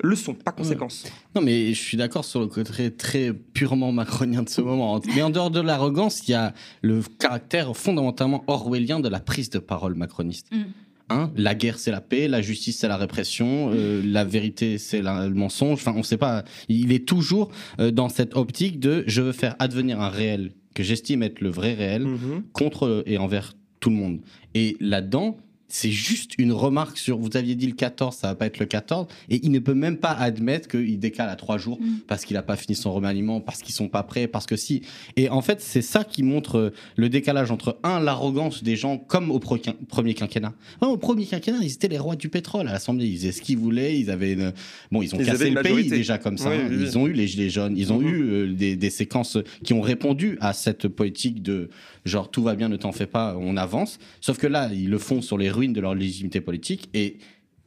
leçon, 0.03 0.33
pas 0.33 0.51
conséquence. 0.51 1.05
Non, 1.35 1.41
mais 1.41 1.73
je 1.73 1.81
suis 1.81 1.97
d'accord 1.97 2.25
sur 2.25 2.41
le 2.41 2.47
côté 2.47 2.91
très 2.91 3.33
purement 3.33 3.91
macronien 3.91 4.43
de 4.43 4.49
ce 4.49 4.61
moment. 4.61 4.99
Mais 5.15 5.21
en 5.21 5.29
dehors 5.29 5.51
de 5.51 5.61
l'arrogance, 5.61 6.27
il 6.27 6.31
y 6.31 6.33
a 6.35 6.53
le 6.81 7.01
caractère 7.19 7.75
fondamentalement 7.75 8.43
orwellien 8.47 8.99
de 8.99 9.09
la 9.09 9.19
prise 9.19 9.49
de 9.49 9.59
parole 9.59 9.95
macroniste. 9.95 10.47
Mm. 10.51 10.63
Hein 11.09 11.31
la 11.35 11.53
guerre, 11.53 11.77
c'est 11.77 11.91
la 11.91 12.01
paix, 12.01 12.27
la 12.27 12.41
justice, 12.41 12.79
c'est 12.79 12.87
la 12.87 12.97
répression, 12.97 13.71
euh, 13.73 14.01
la 14.03 14.23
vérité, 14.23 14.77
c'est 14.77 15.01
le 15.01 15.29
mensonge. 15.29 15.73
Enfin, 15.73 15.93
on 15.93 15.99
ne 15.99 16.03
sait 16.03 16.17
pas. 16.17 16.43
Il 16.67 16.91
est 16.91 17.07
toujours 17.07 17.51
euh, 17.79 17.91
dans 17.91 18.09
cette 18.09 18.35
optique 18.35 18.79
de 18.79 19.03
je 19.05 19.21
veux 19.21 19.31
faire 19.31 19.55
advenir 19.59 20.01
un 20.01 20.09
réel 20.09 20.51
que 20.73 20.83
j'estime 20.83 21.21
être 21.23 21.41
le 21.41 21.49
vrai 21.49 21.73
réel 21.73 22.05
mm-hmm. 22.05 22.41
contre 22.53 23.03
et 23.05 23.17
envers 23.17 23.53
tout 23.79 23.89
le 23.89 23.95
monde. 23.95 24.19
Et 24.55 24.77
là-dedans, 24.79 25.37
c'est 25.67 25.91
juste 25.91 26.33
une 26.37 26.51
remarque 26.51 26.97
sur 26.97 27.17
vous 27.17 27.35
aviez 27.35 27.55
dit 27.55 27.67
le 27.67 27.73
14, 27.73 28.15
ça 28.15 28.27
va 28.27 28.35
pas 28.35 28.45
être 28.45 28.59
le 28.59 28.65
14, 28.65 29.07
et 29.29 29.39
il 29.43 29.51
ne 29.51 29.59
peut 29.59 29.73
même 29.73 29.97
pas 29.97 30.11
admettre 30.11 30.67
qu'il 30.67 30.99
décale 30.99 31.29
à 31.29 31.35
trois 31.35 31.57
jours 31.57 31.79
mm. 31.81 32.01
parce 32.07 32.23
qu'il 32.23 32.35
n'a 32.35 32.43
pas 32.43 32.55
fini 32.55 32.75
son 32.75 32.93
remaniement, 32.93 33.41
parce 33.41 33.61
qu'ils 33.61 33.73
sont 33.73 33.89
pas 33.89 34.03
prêts, 34.03 34.27
parce 34.27 34.45
que 34.45 34.55
si. 34.55 34.81
Et 35.15 35.29
en 35.29 35.41
fait, 35.41 35.61
c'est 35.61 35.81
ça 35.81 36.03
qui 36.03 36.23
montre 36.23 36.57
euh, 36.57 36.73
le 36.95 37.09
décalage 37.09 37.51
entre 37.51 37.79
un 37.83 37.99
l'arrogance 37.99 38.63
des 38.63 38.75
gens 38.75 38.97
comme 38.97 39.31
au 39.31 39.39
premier 39.39 40.13
quinquennat. 40.13 40.53
au 40.81 40.97
premier 40.97 41.25
quinquennat, 41.25 41.59
ils 41.61 41.73
étaient 41.73 41.87
les 41.87 41.97
rois 41.97 42.15
du 42.15 42.29
pétrole 42.29 42.67
à 42.67 42.73
l'Assemblée, 42.73 43.07
ils 43.07 43.17
faisaient 43.17 43.31
ce 43.31 43.41
qu'ils 43.41 43.57
voulaient, 43.57 43.99
ils 43.99 44.11
avaient 44.11 44.33
une... 44.33 44.53
bon, 44.91 45.01
ils 45.01 45.15
ont 45.15 45.17
cassé 45.17 45.49
le 45.49 45.61
pays 45.61 45.89
déjà 45.89 46.17
comme 46.17 46.37
ça, 46.37 46.49
hein. 46.49 46.69
ils 46.71 46.97
ont 46.97 47.07
eu 47.07 47.13
les 47.13 47.27
gilets 47.27 47.49
jaunes, 47.49 47.75
ils 47.77 47.91
ont 47.91 48.01
mm-hmm. 48.01 48.07
eu 48.07 48.23
euh, 48.23 48.53
des, 48.53 48.75
des 48.75 48.89
séquences 48.89 49.37
qui 49.63 49.73
ont 49.73 49.81
répondu 49.81 50.37
à 50.41 50.53
cette 50.53 50.87
politique 50.87 51.41
de 51.41 51.69
genre 52.05 52.29
tout 52.29 52.43
va 52.43 52.55
bien, 52.55 52.69
ne 52.69 52.77
t'en 52.77 52.91
fais 52.91 53.07
pas, 53.07 53.35
on 53.37 53.57
avance. 53.57 53.97
Sauf 54.21 54.37
que 54.37 54.47
là, 54.47 54.69
ils 54.71 54.89
le 54.89 54.99
font 54.99 55.21
sur 55.21 55.37
les 55.37 55.49
de 55.73 55.81
leur 55.81 55.95
légitimité 55.95 56.41
politique 56.41 56.89
et 56.93 57.17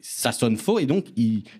ça 0.00 0.32
sonne 0.32 0.56
faux. 0.56 0.78
Et 0.78 0.86
donc 0.86 1.06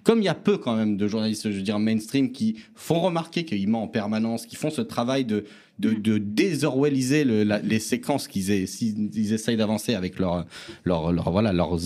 comme 0.04 0.20
il 0.20 0.24
y 0.24 0.28
a 0.28 0.34
peu 0.34 0.58
quand 0.58 0.76
même 0.76 0.96
de 0.96 1.08
journalistes 1.08 1.50
je 1.50 1.56
veux 1.56 1.62
dire 1.62 1.78
mainstream 1.78 2.32
qui 2.32 2.56
font 2.74 3.00
remarquer 3.00 3.44
qu'ils 3.44 3.68
mentent 3.68 3.84
en 3.84 3.88
permanence 3.88 4.46
qui 4.46 4.56
font 4.56 4.70
ce 4.70 4.80
travail 4.80 5.24
de 5.24 5.44
de, 5.78 6.18
désorwelliser 6.18 7.24
les 7.24 7.78
séquences 7.78 8.26
qu'ils 8.26 8.50
ils 8.50 9.32
essayent 9.32 9.56
d'avancer 9.56 9.94
avec 9.94 10.18
leur, 10.18 10.44
leur, 10.84 11.30
voilà 11.30 11.52
leur, 11.52 11.78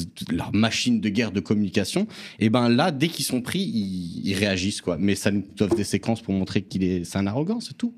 machine 0.54 1.00
de 1.00 1.08
guerre 1.10 1.30
de 1.30 1.40
communication 1.40 2.06
et 2.38 2.48
ben 2.48 2.70
là 2.70 2.90
dès 2.90 3.08
qu'ils 3.08 3.26
sont 3.26 3.42
pris 3.42 3.60
ils, 3.60 4.34
réagissent 4.34 4.80
quoi. 4.80 4.96
Mais 4.98 5.14
ça 5.14 5.30
nous 5.30 5.44
offre 5.60 5.74
des 5.74 5.84
séquences 5.84 6.22
pour 6.22 6.32
montrer 6.32 6.62
qu'il 6.62 6.84
est 6.84 7.04
c'est 7.04 7.18
un 7.18 7.26
arrogant 7.26 7.60
c'est 7.60 7.76
tout 7.76 7.94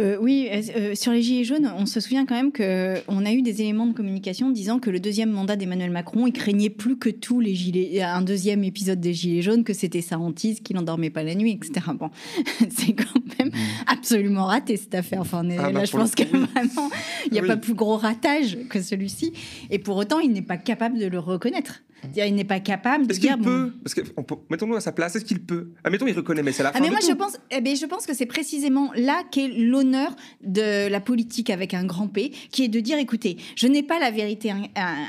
euh, 0.00 0.16
oui, 0.20 0.48
euh, 0.52 0.62
euh, 0.76 0.94
sur 0.94 1.12
les 1.12 1.22
Gilets 1.22 1.44
jaunes, 1.44 1.72
on 1.76 1.84
se 1.84 1.98
souvient 1.98 2.24
quand 2.24 2.36
même 2.36 2.52
qu'on 2.52 3.26
a 3.26 3.32
eu 3.32 3.42
des 3.42 3.62
éléments 3.62 3.86
de 3.86 3.92
communication 3.92 4.50
disant 4.50 4.78
que 4.78 4.90
le 4.90 5.00
deuxième 5.00 5.30
mandat 5.30 5.56
d'Emmanuel 5.56 5.90
Macron, 5.90 6.26
il 6.26 6.32
craignait 6.32 6.70
plus 6.70 6.96
que 6.96 7.10
tout 7.10 7.40
les 7.40 7.54
gilets, 7.54 8.00
un 8.02 8.22
deuxième 8.22 8.62
épisode 8.62 9.00
des 9.00 9.12
Gilets 9.12 9.42
jaunes, 9.42 9.64
que 9.64 9.72
c'était 9.72 10.00
sa 10.00 10.18
hantise, 10.18 10.60
qu'il 10.60 10.76
n'endormait 10.76 11.10
pas 11.10 11.24
la 11.24 11.34
nuit, 11.34 11.52
etc. 11.52 11.86
Bon, 11.98 12.10
c'est 12.70 12.92
quand 12.92 13.20
même 13.38 13.48
mmh. 13.48 13.88
absolument 13.88 14.44
raté 14.44 14.76
cette 14.76 14.94
affaire. 14.94 15.20
Enfin, 15.20 15.42
ah, 15.50 15.56
là, 15.56 15.70
bah, 15.72 15.84
je 15.84 15.92
pense 15.92 16.14
que 16.14 16.22
vraiment, 16.24 16.90
il 17.26 17.32
n'y 17.32 17.40
a 17.40 17.42
pas 17.42 17.56
plus 17.56 17.74
gros 17.74 17.96
ratage 17.96 18.56
que 18.68 18.80
celui-ci. 18.80 19.32
Et 19.70 19.80
pour 19.80 19.96
autant, 19.96 20.20
il 20.20 20.30
n'est 20.30 20.42
pas 20.42 20.58
capable 20.58 20.98
de 20.98 21.06
le 21.06 21.18
reconnaître. 21.18 21.82
Il 22.16 22.34
n'est 22.34 22.44
pas 22.44 22.60
capable 22.60 23.06
de 23.06 23.12
Est-ce 23.12 23.20
qu'il 23.20 23.38
peut 23.38 23.72
Parce 23.82 23.94
que 23.94 24.02
mettons-nous 24.50 24.76
à 24.76 24.80
sa 24.80 24.92
place. 24.92 25.16
Est-ce 25.16 25.24
qu'il 25.24 25.40
peut 25.40 25.72
Admettons, 25.84 26.06
il 26.06 26.14
reconnaît, 26.14 26.42
mais 26.42 26.52
c'est 26.52 26.62
la 26.62 26.70
ah, 26.70 26.72
fin. 26.72 26.80
mais 26.80 26.90
moi, 26.90 27.00
je 27.06 27.12
pense, 27.12 27.38
eh 27.50 27.60
bien, 27.60 27.74
je 27.74 27.86
pense 27.86 28.06
que 28.06 28.14
c'est 28.14 28.26
précisément 28.26 28.90
là 28.94 29.22
qu'est 29.30 29.48
l'honneur 29.48 30.14
de 30.42 30.88
la 30.88 31.00
politique 31.00 31.50
avec 31.50 31.74
un 31.74 31.84
grand 31.84 32.08
P, 32.08 32.30
qui 32.50 32.64
est 32.64 32.68
de 32.68 32.80
dire 32.80 32.98
écoutez, 32.98 33.36
je 33.56 33.66
n'ai 33.66 33.82
pas 33.82 33.98
la 33.98 34.10
vérité 34.10 34.52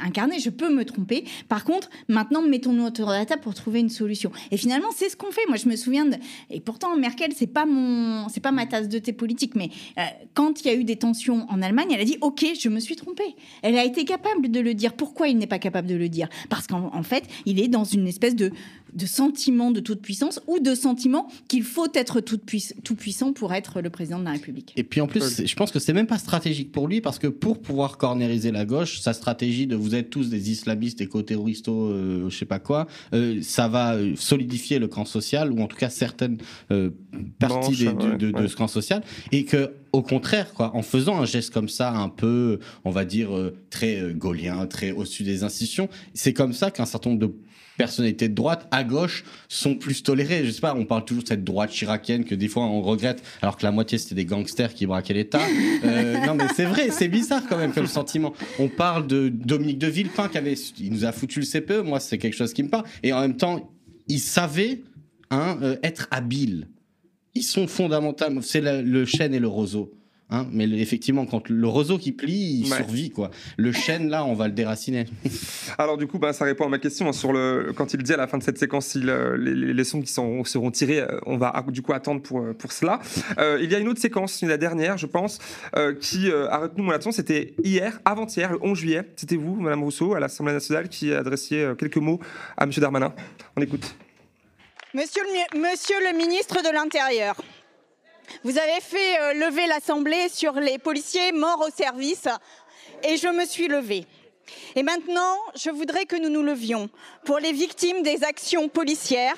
incarnée, 0.04 0.40
je 0.40 0.50
peux 0.50 0.74
me 0.74 0.86
tromper. 0.86 1.26
Par 1.48 1.64
contre, 1.64 1.90
maintenant, 2.08 2.42
mettons-nous 2.42 2.86
autour 2.86 3.08
de 3.08 3.14
la 3.14 3.26
table 3.26 3.42
pour 3.42 3.54
trouver 3.54 3.80
une 3.80 3.90
solution. 3.90 4.32
Et 4.52 4.58
finalement, 4.58 4.90
c'est 4.96 5.10
ce 5.10 5.16
qu'on 5.16 5.32
fait. 5.32 5.46
Moi, 5.48 5.58
je 5.58 5.70
me 5.70 5.76
souviens 5.76 6.06
de. 6.06 6.16
Et 6.50 6.60
pourtant, 6.60 6.96
Merkel, 6.98 7.32
c'est 7.36 7.48
pas 7.48 7.66
mon, 7.66 8.30
c'est 8.30 8.42
pas 8.42 8.52
ma 8.52 8.66
tasse 8.66 8.90
de 8.90 9.00
thé 9.00 9.14
politique, 9.14 9.56
mais 9.56 9.70
euh, 9.98 10.02
quand 10.34 10.62
il 10.62 10.68
y 10.68 10.70
a 10.70 10.76
eu 10.76 10.84
des 10.84 10.98
tensions 10.98 11.46
en 11.50 11.62
Allemagne, 11.62 11.90
elle 11.92 12.02
a 12.02 12.06
dit 12.06 12.18
ok, 12.22 12.46
je 12.60 12.70
me 12.70 12.80
suis 12.80 12.96
trompée. 12.96 13.36
Elle 13.62 13.78
a 13.78 13.86
été 13.86 14.06
capable 14.06 14.50
de 14.50 14.60
le 14.60 14.74
dire. 14.74 14.94
Pourquoi 14.94 15.28
il 15.28 15.38
n'est 15.38 15.48
pas 15.48 15.60
capable 15.60 15.88
de 15.88 15.96
le 15.96 16.10
dire? 16.10 16.30
Parce 16.50 16.68
qu'en 16.68 16.79
en, 16.80 17.04
fait, 17.04 17.24
il 17.46 17.60
est 17.60 17.68
dans 17.68 17.84
une 17.84 18.08
espèce 18.08 18.36
de, 18.36 18.52
de 18.94 19.06
sentiment 19.06 19.72
de 19.72 19.80
toute 19.80 20.02
puissance 20.02 20.42
ou 20.48 20.60
de 20.60 20.76
sentiment 20.76 21.28
qu'il 21.48 21.64
faut 21.64 21.88
être 21.94 22.22
tout, 22.22 22.40
tout, 22.84 22.96
puissant 22.96 23.34
pour 23.34 23.54
être 23.54 23.82
le 23.82 23.90
président 23.90 24.20
de 24.20 24.26
la 24.26 24.32
République. 24.32 24.74
Et 24.76 24.84
puis 24.84 25.02
en 25.02 25.08
plus, 25.08 25.46
je 25.46 25.56
pense 25.56 25.72
que 25.72 25.80
c'est 25.80 25.94
même 25.94 26.08
pas 26.08 26.18
stratégique 26.18 26.72
pour 26.72 26.88
lui 26.88 27.02
parce 27.02 27.20
que 27.20 27.28
pour 27.28 27.60
pouvoir 27.60 27.98
cornériser 27.98 28.52
la 28.52 28.66
gauche, 28.66 29.00
sa 29.00 29.14
stratégie 29.14 29.68
de 29.68 29.76
vous 29.76 29.96
êtes 29.96 30.10
tous 30.10 30.30
des 30.30 30.52
islamistes, 30.52 31.02
éco-terroristes, 31.02 31.70
euh, 31.70 32.30
je 32.30 32.38
sais 32.38 32.46
pas 32.46 32.60
quoi, 32.60 32.88
euh, 33.14 33.40
ça 33.42 33.68
va 33.68 33.96
euh, 33.96 34.14
solidifier 34.16 34.80
le 34.80 34.88
camp 34.88 35.06
social 35.06 35.52
ou 35.52 35.62
en 35.62 35.68
tout 35.68 35.78
cas 35.78 35.90
certaines 35.90 36.38
euh, 36.72 36.90
parties 37.40 37.86
de, 37.86 38.48
ce 38.48 38.56
camp 38.56 38.68
social 38.68 39.04
et 39.32 39.46
que 39.46 39.72
au 39.92 40.04
contraire, 40.04 40.54
quoi, 40.54 40.76
en 40.76 40.84
faisant 40.84 41.20
un 41.20 41.26
geste 41.26 41.52
comme 41.52 41.68
ça, 41.68 41.92
un 41.92 42.10
peu, 42.10 42.60
on 42.86 42.92
va 42.92 43.06
dire, 43.06 43.32
très 43.72 44.14
gaulien, 44.14 44.68
très 44.68 44.92
au-dessus 44.92 45.24
des 45.24 45.44
institutions, 45.44 45.90
c'est 46.14 46.32
comme 46.32 46.54
ça 46.54 46.70
qu'un 46.70 46.86
certain 46.86 47.10
nombre 47.10 47.22
de 47.22 47.34
personnalités 47.80 48.28
de 48.28 48.36
droite 48.36 48.68
à 48.72 48.84
gauche 48.84 49.24
sont 49.48 49.76
plus 49.76 50.04
tolérées. 50.04 50.44
Je 50.44 50.52
sais 50.52 50.60
pas, 50.60 50.76
on 50.76 50.86
parle 50.86 51.06
toujours 51.06 51.24
de 51.24 51.30
cette 51.30 51.46
droite 51.46 51.72
chiracienne 51.72 52.26
que 52.26 52.36
des 52.36 52.50
fois 52.50 52.64
on 52.64 52.82
regrette, 52.82 53.24
alors 53.42 53.56
que 53.56 53.64
la 53.64 53.72
moitié 53.72 53.98
c'était 53.98 54.16
des 54.16 54.26
gangsters 54.26 54.74
qui 54.74 54.86
braquaient 54.86 55.14
l'État. 55.14 55.42
Euh, 55.82 56.26
non 56.26 56.36
mais 56.36 56.48
c'est 56.54 56.66
vrai, 56.66 56.90
c'est 56.90 57.08
bizarre 57.08 57.42
quand 57.48 57.58
même 57.58 57.72
comme 57.72 57.88
sentiment. 57.88 58.34
On 58.60 58.68
parle 58.68 59.08
de 59.08 59.30
Dominique 59.30 59.78
de 59.78 59.88
Villepin 59.88 60.28
qui 60.28 60.38
avait, 60.38 60.56
il 60.78 60.92
nous 60.92 61.06
a 61.06 61.14
foutu 61.14 61.40
le 61.40 61.46
CPE. 61.46 61.86
Moi 61.86 62.02
c'est 62.02 62.18
quelque 62.18 62.36
chose 62.36 62.54
qui 62.54 62.64
me 62.64 62.70
parle. 62.70 62.84
Et 63.02 63.14
en 63.14 63.22
même 63.22 63.38
temps, 63.38 63.72
il 64.08 64.20
savait 64.20 64.82
hein, 65.32 65.58
euh, 65.62 65.78
être 65.84 66.08
habile. 66.12 66.68
Ils 67.34 67.44
sont 67.44 67.68
fondamentaux. 67.68 68.26
C'est 68.42 68.62
le 68.62 69.06
chêne 69.06 69.34
et 69.34 69.40
le 69.40 69.48
roseau. 69.48 69.94
Hein, 70.32 70.46
mais 70.52 70.66
effectivement, 70.80 71.26
quand 71.26 71.50
le 71.50 71.68
roseau 71.68 71.98
qui 71.98 72.12
plie, 72.12 72.62
il 72.64 72.70
Ouais. 72.72 72.78
survit 72.78 73.10
quoi. 73.10 73.32
Le 73.58 73.72
chêne 73.72 74.10
là, 74.10 74.24
on 74.26 74.36
va 74.36 74.48
le 74.48 74.54
déraciner. 74.54 75.06
Alors 75.80 75.98
du 75.98 76.06
coup, 76.06 76.20
bah, 76.20 76.34
ça 76.34 76.46
répond 76.46 76.66
à 76.66 76.70
ma 76.70 76.78
question 76.78 77.08
hein, 77.10 77.14
sur 77.14 77.34
le 77.34 77.74
quand 77.76 77.94
il 77.96 78.04
dit 78.04 78.14
à 78.14 78.18
la 78.18 78.28
fin 78.28 78.38
de 78.38 78.44
cette 78.44 78.60
séquence 78.60 78.94
le- 78.94 79.36
les, 79.38 79.56
les 79.56 79.74
leçons 79.74 80.02
qui 80.02 80.12
sont, 80.12 80.44
seront 80.44 80.70
tirées, 80.70 81.00
euh, 81.00 81.20
on 81.26 81.38
va 81.38 81.52
ah, 81.56 81.64
du 81.70 81.82
coup 81.82 81.94
attendre 81.94 82.22
pour 82.22 82.42
euh, 82.42 82.54
pour 82.54 82.72
cela. 82.72 83.00
Euh, 83.40 83.58
il 83.62 83.72
y 83.72 83.76
a 83.76 83.80
une 83.80 83.88
autre 83.88 84.02
séquence, 84.02 84.42
la 84.44 84.58
dernière, 84.58 84.98
je 85.00 85.08
pense, 85.08 85.40
euh, 85.76 85.96
qui 85.96 86.30
euh, 86.30 86.48
a 86.50 86.60
retenu 86.60 86.84
mon 86.84 86.92
attention. 86.92 87.12
C'était 87.12 87.56
hier, 87.64 88.00
avant-hier, 88.06 88.52
le 88.52 88.60
11 88.62 88.78
juillet. 88.78 89.02
C'était 89.16 89.36
vous, 89.36 89.56
Madame 89.56 89.82
Rousseau, 89.84 90.14
à 90.14 90.20
l'Assemblée 90.20 90.54
nationale, 90.54 90.90
qui 90.90 91.12
adressiez 91.12 91.64
euh, 91.64 91.74
quelques 91.76 91.98
mots 91.98 92.20
à 92.56 92.68
Monsieur 92.68 92.82
Darmanin. 92.82 93.14
On 93.58 93.62
écoute. 93.64 93.96
Monsieur 94.94 95.22
le, 95.24 95.60
monsieur 95.60 95.96
le 96.12 96.18
ministre 96.18 96.56
de 96.64 96.74
l'Intérieur, 96.74 97.36
vous 98.44 98.58
avez 98.58 98.80
fait 98.82 99.20
euh, 99.20 99.34
lever 99.34 99.68
l'Assemblée 99.68 100.30
sur 100.30 100.54
les 100.54 100.78
policiers 100.78 101.32
morts 101.32 101.66
au 101.68 101.72
service 101.72 102.28
et 103.04 103.18
je 103.18 103.28
me 103.28 103.46
suis 103.46 103.68
levée. 103.68 104.06
Et 104.76 104.84
maintenant, 104.84 105.38
je 105.56 105.70
voudrais 105.70 106.06
que 106.06 106.16
nous 106.16 106.30
nous 106.30 106.44
levions 106.44 106.90
pour 107.26 107.40
les 107.40 107.52
victimes 107.52 108.02
des 108.02 108.24
actions 108.24 108.68
policières. 108.68 109.36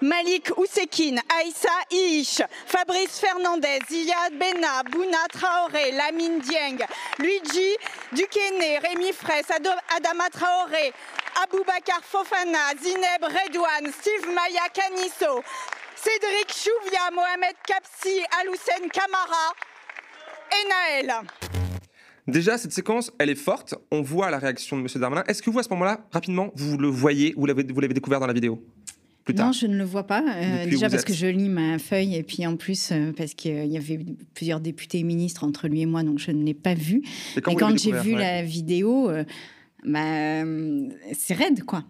Malik 0.00 0.50
Oussekine, 0.56 1.20
Aïssa 1.38 1.68
Iish, 1.90 2.42
Fabrice 2.66 3.18
Fernandez, 3.18 3.78
Ziyad 3.88 4.32
Bena, 4.38 4.82
Bouna 4.90 5.18
Traoré, 5.30 5.92
Lamine 5.92 6.38
Dieng, 6.40 6.78
Luigi 7.18 7.76
Dukene, 8.12 8.78
Rémi 8.82 9.12
Fraisse, 9.12 9.50
Adama 9.50 10.30
Traoré, 10.30 10.92
Aboubacar 11.42 12.02
Fofana, 12.02 12.74
Zineb 12.80 13.22
Redouane, 13.22 13.92
Steve 13.92 14.32
Maya 14.32 14.68
Canisso, 14.72 15.42
Cédric 15.96 16.48
Chouvia, 16.48 17.10
Mohamed 17.12 17.54
Kapsi, 17.66 18.20
Aloussen 18.40 18.90
Kamara 18.90 19.52
et 20.50 21.04
Naël. 21.06 21.26
Déjà, 22.26 22.58
cette 22.58 22.72
séquence, 22.72 23.12
elle 23.18 23.30
est 23.30 23.34
forte. 23.34 23.74
On 23.90 24.02
voit 24.02 24.30
la 24.30 24.38
réaction 24.38 24.76
de 24.76 24.82
Monsieur 24.82 24.98
Darmanin. 24.98 25.24
Est-ce 25.28 25.42
que 25.42 25.50
vous, 25.50 25.58
à 25.58 25.62
ce 25.62 25.68
moment-là, 25.70 26.00
rapidement, 26.10 26.50
vous 26.56 26.78
le 26.78 26.88
voyez, 26.88 27.34
vous 27.36 27.46
l'avez 27.46 27.64
vous 27.64 27.80
l'avez 27.80 27.94
découvert 27.94 28.18
dans 28.18 28.26
la 28.26 28.32
vidéo 28.32 28.62
plus 29.24 29.34
tard? 29.34 29.46
Non, 29.46 29.52
je 29.52 29.66
ne 29.66 29.76
le 29.76 29.84
vois 29.84 30.06
pas. 30.06 30.22
euh, 30.22 30.66
déjà 30.66 30.88
parce 30.88 31.02
êtes 31.02 31.06
que 31.06 31.14
je 31.14 31.26
lis 31.26 31.48
ma 31.48 31.78
feuille 31.78 32.16
et 32.16 32.22
puis 32.22 32.46
en 32.46 32.56
plus 32.56 32.90
euh, 32.92 33.12
parce 33.16 33.34
qu'il 33.34 33.66
y 33.66 33.76
avait 33.76 33.98
plusieurs 34.34 34.60
députés 34.60 34.98
et 34.98 35.02
ministres 35.02 35.44
entre 35.44 35.68
lui 35.68 35.82
et 35.82 35.86
moi, 35.86 36.02
donc 36.02 36.18
je 36.18 36.30
ne 36.30 36.44
l'ai 36.44 36.54
pas 36.54 36.74
vu. 36.74 37.02
Et 37.36 37.54
quand 37.54 37.76
j'ai 37.76 37.92
vu 37.92 38.14
ouais. 38.14 38.20
la 38.20 38.42
vidéo, 38.42 39.10
euh, 39.10 39.24
bah, 39.84 40.44
euh, 40.44 40.88
c'est 41.12 41.34
raide, 41.34 41.64
quoi. 41.64 41.84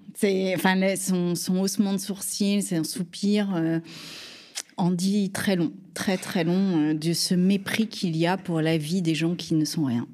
Enfin, 0.54 0.96
son, 0.96 1.34
son 1.34 1.60
haussement 1.60 1.92
de 1.92 1.98
sourcils, 1.98 2.62
c'est 2.62 2.76
un 2.76 2.84
soupir. 2.84 3.54
euh, 3.54 3.80
en 4.76 4.90
dit 4.90 5.30
très 5.30 5.56
long, 5.56 5.72
très 5.94 6.16
très 6.16 6.44
long, 6.44 6.90
euh, 6.90 6.94
de 6.94 7.12
ce 7.12 7.34
mépris 7.34 7.86
qu'il 7.86 8.16
y 8.16 8.26
a 8.26 8.36
pour 8.36 8.60
la 8.60 8.76
vie 8.76 9.02
des 9.02 9.14
gens 9.14 9.34
qui 9.34 9.54
ne 9.54 9.64
sont 9.64 9.84
rien, 9.84 10.06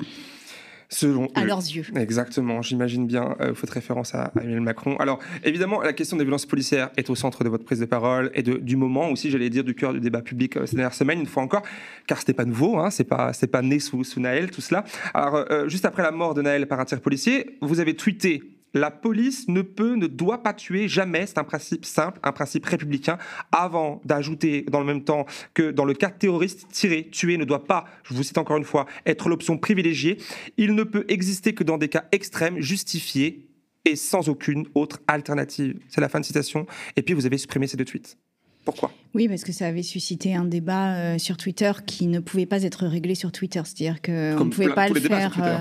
Selon 0.92 1.28
à 1.36 1.42
eux. 1.42 1.46
leurs 1.46 1.60
yeux. 1.60 1.84
Exactement, 1.94 2.62
j'imagine 2.62 3.06
bien. 3.06 3.36
Euh, 3.40 3.50
vous 3.50 3.54
faites 3.54 3.70
référence 3.70 4.12
à, 4.14 4.24
à 4.24 4.32
Emmanuel 4.40 4.60
Macron. 4.60 4.96
Alors, 4.96 5.20
évidemment, 5.44 5.80
la 5.80 5.92
question 5.92 6.16
des 6.16 6.24
violences 6.24 6.46
policières 6.46 6.90
est 6.96 7.08
au 7.10 7.14
centre 7.14 7.44
de 7.44 7.48
votre 7.48 7.64
prise 7.64 7.78
de 7.78 7.84
parole 7.86 8.32
et 8.34 8.42
de, 8.42 8.54
du 8.54 8.76
moment 8.76 9.08
aussi, 9.08 9.30
j'allais 9.30 9.50
dire, 9.50 9.62
du 9.62 9.74
cœur 9.74 9.92
du 9.92 10.00
débat 10.00 10.20
public 10.20 10.56
euh, 10.56 10.66
ces 10.66 10.74
dernières 10.74 10.94
semaines, 10.94 11.20
une 11.20 11.26
fois 11.26 11.44
encore, 11.44 11.62
car 12.08 12.18
c'était 12.18 12.34
pas 12.34 12.44
nouveau, 12.44 12.78
hein, 12.78 12.90
c'est 12.90 13.04
pas, 13.04 13.32
c'est 13.32 13.46
pas 13.46 13.62
né 13.62 13.78
sous, 13.78 14.02
sous 14.02 14.18
Naël, 14.20 14.50
tout 14.50 14.60
cela. 14.60 14.84
Alors, 15.14 15.44
euh, 15.50 15.68
juste 15.68 15.84
après 15.84 16.02
la 16.02 16.10
mort 16.10 16.34
de 16.34 16.42
Naël 16.42 16.66
par 16.66 16.80
un 16.80 16.84
tir 16.84 17.00
policier, 17.00 17.56
vous 17.62 17.78
avez 17.78 17.94
tweeté. 17.94 18.42
La 18.74 18.90
police 18.90 19.48
ne 19.48 19.62
peut, 19.62 19.94
ne 19.94 20.06
doit 20.06 20.42
pas 20.42 20.54
tuer 20.54 20.88
jamais. 20.88 21.26
C'est 21.26 21.38
un 21.38 21.44
principe 21.44 21.84
simple, 21.84 22.20
un 22.22 22.32
principe 22.32 22.64
républicain. 22.66 23.18
Avant 23.52 24.00
d'ajouter 24.04 24.62
dans 24.62 24.80
le 24.80 24.86
même 24.86 25.04
temps 25.04 25.26
que 25.54 25.70
dans 25.70 25.84
le 25.84 25.94
cas 25.94 26.10
terroriste, 26.10 26.68
tirer, 26.70 27.08
tuer 27.10 27.36
ne 27.36 27.44
doit 27.44 27.64
pas, 27.64 27.84
je 28.04 28.14
vous 28.14 28.22
cite 28.22 28.38
encore 28.38 28.56
une 28.56 28.64
fois, 28.64 28.86
être 29.06 29.28
l'option 29.28 29.58
privilégiée. 29.58 30.18
Il 30.56 30.74
ne 30.74 30.84
peut 30.84 31.04
exister 31.08 31.54
que 31.54 31.64
dans 31.64 31.78
des 31.78 31.88
cas 31.88 32.04
extrêmes, 32.12 32.60
justifiés 32.60 33.46
et 33.84 33.96
sans 33.96 34.28
aucune 34.28 34.66
autre 34.74 35.00
alternative. 35.08 35.78
C'est 35.88 36.00
la 36.00 36.08
fin 36.08 36.20
de 36.20 36.24
citation. 36.24 36.66
Et 36.96 37.02
puis 37.02 37.14
vous 37.14 37.26
avez 37.26 37.38
supprimé 37.38 37.66
ces 37.66 37.76
deux 37.76 37.84
tweets. 37.84 38.16
Pourquoi? 38.64 38.92
Oui, 39.14 39.26
parce 39.26 39.42
que 39.42 39.50
ça 39.50 39.66
avait 39.66 39.82
suscité 39.82 40.34
un 40.36 40.44
débat 40.44 40.94
euh, 40.94 41.18
sur 41.18 41.36
Twitter 41.36 41.72
qui 41.84 42.06
ne 42.06 42.20
pouvait 42.20 42.46
pas 42.46 42.62
être 42.62 42.86
réglé 42.86 43.16
sur 43.16 43.32
Twitter. 43.32 43.60
C'est-à-dire 43.64 44.00
qu'on 44.02 44.44
ne 44.44 44.50
pouvait 44.50 44.66
plein- 44.66 44.74
pas 44.74 44.88
le 44.88 45.00
faire. 45.00 45.42
Euh, 45.42 45.58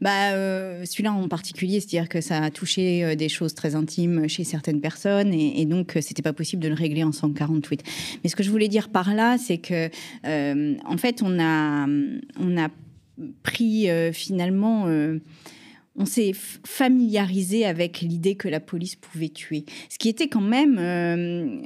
bah, 0.00 0.32
euh, 0.32 0.84
celui-là 0.84 1.12
en 1.12 1.28
particulier, 1.28 1.78
c'est-à-dire 1.78 2.08
que 2.08 2.20
ça 2.20 2.42
a 2.42 2.50
touché 2.50 3.14
des 3.14 3.28
choses 3.28 3.54
très 3.54 3.76
intimes 3.76 4.26
chez 4.28 4.42
certaines 4.42 4.80
personnes 4.80 5.32
et, 5.32 5.60
et 5.60 5.66
donc 5.66 5.96
c'était 6.00 6.22
pas 6.22 6.32
possible 6.32 6.62
de 6.62 6.68
le 6.68 6.74
régler 6.74 7.04
en 7.04 7.12
140 7.12 7.62
tweets. 7.62 7.84
Mais 8.24 8.30
ce 8.30 8.34
que 8.34 8.42
je 8.42 8.50
voulais 8.50 8.68
dire 8.68 8.88
par 8.88 9.14
là, 9.14 9.36
c'est 9.38 9.58
que 9.58 9.88
en 10.24 10.96
fait, 10.96 11.22
on 11.22 11.38
a, 11.38 11.86
on 12.40 12.56
a 12.56 12.68
pris 13.44 13.86
finalement. 14.12 14.86
on 15.96 16.06
s'est 16.06 16.32
familiarisé 16.34 17.66
avec 17.66 18.00
l'idée 18.00 18.34
que 18.34 18.48
la 18.48 18.60
police 18.60 18.96
pouvait 18.96 19.28
tuer. 19.28 19.64
Ce 19.90 19.98
qui 19.98 20.08
était 20.08 20.28
quand 20.28 20.40
même 20.40 20.78
euh, 20.78 21.60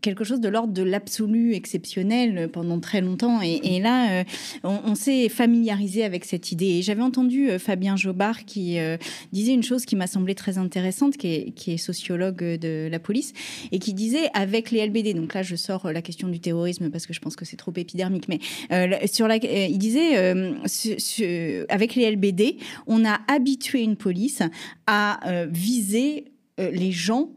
quelque 0.00 0.24
chose 0.24 0.40
de 0.40 0.48
l'ordre 0.48 0.72
de 0.72 0.82
l'absolu 0.82 1.54
exceptionnel 1.54 2.48
pendant 2.52 2.80
très 2.80 3.00
longtemps. 3.00 3.40
Et, 3.42 3.80
là, 3.80 4.20
euh, 4.20 4.24
on, 4.64 4.94
s'est 4.94 5.28
familiarisé 5.28 6.04
avec 6.04 6.24
cette 6.24 6.52
idée. 6.52 6.78
Et 6.78 6.82
j'avais 6.82 7.02
entendu 7.02 7.50
euh, 7.50 7.58
Fabien 7.58 7.96
Jobard 7.96 8.44
qui 8.44 8.78
euh, 8.78 8.96
disait 9.32 9.52
une 9.52 9.62
chose 9.62 9.84
qui 9.84 9.96
m'a 9.96 10.06
semblé 10.06 10.34
très 10.34 10.58
intéressante, 10.58 11.16
qui 11.16 11.54
est, 11.66 11.76
sociologue 11.76 12.42
de 12.42 12.88
la 12.90 12.98
police, 12.98 13.32
et 13.72 13.78
qui 13.78 13.94
disait 13.94 14.28
avec 14.34 14.70
les 14.70 14.86
LBD, 14.86 15.14
donc 15.14 15.34
là 15.34 15.42
je 15.42 15.56
sors 15.56 15.86
euh, 15.86 15.92
la 15.92 16.02
question 16.02 16.28
du 16.28 16.40
terrorisme 16.40 16.90
parce 16.90 17.06
que 17.06 17.12
je 17.12 17.20
pense 17.20 17.36
que 17.36 17.44
c'est 17.44 17.56
trop 17.56 17.72
épidermique, 17.76 18.28
mais 18.28 18.38
euh, 18.72 18.96
sur 19.06 19.26
euh, 19.26 19.36
il 19.42 19.78
disait 19.78 20.18
euh, 20.18 21.64
avec 21.68 21.94
les 21.94 22.10
LBD, 22.10 22.56
on 22.86 23.04
a 23.04 23.20
habitué 23.28 23.82
une 23.82 23.96
police 23.96 24.42
à 24.86 25.28
euh, 25.28 25.46
viser 25.50 26.24
euh, 26.58 26.70
les 26.70 26.92
gens 26.92 27.30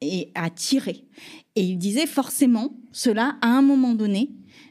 et 0.00 0.30
à 0.34 0.50
tirer. 0.50 1.04
Et 1.56 1.62
il 1.62 1.78
disait 1.78 2.06
forcément, 2.06 2.76
cela, 2.92 3.36
à 3.40 3.48
un 3.48 3.62
moment 3.62 3.94
donné, 3.94 4.30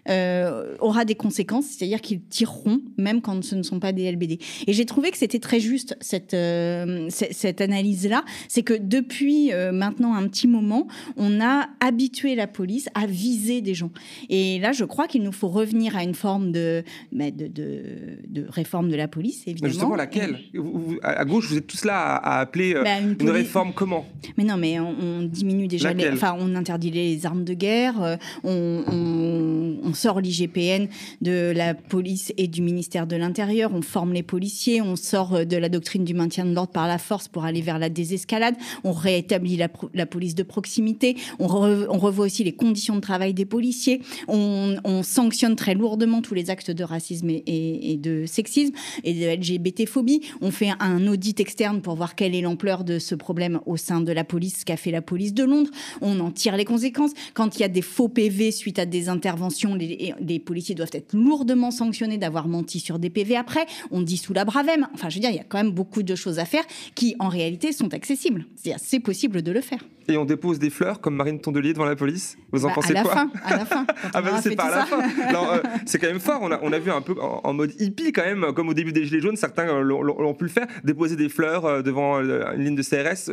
euh, 0.09 0.75
aura 0.79 1.05
des 1.05 1.15
conséquences, 1.15 1.65
c'est-à-dire 1.65 2.01
qu'ils 2.01 2.21
tireront 2.21 2.79
même 2.97 3.21
quand 3.21 3.43
ce 3.43 3.55
ne 3.55 3.63
sont 3.63 3.79
pas 3.79 3.91
des 3.91 4.11
LBD. 4.11 4.39
Et 4.67 4.73
j'ai 4.73 4.85
trouvé 4.85 5.11
que 5.11 5.17
c'était 5.17 5.39
très 5.39 5.59
juste 5.59 5.97
cette, 6.01 6.33
euh, 6.33 7.07
cette, 7.09 7.61
analyse-là. 7.61 8.23
C'est 8.47 8.63
que 8.63 8.73
depuis 8.73 9.51
euh, 9.51 9.71
maintenant 9.71 10.13
un 10.13 10.27
petit 10.27 10.47
moment, 10.47 10.87
on 11.17 11.41
a 11.41 11.67
habitué 11.79 12.35
la 12.35 12.47
police 12.47 12.87
à 12.93 13.05
viser 13.07 13.61
des 13.61 13.73
gens. 13.73 13.91
Et 14.29 14.59
là, 14.59 14.71
je 14.73 14.85
crois 14.85 15.07
qu'il 15.07 15.23
nous 15.23 15.31
faut 15.31 15.47
revenir 15.47 15.95
à 15.97 16.03
une 16.03 16.15
forme 16.15 16.51
de, 16.51 16.83
bah, 17.11 17.31
de, 17.31 17.47
de, 17.47 17.81
de 18.27 18.45
réforme 18.49 18.89
de 18.89 18.95
la 18.95 19.07
police, 19.07 19.43
évidemment. 19.47 19.71
Justement, 19.71 19.95
laquelle? 19.95 20.37
Vous- 20.53 20.79
vous- 20.79 20.97
À 21.01 21.25
gauche, 21.25 21.49
vous 21.49 21.57
êtes 21.57 21.67
tous 21.67 21.85
là 21.85 21.97
à, 21.99 22.37
à 22.37 22.39
appeler 22.41 22.73
Bah, 22.75 22.99
une 23.19 23.29
réforme 23.29 23.73
comment? 23.73 24.05
Mais 24.37 24.43
non, 24.43 24.57
mais 24.57 24.79
on, 24.79 24.95
on 25.01 25.23
diminue 25.23 25.67
déjà, 25.67 25.93
les, 25.93 26.09
enfin, 26.09 26.35
on 26.39 26.55
interdit 26.55 26.91
les 26.91 27.25
armes 27.25 27.43
de 27.43 27.53
guerre, 27.53 28.17
on, 28.43 28.83
on- 28.87 29.77
on 29.83 29.93
sort 29.95 30.21
l'IGPN 30.21 30.85
de 31.21 31.51
la 31.55 31.73
police 31.73 32.31
et 32.37 32.47
du 32.47 32.61
ministère 32.61 33.07
de 33.07 33.15
l'Intérieur, 33.15 33.71
on 33.73 33.81
forme 33.81 34.13
les 34.13 34.21
policiers, 34.21 34.81
on 34.81 34.95
sort 34.95 35.33
euh, 35.33 35.45
de 35.45 35.57
la 35.57 35.69
doctrine 35.69 36.03
du 36.03 36.13
maintien 36.13 36.45
de 36.45 36.53
l'ordre 36.53 36.71
par 36.71 36.87
la 36.87 36.99
force 36.99 37.27
pour 37.27 37.43
aller 37.45 37.61
vers 37.61 37.79
la 37.79 37.89
désescalade, 37.89 38.55
on 38.83 38.91
réétablit 38.91 39.57
la, 39.57 40.05
police 40.05 40.35
de 40.35 40.43
proximité, 40.43 41.15
on, 41.39 41.47
re- 41.47 41.87
on 41.89 41.97
revoit 41.97 42.25
aussi 42.25 42.43
les 42.43 42.51
conditions 42.53 42.95
de 42.95 43.01
travail 43.01 43.33
des 43.33 43.45
policiers, 43.45 44.01
on, 44.27 44.75
on 44.83 45.01
sanctionne 45.01 45.55
très 45.55 45.73
lourdement 45.73 46.21
tous 46.21 46.33
les 46.35 46.49
actes 46.49 46.69
de 46.71 46.83
racisme 46.83 47.29
et, 47.29 47.43
et- 47.47 47.93
et 47.93 47.97
de 47.97 48.25
sexisme 48.25 48.73
et 49.03 49.13
de 49.13 49.25
LGBT-phobie. 49.41 50.21
On 50.41 50.51
fait 50.51 50.69
un 50.79 51.07
audit 51.07 51.39
externe 51.39 51.81
pour 51.81 51.95
voir 51.95 52.15
quelle 52.15 52.35
est 52.35 52.41
l'ampleur 52.41 52.83
de 52.83 52.99
ce 52.99 53.15
problème 53.15 53.59
au 53.65 53.77
sein 53.77 54.01
de 54.01 54.11
la 54.11 54.23
police, 54.23 54.59
ce 54.59 54.65
qu'a 54.65 54.77
fait 54.77 54.91
la 54.91 55.01
police 55.01 55.33
de 55.33 55.43
Londres. 55.43 55.69
On 56.01 56.19
en 56.19 56.31
tire 56.31 56.57
les 56.57 56.65
conséquences. 56.65 57.11
Quand 57.33 57.55
il 57.57 57.61
y 57.61 57.63
a 57.63 57.67
des 57.69 57.81
faux 57.81 58.09
PV 58.09 58.51
suite 58.51 58.79
à 58.79 58.85
des 58.85 59.07
interventions, 59.09 59.75
les, 59.75 59.84
les 60.19 60.39
policiers 60.39 60.75
doivent 60.75 60.89
être 60.93 61.13
lourdement 61.13 61.71
sanctionnés 61.71 62.17
d'avoir 62.17 62.47
menti 62.47 62.79
sur 62.79 62.99
des 62.99 63.09
PV 63.09 63.35
après. 63.35 63.65
On 63.91 64.01
dissout 64.01 64.33
la 64.33 64.45
Bravem. 64.45 64.87
Enfin, 64.93 65.09
je 65.09 65.15
veux 65.15 65.21
dire, 65.21 65.29
il 65.31 65.35
y 65.37 65.39
a 65.39 65.43
quand 65.43 65.57
même 65.57 65.71
beaucoup 65.71 66.03
de 66.03 66.15
choses 66.15 66.39
à 66.39 66.45
faire 66.45 66.63
qui, 66.95 67.15
en 67.19 67.27
réalité, 67.29 67.71
sont 67.71 67.93
accessibles. 67.93 68.45
C'est-à-dire, 68.55 68.81
c'est 68.83 68.99
possible 68.99 69.41
de 69.41 69.51
le 69.51 69.61
faire. 69.61 69.79
Et 70.07 70.17
on 70.17 70.25
dépose 70.25 70.59
des 70.59 70.69
fleurs 70.69 71.01
comme 71.01 71.15
Marine 71.15 71.39
Tondelier 71.41 71.73
devant 71.73 71.85
la 71.85 71.95
police? 71.95 72.37
Vous 72.51 72.63
en 72.65 72.67
Bah, 72.67 72.73
pensez 72.75 72.95
à 72.95 73.01
quoi? 73.01 73.11
fin, 73.13 73.31
à 73.43 73.57
la 73.57 73.65
fin. 73.65 73.85
Ah 74.13 74.21
bah 74.21 74.39
c'est 74.41 74.55
pas 74.55 74.65
à 74.65 74.77
la 74.79 74.85
fin. 74.85 74.99
Euh, 75.01 75.61
c'est 75.87 75.97
quand 75.97 76.07
même 76.07 76.19
fort. 76.19 76.39
On 76.43 76.51
a, 76.51 76.59
on 76.61 76.71
a 76.71 76.77
vu 76.79 76.91
un 76.91 77.01
peu 77.01 77.15
en, 77.19 77.41
en 77.43 77.53
mode 77.53 77.73
hippie 77.81 78.11
quand 78.11 78.23
même, 78.23 78.45
comme 78.55 78.69
au 78.69 78.73
début 78.75 78.91
des 78.91 79.03
Gilets 79.05 79.21
jaunes, 79.21 79.35
certains 79.35 79.67
euh, 79.67 79.81
l'ont- 79.81 80.33
pu 80.35 80.43
le 80.45 80.49
faire, 80.51 80.67
déposer 80.83 81.15
des 81.15 81.27
fleurs 81.29 81.65
euh, 81.65 81.81
devant 81.81 82.19
une 82.21 82.63
ligne 82.63 82.75
de 82.75 82.83
CRS. 82.83 83.31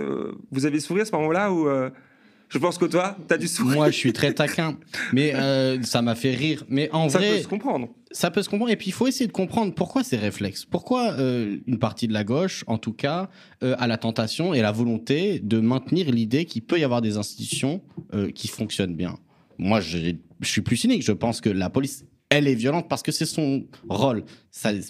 vous 0.50 0.64
avez 0.66 0.80
souri 0.80 1.02
à 1.02 1.04
ce 1.04 1.12
moment-là 1.12 1.52
ou 1.52 1.68
Je 2.52 2.58
pense 2.58 2.76
que 2.76 2.84
toi, 2.84 3.16
t'as 3.28 3.38
du 3.38 3.48
sourire. 3.48 3.76
Moi, 3.76 3.90
je 3.90 3.96
suis 3.96 4.12
très 4.12 4.34
taquin, 4.34 4.76
mais 5.14 5.34
euh, 5.34 5.82
ça 5.82 6.02
m'a 6.02 6.14
fait 6.14 6.34
rire. 6.34 6.64
Mais 6.68 6.90
en 6.92 7.08
Ça 7.08 7.18
vrai, 7.18 7.36
peut 7.36 7.42
se 7.42 7.48
comprendre. 7.48 7.88
ça 8.10 8.30
peut 8.30 8.42
se 8.42 8.50
comprendre. 8.50 8.70
Et 8.70 8.76
puis, 8.76 8.88
il 8.88 8.92
faut 8.92 9.06
essayer 9.06 9.26
de 9.26 9.32
comprendre 9.32 9.74
pourquoi 9.74 10.04
ces 10.04 10.16
réflexes. 10.18 10.66
Pourquoi 10.66 11.12
euh, 11.14 11.56
une 11.66 11.78
partie 11.78 12.08
de 12.08 12.12
la 12.12 12.24
gauche, 12.24 12.62
en 12.66 12.76
tout 12.76 12.92
cas, 12.92 13.30
euh, 13.62 13.74
a 13.78 13.86
la 13.86 13.96
tentation 13.96 14.52
et 14.52 14.60
la 14.60 14.70
volonté 14.70 15.40
de 15.40 15.60
maintenir 15.60 16.10
l'idée 16.10 16.44
qu'il 16.44 16.60
peut 16.62 16.78
y 16.78 16.84
avoir 16.84 17.00
des 17.00 17.16
institutions 17.16 17.80
qui 18.34 18.48
fonctionnent 18.48 18.94
bien. 18.96 19.16
Moi, 19.58 19.80
je 19.80 20.14
suis 20.42 20.60
plus 20.60 20.76
cynique. 20.76 21.02
Je 21.02 21.12
pense 21.12 21.40
que 21.40 21.48
la 21.48 21.70
police 21.70 22.04
elle 22.32 22.48
est 22.48 22.54
violente 22.54 22.88
parce 22.88 23.02
que 23.02 23.12
c'est 23.12 23.26
son 23.26 23.64
rôle. 23.90 24.24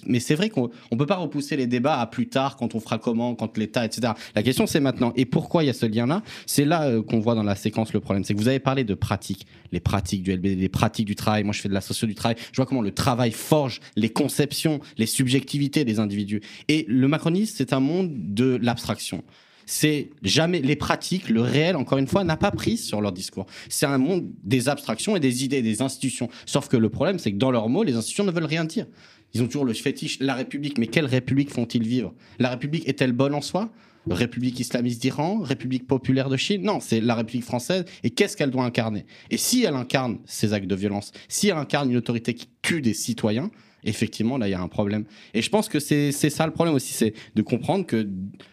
Mais 0.07 0.21
c'est 0.21 0.37
vrai 0.37 0.49
qu'on 0.49 0.71
ne 0.93 0.97
peut 0.97 1.07
pas 1.07 1.17
repousser 1.17 1.57
les 1.57 1.67
débats 1.67 1.99
à 1.99 2.07
plus 2.07 2.29
tard, 2.29 2.57
quand 2.57 2.77
on 2.77 2.81
fera 2.81 2.99
comment, 2.99 3.35
quand 3.35 3.59
l'État, 3.59 3.85
etc. 3.85 4.13
La 4.37 4.45
question, 4.45 4.69
c'est 4.69 4.79
maintenant. 4.79 5.13
Et 5.17 5.25
pourquoi 5.25 5.65
il 5.65 5.67
y 5.67 5.71
a 5.71 5.73
ce 5.73 5.87
lien-là? 5.87 6.23
C'est 6.47 6.65
là, 6.65 6.85
euh, 6.85 7.03
qu'on 7.03 7.19
voit 7.19 7.35
dans 7.35 7.43
la 7.43 7.57
séquence 7.57 7.93
le 7.93 7.99
problème. 7.99 8.23
C'est 8.23 8.35
que 8.35 8.39
vous 8.39 8.47
avez 8.47 8.61
parlé 8.61 8.85
de 8.85 8.95
pratiques, 8.95 9.47
les 9.73 9.81
pratiques 9.81 10.23
du 10.23 10.33
LBD, 10.33 10.55
les 10.55 10.69
pratiques 10.69 11.07
du 11.07 11.17
travail. 11.17 11.43
Moi, 11.43 11.53
je 11.53 11.61
fais 11.61 11.69
de 11.69 11.75
la 11.75 11.81
socio 11.81 12.07
du 12.07 12.15
travail. 12.15 12.37
Je 12.53 12.57
vois 12.57 12.67
comment 12.67 12.81
le 12.81 12.93
travail 12.93 13.33
forge 13.33 13.81
les 13.97 14.11
conceptions, 14.11 14.79
les 14.97 15.07
subjectivités 15.07 15.85
des 15.85 15.99
individus. 15.99 16.43
Et 16.69 16.85
le 16.89 17.09
macronisme, 17.09 17.55
c'est 17.57 17.73
un 17.73 17.81
monde 17.81 18.13
de 18.13 18.59
l'abstraction 18.63 19.25
c'est 19.67 20.11
jamais 20.23 20.61
les 20.61 20.77
pratiques, 20.77 21.29
le 21.29 21.41
réel, 21.41 21.77
encore 21.77 21.99
une 21.99 22.07
fois, 22.07 22.25
n'a 22.25 22.37
pas 22.37 22.51
prise 22.51 22.85
sur 22.85 23.01
leur 23.01 23.13
discours. 23.13 23.47
C'est 23.69 23.87
un 23.87 23.99
monde 23.99 24.31
des 24.43 24.69
abstractions 24.69 25.17
et 25.17 25.21
des 25.21 25.45
idées, 25.45 25.63
des 25.63 25.83
institutions. 25.83 26.29
Sauf 26.47 26.69
que 26.69 26.77
le 26.77 26.89
problème, 26.89 27.19
c'est 27.19 27.33
que 27.33 27.39
dans 27.39 27.51
leurs 27.51 27.69
mots, 27.69 27.83
les 27.83 27.95
institutions 27.95 28.25
ne 28.25 28.31
veulent 28.31 28.45
rien 28.45 28.65
dire. 28.65 28.87
Ils 29.35 29.43
ont 29.43 29.47
toujours 29.47 29.65
le 29.65 29.73
fétiche, 29.73 30.19
la 30.21 30.35
République. 30.35 30.79
Mais 30.79 30.87
quelle 30.87 31.07
République 31.07 31.51
font-ils 31.51 31.87
vivre? 31.87 32.15
La 32.39 32.51
République 32.51 32.87
est-elle 32.89 33.13
bonne 33.13 33.35
en 33.35 33.41
soi? 33.41 33.71
République 34.11 34.59
islamiste 34.59 35.01
d'Iran, 35.01 35.39
République 35.39 35.87
populaire 35.87 36.29
de 36.29 36.37
Chine? 36.37 36.63
Non, 36.63 36.81
c'est 36.81 37.01
la 37.01 37.15
République 37.15 37.45
française. 37.45 37.85
Et 38.03 38.11
qu'est-ce 38.11 38.37
qu'elle 38.37 38.51
doit 38.51 38.65
incarner? 38.65 39.07
Et 39.31 39.37
si 39.37 39.63
elle 39.65 39.77
incarne 39.77 40.19
ces 40.27 40.53
actes 40.53 40.67
de 40.67 40.75
violence, 40.75 41.13
si 41.29 41.49
elle 41.49 41.57
incarne 41.57 41.91
une 41.91 41.97
autorité 41.97 42.35
qui 42.35 42.49
tue 42.63 42.83
des 42.83 42.95
citoyens, 42.95 43.51
effectivement, 43.85 44.39
là, 44.39 44.49
il 44.49 44.53
y 44.53 44.55
a 44.55 44.61
un 44.61 44.69
problème. 44.69 45.05
Et 45.35 45.43
je 45.43 45.51
pense 45.51 45.69
que 45.69 45.81
c'est 45.81 46.13
ça 46.13 46.47
le 46.47 46.53
problème 46.53 46.75
aussi, 46.75 46.93
c'est 46.93 47.15
de 47.35 47.43
comprendre 47.43 47.87
que 47.87 48.09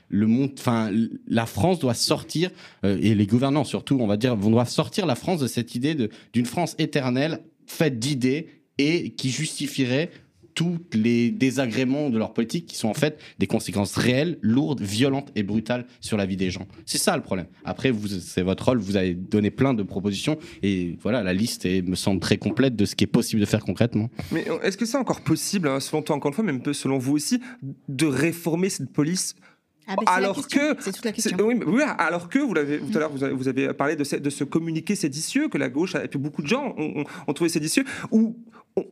le 0.09 0.27
monde, 0.27 0.51
enfin, 0.57 0.91
la 1.27 1.45
France 1.45 1.79
doit 1.79 1.93
sortir, 1.93 2.49
euh, 2.83 2.97
et 3.01 3.13
les 3.13 3.27
gouvernants 3.27 3.63
surtout, 3.63 3.97
on 3.99 4.07
va 4.07 4.17
dire, 4.17 4.35
vont 4.35 4.49
doivent 4.49 4.69
sortir 4.69 5.05
la 5.05 5.15
France 5.15 5.39
de 5.39 5.47
cette 5.47 5.75
idée 5.75 5.95
d'une 6.33 6.45
France 6.45 6.75
éternelle, 6.79 7.41
faite 7.67 7.99
d'idées, 7.99 8.47
et 8.79 9.11
qui 9.11 9.29
justifierait 9.29 10.09
tous 10.59 10.77
les 10.91 11.31
désagréments 11.31 12.09
de 12.09 12.17
leur 12.17 12.33
politique 12.33 12.65
qui 12.65 12.75
sont 12.75 12.89
en 12.89 12.93
fait 12.93 13.17
des 13.39 13.47
conséquences 13.47 13.95
réelles, 13.95 14.37
lourdes, 14.41 14.81
violentes 14.81 15.31
et 15.33 15.41
brutales 15.41 15.85
sur 16.01 16.17
la 16.17 16.25
vie 16.25 16.35
des 16.35 16.51
gens. 16.51 16.67
C'est 16.85 16.97
ça 16.97 17.15
le 17.15 17.23
problème. 17.23 17.47
Après, 17.63 17.93
c'est 18.19 18.41
votre 18.41 18.65
rôle, 18.65 18.79
vous 18.79 18.97
avez 18.97 19.13
donné 19.13 19.51
plein 19.51 19.73
de 19.73 19.83
propositions 19.83 20.37
et 20.61 20.97
voilà, 21.01 21.23
la 21.23 21.31
liste 21.31 21.65
me 21.65 21.95
semble 21.95 22.19
très 22.19 22.35
complète 22.35 22.75
de 22.75 22.83
ce 22.83 22.97
qui 22.97 23.05
est 23.05 23.07
possible 23.07 23.39
de 23.39 23.45
faire 23.45 23.63
concrètement. 23.63 24.09
Mais 24.33 24.45
est-ce 24.61 24.75
que 24.75 24.85
c'est 24.85 24.97
encore 24.97 25.21
possible, 25.21 25.69
hein, 25.69 25.79
selon 25.79 26.01
toi 26.01 26.17
encore 26.17 26.31
une 26.31 26.35
fois, 26.35 26.43
mais 26.43 26.51
un 26.51 26.57
peu 26.57 26.73
selon 26.73 26.97
vous 26.97 27.13
aussi, 27.13 27.39
de 27.87 28.05
réformer 28.05 28.69
cette 28.69 28.91
police 28.91 29.35
ah 29.87 29.95
ben, 29.95 30.03
alors 30.07 30.47
que 30.47 30.75
c'est 30.81 30.91
toute 30.91 31.05
la 31.05 31.11
question. 31.13 31.35
Oui, 31.39 31.81
alors 31.97 32.29
que 32.29 32.37
vous 32.37 32.53
l'avez 32.53 32.79
tout 32.79 32.95
à 32.95 32.99
l'heure 32.99 33.11
vous, 33.11 33.47
avez 33.47 33.73
parlé 33.73 33.95
de 33.95 34.03
ce, 34.03 34.17
de 34.17 34.29
ce 34.29 34.43
communiqué 34.43 34.93
séditieux 34.93 35.47
que 35.49 35.57
la 35.57 35.67
gauche 35.67 35.95
et 35.95 36.07
puis 36.07 36.19
beaucoup 36.19 36.43
de 36.43 36.47
gens 36.47 36.75
ont, 36.77 37.05
ont 37.25 37.33
trouvé 37.33 37.49
séditieux 37.49 37.85
où 38.11 38.35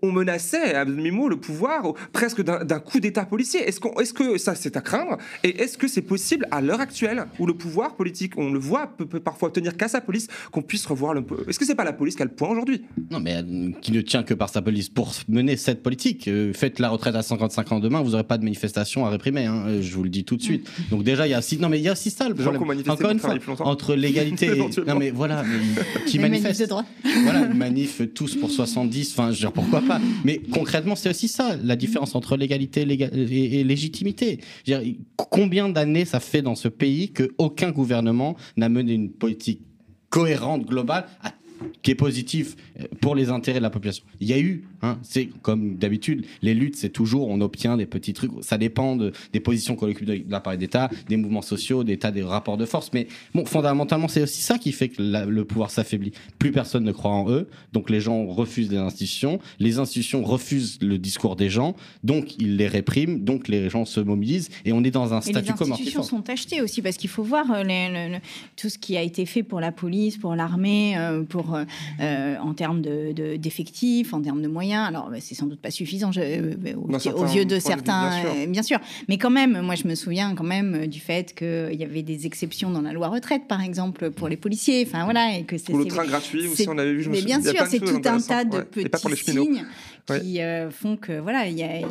on 0.02 0.12
menaçait 0.12 0.76
à 0.76 0.86
demi-mot 0.86 1.30
le 1.30 1.38
pouvoir 1.38 1.94
presque 2.14 2.42
d'un 2.42 2.80
coup 2.80 3.00
d'État 3.00 3.26
policier. 3.26 3.62
Est-ce 3.68 3.80
est 4.02 4.14
que 4.14 4.38
ça 4.38 4.56
c'est 4.56 4.78
à 4.78 4.82
craindre? 4.82 5.18
Et 5.44 5.62
est-ce 5.62 5.78
que 5.78 5.88
c'est 5.88 6.02
possible 6.02 6.48
à 6.52 6.62
l'heure 6.62 6.80
actuelle 6.80 7.26
où 7.40 7.46
le 7.46 7.54
pouvoir 7.54 7.96
politique, 7.96 8.34
on 8.38 8.52
le 8.52 8.60
voit, 8.60 8.88
peut, 8.88 9.06
parfois 9.20 9.50
tenir 9.52 9.76
qu'à 9.78 9.88
sa 9.88 10.02
police, 10.02 10.28
qu'on 10.52 10.62
puisse 10.62 10.86
revoir 10.86 11.14
le. 11.14 11.24
Est-ce 11.48 11.60
que 11.60 11.66
c'est 11.66 11.76
pas 11.76 11.84
la 11.84 11.94
police 11.94 12.16
qui 12.16 12.22
a 12.22 12.26
le 12.26 12.32
point 12.32 12.50
aujourd'hui? 12.50 12.82
Non, 13.12 13.20
mais 13.20 13.36
euh, 13.36 13.72
qui 13.82 13.92
ne 13.92 14.02
tient 14.02 14.24
que 14.24 14.34
par 14.34 14.50
sa 14.50 14.62
police 14.62 14.90
pour 14.90 15.12
mener 15.28 15.58
cette 15.58 15.84
politique. 15.84 16.28
Euh, 16.28 16.54
faites 16.54 16.80
la 16.80 16.90
retraite 16.90 17.16
à 17.16 17.22
55 17.22 17.72
ans 17.72 17.80
demain, 17.80 18.02
vous 18.02 18.12
n'aurez 18.12 18.24
pas 18.24 18.38
de 18.38 18.44
manifestation 18.44 19.06
à 19.06 19.10
réprimer. 19.10 19.46
Hein, 19.46 19.64
euh, 19.68 19.82
je 19.82 19.96
vous 19.96 20.04
le 20.04 20.10
dis 20.10 20.24
tout 20.24 20.38
de 20.38 20.42
suite. 20.42 20.70
Donc 20.90 21.04
déjà 21.04 21.28
il 21.28 21.32
y 21.32 21.34
a 21.34 21.40
aussi 21.40 21.58
non 21.58 21.70
mais 21.70 21.80
il 21.80 21.84
y 21.84 21.90
a 21.90 21.94
aussi 21.94 22.10
ça 22.10 22.28
le 22.28 22.36
problème. 22.36 22.84
Encore 22.88 23.12
une 23.12 23.20
fois 23.20 23.36
entre 23.60 23.96
l'égalité 23.96 24.48
et... 24.58 24.82
non 24.88 24.96
mais 24.98 25.12
voilà 25.12 25.44
qui 26.06 26.20
manifeste. 26.20 26.74
Voilà 27.24 27.46
une 27.46 27.58
manif 27.58 28.02
tous 28.14 28.36
pour 28.36 28.52
70. 28.52 29.12
Enfin 29.12 29.32
je 29.32 29.36
veux 29.36 29.40
dire 29.40 29.52
pourquoi 29.52 29.77
Mais 30.24 30.42
concrètement, 30.52 30.96
c'est 30.96 31.10
aussi 31.10 31.28
ça, 31.28 31.56
la 31.64 31.76
différence 31.76 32.16
entre 32.16 32.38
légalité 32.38 32.82
et, 32.82 33.64
légitimité. 33.64 34.40
combien 35.16 35.70
d'années 35.70 36.06
ça 36.06 36.20
fait 36.20 36.42
dans 36.42 36.56
ce 36.56 36.68
pays 36.68 37.12
qu'aucun 37.12 37.72
gouvernement 37.72 38.36
n'a 38.56 38.70
mené 38.70 38.94
une 38.94 39.12
politique 39.12 39.62
cohérente, 40.10 40.66
globale, 40.66 41.06
à 41.22 41.34
qui 41.82 41.92
est 41.92 41.96
positif 41.96 42.56
pour 43.02 43.16
les 43.16 43.30
intérêts 43.30 43.60
de 43.60 43.64
la 43.64 43.70
population. 43.70 44.04
Il 44.20 44.28
y 44.28 44.34
a 44.34 44.40
eu, 44.40 44.66
hein, 44.82 44.98
c'est 45.04 45.28
comme 45.42 45.78
d'habitude, 45.78 46.26
les 46.42 46.54
luttes, 46.54 46.76
c'est 46.76 46.90
toujours, 46.90 47.28
on 47.30 47.42
obtient 47.42 47.78
des 47.78 47.86
petits 47.86 48.14
trucs, 48.14 48.32
ça 48.42 48.58
dépend 48.58 48.96
des 48.96 49.40
positions 49.40 49.76
collectives. 49.76 50.08
De 50.08 50.24
l'appareil 50.30 50.60
d'État, 50.60 50.90
des 51.08 51.18
mouvements 51.18 51.42
sociaux, 51.42 51.84
des 51.84 51.98
rapports 52.24 52.58
de 52.58 52.66
force, 52.66 52.92
mais 52.94 53.08
bon, 53.34 53.46
fondamentalement, 53.46 54.08
c'est 54.08 54.22
aussi 54.22 54.42
ça 54.42 54.58
qui 54.58 54.72
fait 54.72 54.90
que 54.90 55.02
le 55.02 55.46
pouvoir 55.46 55.72
s'affaiblit. 55.72 56.12
Plus 56.40 56.52
personne 56.52 56.84
ne 56.84 56.92
croit 56.92 57.12
en 57.12 57.30
eux, 57.30 57.48
donc 57.74 57.90
les 57.90 58.00
gens 58.00 58.26
refusent 58.26 58.72
les 58.72 58.78
institutions, 58.78 59.40
les 59.60 59.80
institutions 59.80 60.24
refusent 60.24 60.80
le 60.82 60.98
discours 60.98 61.36
des 61.36 61.50
gens, 61.50 61.76
donc 62.04 62.38
ils 62.38 62.58
les 62.58 62.68
répriment, 62.68 63.20
donc 63.24 63.48
les 63.48 63.70
gens 63.70 63.86
se 63.86 64.00
mobilisent, 64.00 64.50
et 64.66 64.74
on 64.74 64.84
est 64.84 64.92
dans 64.92 65.14
un 65.14 65.22
statut 65.22 65.54
commun. 65.54 65.76
Les 65.76 65.82
institutions 65.82 66.04
sont 66.04 66.30
achetées 66.30 66.62
aussi, 66.62 66.82
parce 66.82 66.98
qu'il 66.98 67.10
faut 67.10 67.24
voir 67.24 67.46
euh, 67.52 68.18
tout 68.56 68.70
ce 68.70 68.78
qui 68.78 68.98
a 68.98 69.02
été 69.02 69.26
fait 69.26 69.44
pour 69.44 69.60
la 69.60 69.72
police, 69.72 70.18
pour 70.18 70.36
l'armée, 70.36 70.98
euh, 70.98 71.24
pour 71.24 71.47
euh, 71.56 71.66
euh, 72.00 72.36
en 72.40 72.54
termes 72.54 72.82
d'effectifs, 72.82 74.12
de, 74.12 74.16
en 74.16 74.22
termes 74.22 74.42
de 74.42 74.48
moyens. 74.48 74.88
Alors, 74.88 75.10
bah, 75.10 75.18
c'est 75.20 75.36
sans 75.36 75.46
doute 75.46 75.60
pas 75.60 75.72
suffisant 75.72 76.12
euh, 76.18 76.54
aux, 76.76 77.26
yeux 77.28 77.46
de 77.46 77.60
certains, 77.60 78.24
bien 78.48 78.64
sûr. 78.64 78.80
Mais 79.08 79.18
quand 79.18 79.30
même, 79.30 79.62
moi, 79.62 79.76
je 79.76 79.88
me 79.88 79.96
souviens 79.96 80.36
quand 80.36 80.44
même 80.44 80.88
du 80.88 81.00
fait 81.00 81.34
qu'il 81.36 81.76
y 81.76 81.84
avait 81.84 82.04
des 82.04 82.26
exceptions 82.26 82.70
dans 82.70 82.82
la 82.82 82.94
loi 82.94 83.08
retraite, 83.08 83.48
par 83.48 83.62
exemple, 83.62 84.12
pour 84.12 84.30
les 84.30 84.38
policiers. 84.38 84.86
Enfin, 84.88 85.04
voilà. 85.06 85.38
Et 85.38 85.44
que 85.44 85.56
pour 85.64 85.78
le 85.80 85.86
train 85.86 86.06
gratuit 86.06 86.48
aussi, 86.48 86.68
on 86.68 86.78
avait 86.78 86.94
vu. 86.94 87.04
Je 87.04 87.10
mais 87.10 87.22
bien 87.22 87.42
sûr, 87.42 87.66
c'est 87.68 87.80
tout 87.80 88.02
un 88.06 88.20
tas 88.20 88.44
de 88.44 88.62
petits 88.62 89.16
signes 89.16 89.66
qui 90.08 90.40
font 90.72 90.96
que 90.96 91.20
voilà, 91.20 91.48
il 91.48 91.58
y 91.58 91.64
a, 91.64 91.82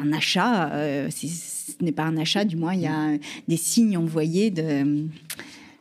un 0.00 0.12
achat. 0.12 0.70
ce 1.10 1.84
n'est 1.84 1.92
pas 1.92 2.04
un 2.04 2.16
achat, 2.16 2.44
du 2.44 2.56
moins 2.56 2.74
il 2.74 2.82
y 2.82 2.86
a 2.86 3.16
des 3.48 3.56
signes 3.56 3.96
envoyés 3.96 4.50
de 4.50 5.06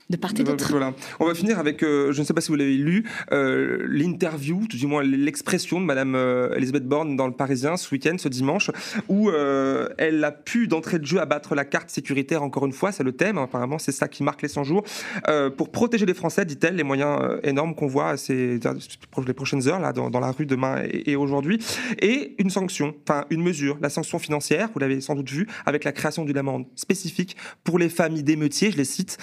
de 0.10 0.18
part 0.18 0.32
et 0.38 0.44
d'autre. 0.44 0.68
Voilà. 0.70 0.94
On 1.20 1.26
va 1.26 1.34
finir 1.34 1.58
avec, 1.58 1.82
euh, 1.84 2.12
je 2.12 2.20
ne 2.20 2.26
sais 2.26 2.34
pas 2.34 2.42
si 2.42 2.50
vous 2.50 2.56
l'avez 2.56 2.78
lu, 2.78 3.06
euh, 3.32 3.86
l'interview, 3.90 4.66
tout 4.70 4.78
du 4.78 4.86
moins 4.86 5.04
l'expression 5.04 5.82
de 5.82 5.86
Madame 5.86 6.16
euh, 6.16 6.56
Elisabeth 6.56 6.88
Borne 6.88 7.16
dans 7.16 7.26
le 7.26 7.34
Parisien 7.34 7.76
ce 7.76 7.92
week-end, 7.92 8.16
ce 8.18 8.30
dimanche, 8.30 8.70
où 9.10 9.30
elle 9.98 10.24
a 10.24 10.32
pu 10.32 10.68
d'entrée 10.68 11.00
de 11.00 11.06
jeu 11.06 11.20
abattre 11.20 11.56
la 11.56 11.66
carte 11.66 11.90
sécuritaire 11.90 12.44
encore 12.44 12.66
une 12.66 12.72
fois, 12.72 12.92
c'est 12.92 13.04
le 13.04 13.14
thème, 13.14 13.38
hein, 13.38 13.44
apparemment 13.44 13.80
c'est 13.80 13.92
ça 13.92 14.08
qui 14.08 14.24
marque 14.24 14.42
les 14.42 14.48
100 14.48 14.64
jours, 14.64 14.84
pour 15.58 15.72
protéger 15.72 16.06
les 16.06 16.14
Français, 16.14 16.46
dit-elle, 16.46 16.76
les 16.76 16.84
moyens 16.84 17.40
énormes 17.44 17.76
qu'on 17.76 17.88
voit 17.88 18.18
ces 18.18 18.60
les 19.26 19.34
prochaines 19.34 19.68
heures 19.68 19.80
là 19.80 19.94
dans, 19.94 20.20
la 20.20 20.32
rue 20.32 20.46
demain 20.46 20.84
et, 20.84 21.12
et 21.12 21.16
aujourd'hui, 21.16 21.60
et 22.02 22.36
une 22.38 22.50
sanction, 22.50 22.94
enfin 23.08 23.26
une 23.30 23.42
mesure, 23.42 23.78
la 23.82 23.90
sanction 23.90 24.20
financière, 24.20 24.70
vous 24.74 24.80
l'avez 24.80 25.02
sans 25.02 25.16
doute 25.16 25.30
vu, 25.30 25.48
avec 25.66 25.84
la 25.84 25.92
création 25.92 26.26
d'une 26.26 26.38
amende 26.38 26.66
spécifique 26.76 27.36
pour 27.64 27.80
les 27.80 27.90
familles 27.90 28.24
d'émeutiers, 28.24 28.72
je 28.72 28.78
les 28.78 28.86
cite 28.86 29.18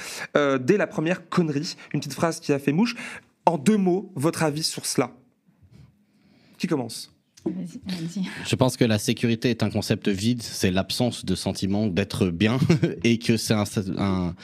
la 0.77 0.87
première 0.87 1.29
connerie. 1.29 1.77
Une 1.93 2.01
petite 2.01 2.15
phrase 2.15 2.41
qui 2.41 2.53
a 2.53 2.59
fait 2.59 2.73
mouche. 2.73 2.95
En 3.47 3.59
deux 3.59 3.77
mots, 3.77 4.13
votre 4.15 4.43
avis 4.43 4.63
sur 4.63 4.87
cela? 4.87 5.13
Qui 6.59 6.67
commence? 6.67 7.13
Je 8.47 8.55
pense 8.55 8.77
que 8.77 8.85
la 8.85 8.99
sécurité 8.99 9.51
est 9.51 9.63
un 9.65 9.71
concept 9.71 10.09
vide, 10.09 10.43
c'est 10.43 10.71
l'absence 10.71 11.25
de 11.25 11.35
sentiment 11.35 11.89
d'être 11.89 12.29
bien 12.29 12.59
et 13.05 13.19
que 13.19 13.37
c'est 13.37 13.55
un, 13.55 14.35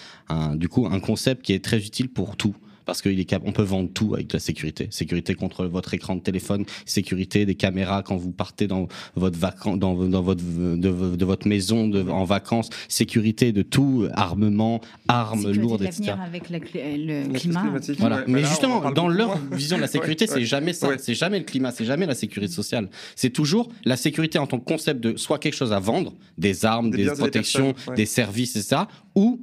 du 0.57 0.69
coup 0.69 0.87
un 0.87 0.99
concept 0.99 1.43
qui 1.43 1.53
est 1.53 1.65
très 1.65 1.79
utile 1.79 2.09
pour 2.09 2.37
tout 2.37 2.57
parce 2.89 3.03
qu'on 3.03 3.53
peut 3.53 3.63
vendre 3.63 3.91
tout 3.93 4.15
avec 4.15 4.29
de 4.29 4.33
la 4.33 4.39
sécurité. 4.39 4.89
Sécurité 4.91 5.35
contre 5.35 5.67
votre 5.67 5.93
écran 5.93 6.17
de 6.17 6.23
téléphone, 6.23 6.65
sécurité 6.87 7.45
des 7.45 7.55
caméras 7.55 8.03
quand 8.03 8.17
vous 8.17 8.33
partez 8.33 8.67
dans 8.67 8.89
votre 9.15 9.39
vacances, 9.39 9.79
dans, 9.79 9.95
votre 9.95 10.43
de, 10.43 11.25
votre 11.27 11.47
maison 11.47 11.93
en 12.09 12.25
vacances, 12.25 12.71
sécurité 12.89 13.53
de 13.53 13.61
tout, 13.61 14.09
armement, 14.15 14.81
armes 15.07 15.51
lourdes, 15.53 15.83
etc. 15.83 16.15
avec 16.25 16.49
le, 16.49 16.61
le 16.61 17.31
climat. 17.35 17.67
Voilà. 17.99 18.25
Mais 18.27 18.43
justement, 18.43 18.91
dans 18.91 19.09
leur 19.09 19.37
vision 19.53 19.77
de 19.77 19.83
la 19.83 19.89
sécurité, 19.89 20.27
c'est 20.27 20.47
jamais 20.47 20.73
ça. 20.73 20.89
C'est 20.97 21.15
jamais 21.15 21.41
le 21.41 21.45
climat, 21.45 21.73
c'est 21.73 21.85
jamais 21.85 22.07
la 22.07 22.15
sécurité 22.15 22.51
sociale. 22.51 22.89
C'est 23.17 23.31
toujours 23.31 23.69
la 23.85 23.99
sécurité 23.99 24.39
en 24.39 24.47
tant 24.47 24.59
que 24.59 24.65
concept 24.65 25.01
de 25.01 25.15
soit 25.19 25.39
quelque 25.39 25.57
chose 25.57 25.75
à 25.75 25.79
vendre, 25.79 26.15
des 26.39 26.65
armes, 26.65 26.91
des, 26.91 27.05
protections, 27.05 27.75
des 27.97 28.07
services, 28.07 28.57
etc. 28.57 28.85
Ou 29.15 29.39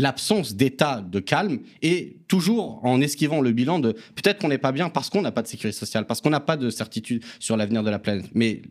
l'absence 0.00 0.54
d'état 0.54 1.00
de 1.00 1.20
calme 1.20 1.60
et 1.82 2.18
toujours 2.28 2.84
en 2.84 3.00
esquivant 3.00 3.40
le 3.40 3.52
bilan 3.52 3.78
de 3.78 3.92
peut-être 3.92 4.38
qu'on 4.38 4.48
n'est 4.48 4.58
pas 4.58 4.72
bien 4.72 4.88
parce 4.88 5.10
qu'on 5.10 5.22
n'a 5.22 5.32
pas 5.32 5.42
de 5.42 5.48
sécurité 5.48 5.78
sociale, 5.78 6.06
parce 6.06 6.20
qu'on 6.20 6.30
n'a 6.30 6.40
pas 6.40 6.56
de 6.56 6.70
certitude 6.70 7.24
sur 7.38 7.56
l'avenir 7.56 7.82
de 7.82 7.90
la 7.90 7.98
planète. 7.98 8.26
Mais 8.34 8.62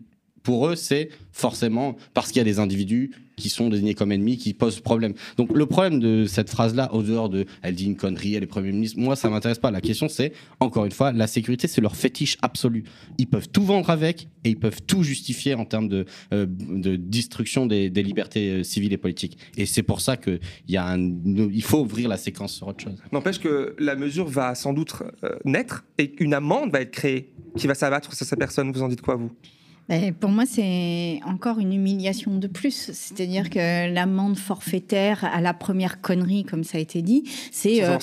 pour 0.48 0.66
eux, 0.66 0.78
c'est 0.78 1.10
forcément 1.34 1.98
parce 2.14 2.30
qu'il 2.30 2.38
y 2.38 2.40
a 2.40 2.46
des 2.46 2.60
individus 2.60 3.12
qui 3.36 3.50
sont 3.50 3.68
désignés 3.68 3.94
comme 3.94 4.14
ennemis, 4.14 4.38
qui 4.38 4.54
posent 4.54 4.80
problème. 4.80 5.14
Donc 5.36 5.52
le 5.54 5.66
problème 5.66 6.00
de 6.00 6.24
cette 6.26 6.50
phrase-là, 6.50 6.94
au 6.94 7.04
dehors 7.04 7.28
de 7.28 7.46
elle 7.62 7.76
dit 7.76 7.86
une 7.86 7.98
connerie, 7.98 8.36
elle 8.36 8.44
est 8.44 8.48
Premier 8.48 8.72
ministre, 8.72 8.98
moi 8.98 9.18
ça 9.18 9.30
m'intéresse 9.30 9.60
pas. 9.60 9.72
La 9.72 9.82
question 9.82 10.08
c'est, 10.08 10.32
encore 10.62 10.86
une 10.86 10.94
fois, 10.94 11.12
la 11.12 11.28
sécurité 11.28 11.68
c'est 11.68 11.82
leur 11.82 11.98
fétiche 11.98 12.38
absolu. 12.42 12.86
Ils 13.18 13.28
peuvent 13.28 13.50
tout 13.50 13.62
vendre 13.62 13.90
avec 13.90 14.30
et 14.46 14.52
ils 14.52 14.58
peuvent 14.58 14.82
tout 14.88 15.04
justifier 15.04 15.54
en 15.54 15.66
termes 15.66 15.90
de, 15.90 16.06
euh, 16.34 16.46
de 16.48 16.96
destruction 16.96 17.66
des, 17.66 17.90
libertés 17.90 18.50
euh, 18.50 18.64
civiles 18.64 18.94
et 18.94 18.98
politiques. 18.98 19.38
Et 19.58 19.66
c'est 19.66 19.84
pour 19.84 20.00
ça 20.00 20.16
qu'il 20.16 20.40
il 20.70 21.64
faut 21.64 21.80
ouvrir 21.80 22.08
la 22.08 22.16
séquence 22.16 22.54
sur 22.54 22.68
autre 22.68 22.86
chose. 22.86 23.04
N'empêche 23.12 23.42
que 23.42 23.76
la 23.80 23.98
mesure 23.98 24.28
va 24.28 24.56
sans 24.56 24.72
doute 24.72 24.94
euh, 25.26 25.36
naître 25.44 25.84
et 25.98 26.16
une 26.20 26.34
amende 26.34 26.72
va 26.72 26.80
être 26.80 26.92
créée 26.92 27.34
qui 27.58 27.68
va 27.68 27.76
s'abattre 27.76 28.14
sur 28.14 28.26
sa 28.26 28.38
personne. 28.38 28.72
Vous 28.72 28.82
en 28.82 28.88
dites 28.88 29.02
quoi, 29.02 29.18
vous? 29.18 29.32
Ben, 29.90 30.14
pour 30.14 30.30
moi, 30.32 30.46
c'est 30.46 31.22
encore 31.26 31.60
une 31.60 31.72
humiliation 31.72 32.36
de 32.36 32.48
plus. 32.48 32.92
C'est-à-dire 32.92 33.50
que 33.50 33.94
l'amende 33.94 34.38
forfaitaire 34.38 35.24
à 35.24 35.40
la 35.40 35.54
première 35.54 36.02
connerie, 36.02 36.44
comme 36.44 36.66
ça 36.66 36.78
a 36.78 36.82
été 36.82 37.02
dit, 37.02 37.24
c'est 37.52 37.86
euh, 37.86 37.98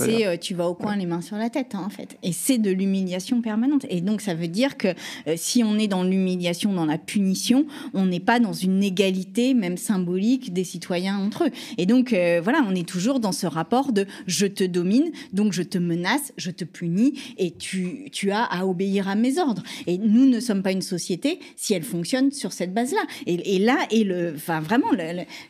euh, 0.00 0.36
tu 0.36 0.54
vas 0.54 0.66
au 0.66 0.74
coin 0.74 0.96
les 0.96 1.06
mains 1.06 1.20
sur 1.20 1.36
la 1.36 1.48
tête, 1.48 1.76
hein, 1.76 1.84
en 1.86 1.90
fait. 1.90 2.18
Et 2.24 2.32
c'est 2.32 2.58
de 2.58 2.72
l'humiliation 2.72 3.40
permanente. 3.40 3.86
Et 3.88 4.00
donc, 4.00 4.20
ça 4.20 4.34
veut 4.34 4.48
dire 4.48 4.76
que 4.76 4.88
euh, 4.88 5.34
si 5.36 5.62
on 5.62 5.78
est 5.78 5.86
dans 5.86 6.02
l'humiliation, 6.02 6.72
dans 6.72 6.86
la 6.86 6.98
punition, 6.98 7.66
on 7.94 8.06
n'est 8.06 8.18
pas 8.18 8.40
dans 8.40 8.52
une 8.52 8.82
égalité, 8.82 9.54
même 9.54 9.76
symbolique, 9.76 10.52
des 10.52 10.64
citoyens 10.64 11.18
entre 11.18 11.44
eux. 11.44 11.50
Et 11.76 11.86
donc, 11.86 12.10
voilà, 12.42 12.64
on 12.66 12.74
est 12.74 12.88
toujours 12.88 13.20
dans 13.20 13.32
ce 13.32 13.46
rapport 13.46 13.92
de 13.92 14.06
je 14.26 14.46
te 14.46 14.64
domine, 14.64 15.10
donc 15.32 15.52
je 15.52 15.62
te 15.62 15.78
menace, 15.78 16.32
je 16.36 16.50
te 16.50 16.64
punis, 16.64 17.14
et 17.36 17.52
tu, 17.52 18.08
tu 18.10 18.32
as 18.32 18.42
à 18.42 18.66
obéir 18.66 19.08
à 19.08 19.14
mes 19.14 19.38
ordres. 19.38 19.62
Et 19.86 19.98
nous 19.98 20.26
ne 20.26 20.40
sommes 20.40 20.62
pas 20.62 20.72
une 20.72 20.82
société 20.82 21.27
si 21.56 21.74
elle 21.74 21.82
fonctionne 21.82 22.30
sur 22.30 22.52
cette 22.52 22.72
base-là. 22.72 23.02
Et, 23.26 23.56
et 23.56 23.58
là 23.58 23.78
est 23.90 24.04
le, 24.04 24.32
enfin 24.34 24.60
vraiment 24.60 24.90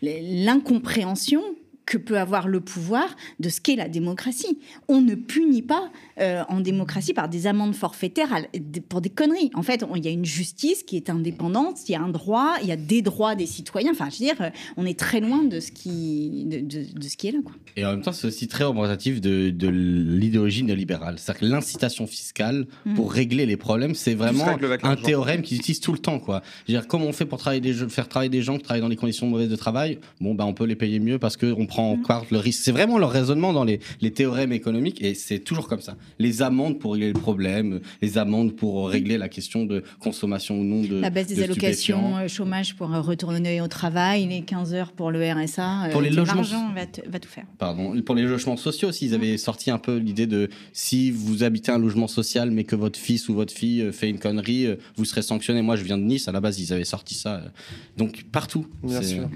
l'incompréhension 0.03 1.43
que 1.89 1.97
peut 1.97 2.19
avoir 2.19 2.49
le 2.49 2.61
pouvoir 2.61 3.07
de 3.41 3.49
ce 3.49 3.61
qu'est 3.63 3.77
la 3.77 3.89
démocratie. 3.89 4.59
On 4.89 5.01
ne 5.01 5.15
punit 5.15 5.63
pas 5.63 5.91
euh, 6.21 6.43
en 6.49 6.61
démocratie 6.61 7.15
par 7.15 7.29
des 7.31 7.47
amendes 7.47 7.75
forfaitaires 7.75 8.31
à- 8.33 8.43
pour 8.91 9.01
des 9.01 9.09
conneries. 9.09 9.51
En 9.55 9.63
fait, 9.63 9.85
il 9.97 10.05
y 10.05 10.09
a 10.09 10.11
une 10.11 10.25
justice 10.25 10.83
qui 10.83 10.97
est 10.97 11.09
indépendante, 11.09 11.77
il 11.89 11.93
y 11.93 11.95
a 11.95 12.03
un 12.03 12.09
droit, 12.11 12.57
il 12.63 12.69
y 12.69 12.73
a 12.73 12.77
des 12.77 13.01
droits 13.01 13.35
des 13.35 13.47
citoyens. 13.47 13.93
Enfin, 13.93 14.09
je 14.11 14.19
veux 14.19 14.25
dire, 14.27 14.41
euh, 14.43 14.51
on 14.77 14.85
est 14.85 14.99
très 14.99 15.21
loin 15.21 15.45
de 15.45 15.61
ce 15.61 15.73
qui, 15.73 16.45
de, 16.47 16.59
de- 16.61 16.99
de 16.99 17.09
ce 17.09 17.17
qui 17.17 17.29
est 17.29 17.33
là. 17.33 17.39
Quoi. 17.43 17.53
Et 17.77 17.87
en 17.87 17.93
même 17.93 18.03
temps, 18.03 18.13
c'est 18.13 18.27
aussi 18.27 18.49
très 18.49 18.65
représentatif 18.65 19.21
de, 19.21 19.49
de 19.51 19.69
l'idéologie 19.69 20.65
néolibérale. 20.65 21.19
C'est-à-dire 21.19 21.41
que 21.41 21.47
l'incitation 21.47 22.07
fiscale 22.07 22.67
Mm. 22.85 22.95
pour 22.95 23.13
régler 23.13 23.47
les 23.47 23.57
problèmes, 23.57 23.95
c'est 23.95 24.15
vraiment 24.15 24.47
un 24.83 24.97
théorème 24.97 25.43
qu'ils 25.43 25.59
utilisent 25.59 25.81
tout 25.81 25.93
le 25.93 25.99
temps. 25.99 26.19
Quoi. 26.19 26.43
Je 26.67 26.73
veux 26.73 26.79
dire, 26.79 26.87
comment 26.89 27.07
on 27.07 27.13
fait 27.13 27.25
pour 27.27 27.39
travailler 27.39 27.61
des, 27.61 27.73
gens- 27.73 27.89
faire 27.89 28.09
travailler 28.09 28.29
des 28.31 28.43
gens 28.43 28.57
qui 28.57 28.63
travaillent 28.63 28.81
dans 28.83 28.89
des 28.89 28.97
conditions 28.97 29.27
mauvaises 29.27 29.49
de 29.49 29.57
travail 29.57 29.99
Bon, 30.21 30.35
ben, 30.35 30.45
on 30.45 30.53
peut 30.55 30.65
les 30.65 30.77
payer 30.77 30.99
mieux 31.01 31.19
parce 31.19 31.37
qu'on 31.37 31.67
prend 31.67 31.78
en 31.79 31.97
compte 31.97 32.31
le 32.31 32.39
risque. 32.39 32.63
C'est 32.65 32.73
vraiment 32.73 32.99
leur 32.99 33.11
raisonnement 33.11 33.53
dans 33.53 33.65
les, 33.65 33.81
les 34.01 34.13
théorèmes 34.13 34.53
économiques 34.53 35.03
et 35.03 35.15
c'est 35.15 35.39
toujours 35.39 35.69
comme 35.69 35.81
ça. 35.81 35.97
Les 36.19 36.43
amendes 36.43 36.79
pour 36.79 36.93
régler 36.95 37.09
le 37.13 37.19
problème, 37.19 37.81
les 38.03 38.19
amendes 38.19 38.55
pour 38.57 38.89
régler 38.89 39.19
la 39.19 39.29
question 39.29 39.65
de 39.65 39.83
consommation 40.01 40.59
ou 40.61 40.65
non 40.65 40.83
de 40.83 41.01
La 41.01 41.11
baisse 41.11 41.27
des 41.29 41.37
de 41.37 41.43
allocations 41.45 42.17
euh, 42.19 42.29
chômage 42.29 42.75
pour 42.77 42.93
euh, 42.95 43.01
retourner 43.01 43.61
au 43.61 43.69
travail, 43.69 44.27
les 44.27 44.43
15 44.43 44.75
heures 44.75 44.93
pour 44.93 45.11
le 45.11 45.21
RSA. 45.33 45.85
euh, 45.87 45.91
Pour 45.91 46.01
les 46.03 46.11
logements- 46.11 46.35
L'argent 46.37 46.73
va, 46.75 46.83
va 47.09 47.19
tout 47.21 47.29
faire. 47.29 47.45
Pardon. 47.59 48.01
Pour 48.03 48.15
les 48.15 48.23
logements 48.23 48.57
sociaux 48.57 48.89
aussi, 48.89 49.07
ils 49.07 49.15
avaient 49.15 49.37
sorti 49.39 49.71
un 49.71 49.79
peu 49.79 49.97
l'idée 49.97 50.27
de 50.27 50.49
si 50.73 51.11
vous 51.11 51.43
habitez 51.43 51.73
un 51.73 51.79
logement 51.79 52.09
social 52.09 52.51
mais 52.51 52.65
que 52.65 52.77
votre 52.77 52.99
fils 52.99 53.29
ou 53.29 53.35
votre 53.35 53.53
fille 53.53 53.83
euh, 53.83 53.93
fait 53.93 54.09
une 54.09 54.19
connerie, 54.19 54.67
euh, 54.67 54.77
vous 54.97 55.05
serez 55.05 55.23
sanctionné. 55.23 55.63
Moi, 55.63 55.77
je 55.77 55.85
viens 55.85 55.99
de 55.99 56.03
Nice, 56.05 56.29
à 56.29 56.33
la 56.33 56.41
base, 56.41 56.59
ils 56.61 56.73
avaient 56.73 56.85
sorti 56.85 57.15
ça. 57.15 57.37
euh. 57.37 57.49
Donc, 57.97 58.25
partout. 58.33 58.67
Bien 58.83 59.03
C'est- 59.03 59.15
sûr. 59.15 59.29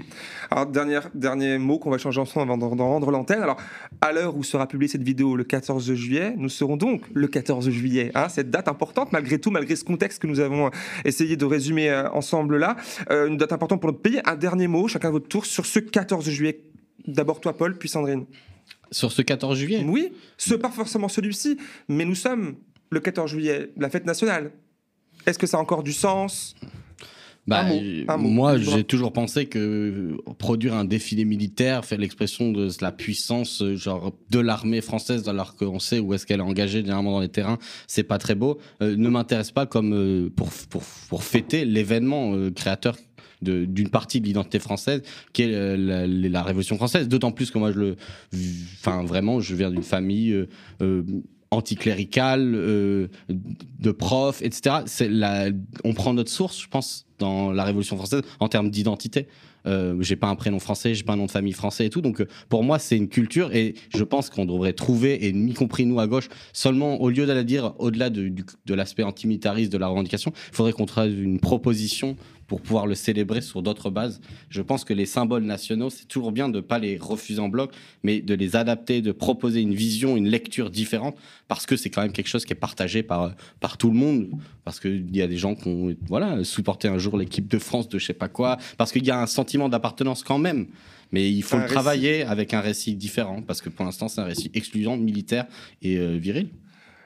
Alors, 0.51 0.65
dernier, 0.67 0.99
dernier 1.15 1.57
mot 1.57 1.77
qu'on 1.79 1.89
va 1.89 1.97
changer 1.97 2.19
avant 2.41 2.57
d'en 2.57 2.75
d'en 2.75 2.87
rendre 2.87 3.11
l'antenne. 3.11 3.41
Alors, 3.41 3.57
à 4.01 4.11
l'heure 4.11 4.35
où 4.35 4.43
sera 4.43 4.67
publiée 4.67 4.89
cette 4.89 5.03
vidéo, 5.03 5.35
le 5.35 5.43
14 5.43 5.93
juillet, 5.93 6.33
nous 6.37 6.49
serons 6.49 6.77
donc 6.77 7.03
le 7.13 7.27
14 7.27 7.69
juillet. 7.69 8.11
hein, 8.15 8.29
cette 8.29 8.49
date 8.49 8.67
importante, 8.67 9.11
malgré 9.11 9.39
tout, 9.39 9.51
malgré 9.51 9.75
ce 9.75 9.83
contexte 9.83 10.21
que 10.21 10.27
nous 10.27 10.39
avons 10.39 10.67
euh, 10.67 10.69
essayé 11.05 11.35
de 11.35 11.45
résumer 11.45 11.89
euh, 11.89 12.09
ensemble 12.11 12.57
là. 12.57 12.75
Euh, 13.11 13.27
une 13.27 13.37
date 13.37 13.53
importante 13.53 13.81
pour 13.81 13.91
notre 13.91 14.01
pays. 14.01 14.21
Un 14.25 14.35
dernier 14.35 14.67
mot, 14.67 14.87
chacun 14.87 15.09
à 15.09 15.11
votre 15.11 15.27
tour, 15.27 15.45
sur 15.45 15.65
ce 15.65 15.79
14 15.79 16.29
juillet. 16.29 16.61
D'abord 17.07 17.39
toi, 17.39 17.53
Paul, 17.53 17.77
puis 17.77 17.89
Sandrine. 17.89 18.25
Sur 18.91 19.11
ce 19.11 19.21
14 19.21 19.57
juillet? 19.57 19.83
Oui, 19.87 20.13
ce 20.37 20.53
pas 20.55 20.69
forcément 20.69 21.07
celui-ci, 21.07 21.57
mais 21.87 22.05
nous 22.05 22.15
sommes 22.15 22.55
le 22.91 22.99
14 22.99 23.29
juillet, 23.29 23.71
la 23.77 23.89
fête 23.89 24.05
nationale. 24.05 24.51
Est-ce 25.25 25.39
que 25.39 25.47
ça 25.47 25.57
a 25.57 25.59
encore 25.59 25.83
du 25.83 25.93
sens? 25.93 26.55
Bah, 27.45 27.65
Un 27.65 27.73
mot, 27.73 27.81
un 28.07 28.17
mot. 28.17 28.29
moi, 28.29 28.57
j'ai 28.57 28.85
toujours 28.85 29.11
pensé 29.11 29.47
que 29.47 29.59
euh, 29.59 30.17
produire 30.37 30.75
un 30.75 30.85
défilé 30.85 31.25
militaire, 31.25 31.83
faire 31.83 31.97
l'expression 31.99 32.51
de 32.53 32.69
la 32.79 32.91
puissance 32.93 33.61
euh, 33.61 33.75
genre 33.75 34.13
de 34.29 34.39
l'armée 34.39 34.79
française, 34.79 35.27
alors 35.27 35.55
qu'on 35.57 35.79
sait 35.79 35.99
où 35.99 36.13
est-ce 36.13 36.25
qu'elle 36.25 36.39
est 36.39 36.43
engagée 36.43 36.79
généralement 36.79 37.11
dans 37.11 37.19
les 37.19 37.27
terrains, 37.27 37.57
c'est 37.87 38.03
pas 38.03 38.17
très 38.17 38.35
beau. 38.35 38.59
euh, 38.81 38.95
ne 38.95 39.09
m'intéresse 39.09 39.51
pas 39.51 39.65
comme 39.65 39.93
euh, 39.93 40.29
pour, 40.33 40.49
pour 40.69 40.83
pour 41.09 41.23
fêter 41.23 41.65
l'événement 41.65 42.33
euh, 42.33 42.49
créateur 42.49 42.95
d'une 43.41 43.89
partie 43.89 44.21
de 44.21 44.25
l'identité 44.25 44.57
française 44.59 45.01
qui 45.33 45.41
est 45.41 45.47
la, 45.75 46.07
la- 46.07 46.07
la 46.07 46.43
Révolution 46.43 46.77
française. 46.77 47.09
D'autant 47.09 47.33
plus 47.33 47.51
que 47.51 47.57
moi, 47.57 47.73
je 47.73 47.79
le, 47.79 47.95
enfin 48.79 49.03
vraiment, 49.03 49.41
je 49.41 49.53
viens 49.53 49.69
d'une 49.69 49.83
famille. 49.83 50.31
euh, 50.81 51.03
anticléricale, 51.53 52.53
euh, 52.55 53.07
de 53.29 53.91
profs, 53.91 54.41
etc. 54.41 54.83
La, 55.09 55.47
on 55.83 55.93
prend 55.93 56.13
notre 56.13 56.31
source, 56.31 56.61
je 56.61 56.67
pense, 56.67 57.05
dans 57.19 57.51
la 57.51 57.63
Révolution 57.63 57.95
française 57.95 58.21
en 58.39 58.49
termes 58.49 58.69
d'identité. 58.69 59.27
Euh, 59.65 59.95
j'ai 60.01 60.15
pas 60.15 60.27
un 60.27 60.35
prénom 60.35 60.59
français, 60.59 60.93
j'ai 60.93 61.03
pas 61.03 61.13
un 61.13 61.17
nom 61.17 61.25
de 61.25 61.31
famille 61.31 61.53
français 61.53 61.85
et 61.85 61.89
tout. 61.89 62.01
Donc 62.01 62.21
euh, 62.21 62.27
pour 62.49 62.63
moi, 62.63 62.79
c'est 62.79 62.97
une 62.97 63.07
culture 63.07 63.53
et 63.55 63.75
je 63.95 64.03
pense 64.03 64.29
qu'on 64.29 64.45
devrait 64.45 64.73
trouver, 64.73 65.25
et 65.25 65.29
y 65.29 65.53
compris 65.53 65.85
nous 65.85 65.99
à 65.99 66.07
gauche, 66.07 66.27
seulement 66.51 67.01
au 67.01 67.09
lieu 67.09 67.25
d'aller 67.25 67.43
dire 67.43 67.73
au-delà 67.79 68.09
de, 68.09 68.29
de 68.65 68.73
l'aspect 68.73 69.03
antimilitariste 69.03 69.71
de 69.71 69.77
la 69.77 69.87
revendication, 69.87 70.33
il 70.51 70.55
faudrait 70.55 70.73
qu'on 70.73 70.85
trouve 70.85 71.07
une 71.07 71.39
proposition 71.39 72.17
pour 72.47 72.61
pouvoir 72.61 72.87
le 72.87 72.95
célébrer 72.95 73.41
sur 73.41 73.61
d'autres 73.61 73.89
bases. 73.89 74.21
Je 74.49 74.61
pense 74.61 74.83
que 74.83 74.93
les 74.93 75.05
symboles 75.05 75.43
nationaux, 75.43 75.89
c'est 75.89 76.07
toujours 76.07 76.31
bien 76.31 76.49
de 76.49 76.59
pas 76.59 76.79
les 76.79 76.97
refuser 76.97 77.39
en 77.39 77.49
bloc, 77.49 77.71
mais 78.03 78.21
de 78.21 78.33
les 78.33 78.55
adapter, 78.55 79.01
de 79.01 79.11
proposer 79.11 79.61
une 79.61 79.73
vision, 79.73 80.17
une 80.17 80.27
lecture 80.27 80.69
différente, 80.69 81.15
parce 81.47 81.65
que 81.65 81.75
c'est 81.75 81.89
quand 81.89 82.01
même 82.01 82.11
quelque 82.11 82.27
chose 82.27 82.45
qui 82.45 82.53
est 82.53 82.57
partagé 82.57 83.03
par, 83.03 83.33
par 83.59 83.77
tout 83.77 83.89
le 83.89 83.95
monde, 83.95 84.29
parce 84.63 84.79
qu'il 84.79 85.15
y 85.15 85.21
a 85.21 85.27
des 85.27 85.37
gens 85.37 85.55
qui 85.55 85.67
ont 85.67 85.95
voilà, 86.07 86.43
supporté 86.43 86.87
un 86.87 86.97
jour 86.97 87.17
l'équipe 87.17 87.47
de 87.47 87.59
France 87.59 87.89
de 87.89 87.99
je 87.99 88.05
sais 88.05 88.13
pas 88.13 88.29
quoi, 88.29 88.57
parce 88.77 88.91
qu'il 88.91 89.05
y 89.05 89.11
a 89.11 89.21
un 89.21 89.27
sentiment 89.27 89.69
d'appartenance 89.69 90.23
quand 90.23 90.39
même. 90.39 90.67
Mais 91.11 91.31
il 91.31 91.43
faut 91.43 91.57
le 91.57 91.63
récit. 91.63 91.73
travailler 91.73 92.23
avec 92.23 92.55
un 92.55 92.61
récit 92.61 92.95
différent, 92.95 93.43
parce 93.43 93.61
que 93.61 93.69
pour 93.69 93.85
l'instant, 93.85 94.07
c'est 94.07 94.19
un 94.19 94.25
récit 94.25 94.49
excluant, 94.55 94.97
militaire 94.97 95.45
et 95.83 95.97
euh, 95.97 96.17
viril. 96.17 96.49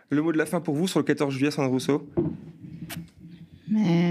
Le 0.10 0.22
mot 0.22 0.32
de 0.32 0.38
la 0.38 0.46
fin 0.46 0.62
pour 0.62 0.76
vous 0.76 0.88
sur 0.88 1.00
le 1.00 1.04
14 1.04 1.34
juillet, 1.34 1.52
Sandrine 1.52 1.74
Rousseau? 1.74 2.10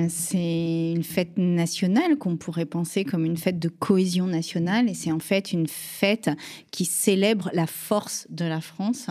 C'est 0.08 0.92
une 0.94 1.02
fête 1.02 1.38
nationale 1.38 2.16
qu'on 2.16 2.36
pourrait 2.36 2.66
penser 2.66 3.04
comme 3.04 3.24
une 3.24 3.36
fête 3.36 3.58
de 3.58 3.68
cohésion 3.68 4.26
nationale. 4.26 4.88
Et 4.88 4.94
c'est 4.94 5.12
en 5.12 5.18
fait 5.18 5.52
une 5.52 5.66
fête 5.66 6.30
qui 6.70 6.84
célèbre 6.84 7.50
la 7.52 7.66
force 7.66 8.26
de 8.30 8.44
la 8.44 8.60
France 8.60 9.08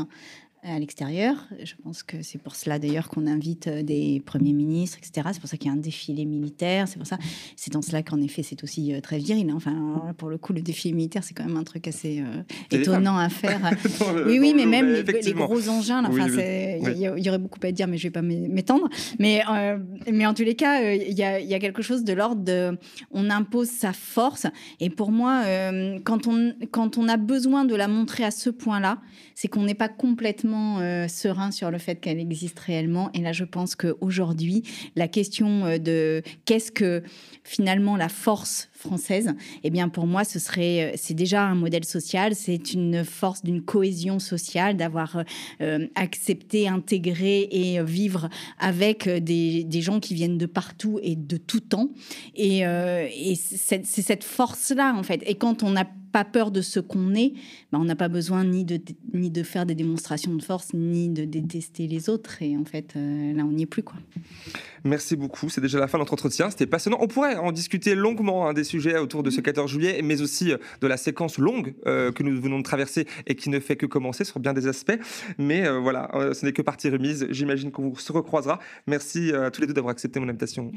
à 0.66 0.80
l'extérieur. 0.80 1.36
Je 1.64 1.74
pense 1.84 2.04
que 2.04 2.22
c'est 2.22 2.38
pour 2.38 2.56
cela 2.56 2.80
d'ailleurs 2.80 3.10
qu'on 3.10 3.28
invite 3.28 3.68
euh, 3.68 3.84
des 3.84 4.22
premiers 4.26 4.54
ministres, 4.54 4.98
etc. 4.98 5.30
C'est 5.34 5.40
pour 5.40 5.50
ça 5.50 5.58
qu'il 5.58 5.68
y 5.68 5.70
a 5.70 5.74
un 5.74 5.80
défilé 5.80 6.26
militaire. 6.26 6.88
C'est 6.88 6.98
pour 6.98 7.08
ça, 7.08 7.18
c'est 7.56 7.72
dans 7.72 7.82
cela 7.82 8.02
qu'en 8.04 8.20
effet 8.22 8.42
c'est 8.44 8.64
aussi 8.64 8.94
euh, 8.94 9.00
très 9.02 9.20
viril. 9.20 9.50
hein. 9.50 9.54
Enfin, 9.56 10.14
pour 10.18 10.30
le 10.30 10.38
coup, 10.38 10.54
le 10.54 10.62
défilé 10.62 10.94
militaire 10.94 11.24
c'est 11.24 11.34
quand 11.34 11.46
même 11.46 11.58
un 11.58 11.64
truc 11.64 11.88
assez 11.88 12.22
euh, 12.22 12.42
étonnant 12.72 13.18
à 13.18 13.30
faire. 13.30 13.60
Le- 14.16 14.26
Oui, 14.28 14.40
oui, 14.40 14.54
mais 14.56 14.66
même 14.66 14.88
les, 14.92 15.34
gros 15.34 15.70
engins, 15.70 16.02
là, 16.02 16.10
Oui, 16.12 16.20
enfin, 16.22 16.30
oui. 16.30 16.36
c'est- 16.38 16.80
il 16.82 17.10
Oui. 17.12 17.22
y, 17.24 17.30
aurait 17.30 17.38
beaucoup 17.40 17.60
à 17.64 17.72
dire, 17.72 17.88
mais 17.88 17.98
je 17.98 18.04
vais 18.04 18.12
pas 18.12 18.22
m'é- 18.22 18.48
m'étendre. 18.48 18.90
Mais, 19.20 19.42
euh, 19.50 19.78
mais 20.12 20.26
en 20.26 20.34
tous 20.34 20.44
les 20.44 20.56
cas, 20.56 20.82
il 20.94 21.14
y, 21.14 21.24
a, 21.24 21.40
il 21.40 21.48
y 21.48 21.54
a 21.54 21.60
quelque 21.60 21.82
chose 21.82 22.04
de 22.04 22.14
l'ordre 22.14 22.44
de, 22.44 22.78
on 23.12 23.30
impose 23.30 23.70
sa 23.70 23.94
force. 23.94 24.48
Et 24.80 24.90
pour 24.90 25.12
moi, 25.12 25.44
euh, 25.46 26.00
quand 26.04 26.28
on 26.28 26.54
quand 26.72 26.98
on 26.98 27.08
a 27.08 27.18
besoin 27.18 27.66
de 27.66 27.76
la 27.76 27.88
montrer 27.88 28.24
à 28.24 28.32
ce 28.32 28.50
point-là, 28.50 29.00
c'est 29.36 29.48
qu'on 29.48 29.64
n'est 29.64 29.74
pas 29.76 29.90
complètement 29.90 30.55
euh, 30.80 31.08
serein 31.08 31.52
sur 31.52 31.72
le 31.72 31.78
fait 31.78 31.96
qu'elle 31.96 32.20
existe 32.20 32.60
réellement. 32.60 33.10
Et 33.14 33.20
là, 33.20 33.32
je 33.32 33.44
pense 33.44 33.76
qu'aujourd'hui, 33.76 34.64
la 34.96 35.08
question 35.08 35.66
euh, 35.66 35.78
de 35.78 36.22
qu'est-ce 36.46 36.72
que 36.72 37.04
finalement 37.44 37.98
la 37.98 38.10
force 38.10 38.70
française, 38.76 39.34
eh 39.64 39.70
bien 39.70 39.90
pour 39.90 40.06
moi, 40.08 40.24
ce 40.24 40.40
serait, 40.40 40.94
euh, 40.94 40.96
c'est 40.96 41.14
déjà 41.14 41.44
un 41.44 41.56
modèle 41.56 41.86
social, 41.86 42.36
c'est 42.36 42.74
une 42.74 43.04
force 43.04 43.44
d'une 43.44 43.62
cohésion 43.62 44.20
sociale, 44.20 44.78
d'avoir 44.78 45.18
euh, 45.18 45.24
euh, 45.62 45.88
accepté, 45.96 46.68
intégré 46.68 47.48
et 47.52 47.82
vivre 47.84 48.30
avec 48.60 49.08
des, 49.08 49.66
gens 49.82 50.00
qui 50.00 50.14
viennent 50.14 50.38
de 50.38 50.46
partout 50.46 51.00
et 51.04 51.16
de 51.16 51.38
tout 51.38 51.60
temps. 51.60 51.90
Et, 52.36 52.64
c'est 53.36 53.86
cette 53.86 54.24
force-là, 54.24 54.94
en 54.96 55.04
fait. 55.04 55.22
Et 55.26 55.36
quand 55.36 55.64
on 55.64 55.72
n'a 55.72 55.88
pas 56.12 56.24
peur 56.24 56.50
de 56.50 56.62
ce 56.62 56.80
qu'on 56.80 57.14
est, 57.14 57.34
ben, 57.72 57.80
on 57.80 57.84
n'a 57.84 57.96
pas 57.96 58.08
besoin 58.08 58.46
ni 58.46 58.64
de, 58.64 58.80
ni 59.14 59.30
de 59.30 59.44
faire 59.44 59.66
des 59.66 59.76
démonstrations 59.76 60.34
de 60.34 60.42
force, 60.42 60.74
ni 60.74 61.10
de 61.10 61.26
détester 61.26 61.88
les 61.88 62.10
autres. 62.10 62.42
Et 62.42 62.56
en 62.58 62.64
fait, 62.64 62.96
là, 62.96 63.44
on 63.44 63.52
n'y 63.52 63.64
est 63.64 63.68
plus. 63.68 63.84
Quoi. 63.84 63.98
Merci 64.86 65.16
beaucoup. 65.16 65.50
C'est 65.50 65.62
déjà 65.62 65.80
la 65.80 65.88
fin 65.88 65.98
de 65.98 66.04
notre 66.04 66.14
entretien. 66.14 66.50
C'était 66.50 66.68
passionnant. 66.68 67.00
On 67.02 67.08
pourrait 67.08 67.36
en 67.36 67.52
discuter 67.52 67.96
longuement 67.96 68.48
hein, 68.48 68.54
sujets 68.66 68.98
autour 68.98 69.24
de 69.24 69.30
ce 69.30 69.40
14 69.40 69.72
juillet, 69.72 70.02
mais 70.04 70.22
aussi 70.22 70.52
euh, 70.52 70.58
de 70.82 70.88
la 70.88 70.98
séquence 70.98 71.38
longue 71.38 71.74
euh, 71.88 72.12
que 72.12 72.24
nous 72.24 72.40
venons 72.42 72.58
de 72.58 72.64
traverser 72.64 73.08
et 73.28 73.36
qui 73.36 73.50
ne 73.50 73.60
fait 73.60 73.78
que 73.78 73.86
commencer 73.86 74.26
sur 74.26 74.40
bien 74.40 74.54
des 74.54 74.68
aspects. 74.68 74.98
Mais 75.38 75.68
voilà, 75.80 76.10
ce 76.34 76.46
n'est 76.46 76.52
que 76.52 76.62
partie 76.62 76.90
remise. 76.90 77.28
J'imagine 77.30 77.72
qu'on 77.72 77.96
se 77.96 78.12
recroisera. 78.12 78.60
Merci 78.88 79.32
à 79.32 79.52
tous 79.52 79.62
les 79.62 79.68
deux 79.68 79.74
d'avoir 79.74 79.92
accepté 79.92 80.20
mon 80.20 80.28
invitation 80.28 80.72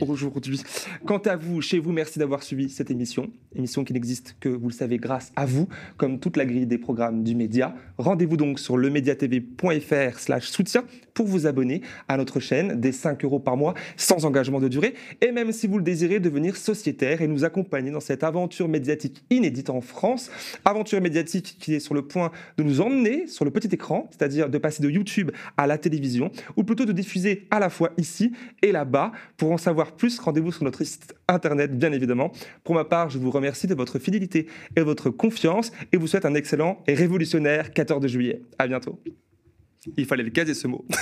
aujourd'hui. 0.00 0.62
Quant 1.06 1.18
à 1.18 1.36
vous, 1.36 1.60
chez 1.60 1.78
vous, 1.78 1.92
merci 1.92 2.18
d'avoir 2.18 2.42
suivi 2.42 2.68
cette 2.68 2.90
émission. 2.90 3.30
Émission 3.54 3.84
qui 3.84 3.92
n'existe 3.92 4.36
que, 4.40 4.48
vous 4.48 4.68
le 4.68 4.74
savez, 4.74 4.96
grâce 4.96 5.32
à 5.36 5.46
vous, 5.46 5.68
comme 5.96 6.18
toute 6.18 6.36
la 6.36 6.46
grille 6.46 6.66
des 6.66 6.78
programmes 6.78 7.22
du 7.22 7.34
média. 7.34 7.74
Rendez-vous 7.98 8.36
donc 8.36 8.58
sur 8.58 8.76
lemediatv.fr 8.76 10.18
slash 10.18 10.48
soutien 10.48 10.84
pour 11.12 11.26
vous 11.26 11.46
abonner 11.46 11.82
à 12.08 12.16
notre 12.16 12.40
chaîne 12.40 12.80
des 12.80 12.92
5 12.92 13.24
euros 13.24 13.38
par 13.38 13.56
mois 13.56 13.74
sans 13.96 14.24
engagement 14.24 14.60
de 14.60 14.68
durée. 14.68 14.94
Et 15.20 15.32
même 15.32 15.52
si 15.52 15.66
vous 15.66 15.78
le 15.78 15.84
désirez, 15.84 16.20
devenir 16.20 16.56
sociétaire 16.56 17.22
et 17.22 17.28
nous 17.28 17.33
accompagner 17.42 17.90
dans 17.90 17.98
cette 17.98 18.22
aventure 18.22 18.68
médiatique 18.68 19.24
inédite 19.30 19.70
en 19.70 19.80
France. 19.80 20.30
Aventure 20.64 21.00
médiatique 21.00 21.56
qui 21.58 21.74
est 21.74 21.80
sur 21.80 21.94
le 21.94 22.02
point 22.02 22.30
de 22.58 22.62
nous 22.62 22.80
emmener 22.80 23.26
sur 23.26 23.44
le 23.44 23.50
petit 23.50 23.74
écran, 23.74 24.08
c'est-à-dire 24.12 24.48
de 24.48 24.58
passer 24.58 24.82
de 24.82 24.90
YouTube 24.90 25.32
à 25.56 25.66
la 25.66 25.78
télévision, 25.78 26.30
ou 26.56 26.62
plutôt 26.62 26.84
de 26.84 26.92
diffuser 26.92 27.48
à 27.50 27.58
la 27.58 27.70
fois 27.70 27.90
ici 27.96 28.32
et 28.62 28.70
là-bas. 28.70 29.12
Pour 29.36 29.50
en 29.50 29.58
savoir 29.58 29.92
plus, 29.92 30.18
rendez-vous 30.20 30.52
sur 30.52 30.64
notre 30.64 30.84
site 30.84 31.14
internet, 31.26 31.76
bien 31.76 31.92
évidemment. 31.92 32.30
Pour 32.62 32.74
ma 32.74 32.84
part, 32.84 33.10
je 33.10 33.18
vous 33.18 33.30
remercie 33.30 33.66
de 33.66 33.74
votre 33.74 33.98
fidélité 33.98 34.46
et 34.76 34.80
de 34.80 34.84
votre 34.84 35.10
confiance 35.10 35.72
et 35.92 35.96
vous 35.96 36.06
souhaite 36.06 36.26
un 36.26 36.34
excellent 36.34 36.82
et 36.86 36.94
révolutionnaire 36.94 37.72
14 37.72 38.06
juillet. 38.06 38.42
À 38.58 38.66
bientôt. 38.66 39.00
Il 39.96 40.06
fallait 40.06 40.22
le 40.22 40.30
caser 40.30 40.54
ce 40.54 40.66
mot. 40.66 40.84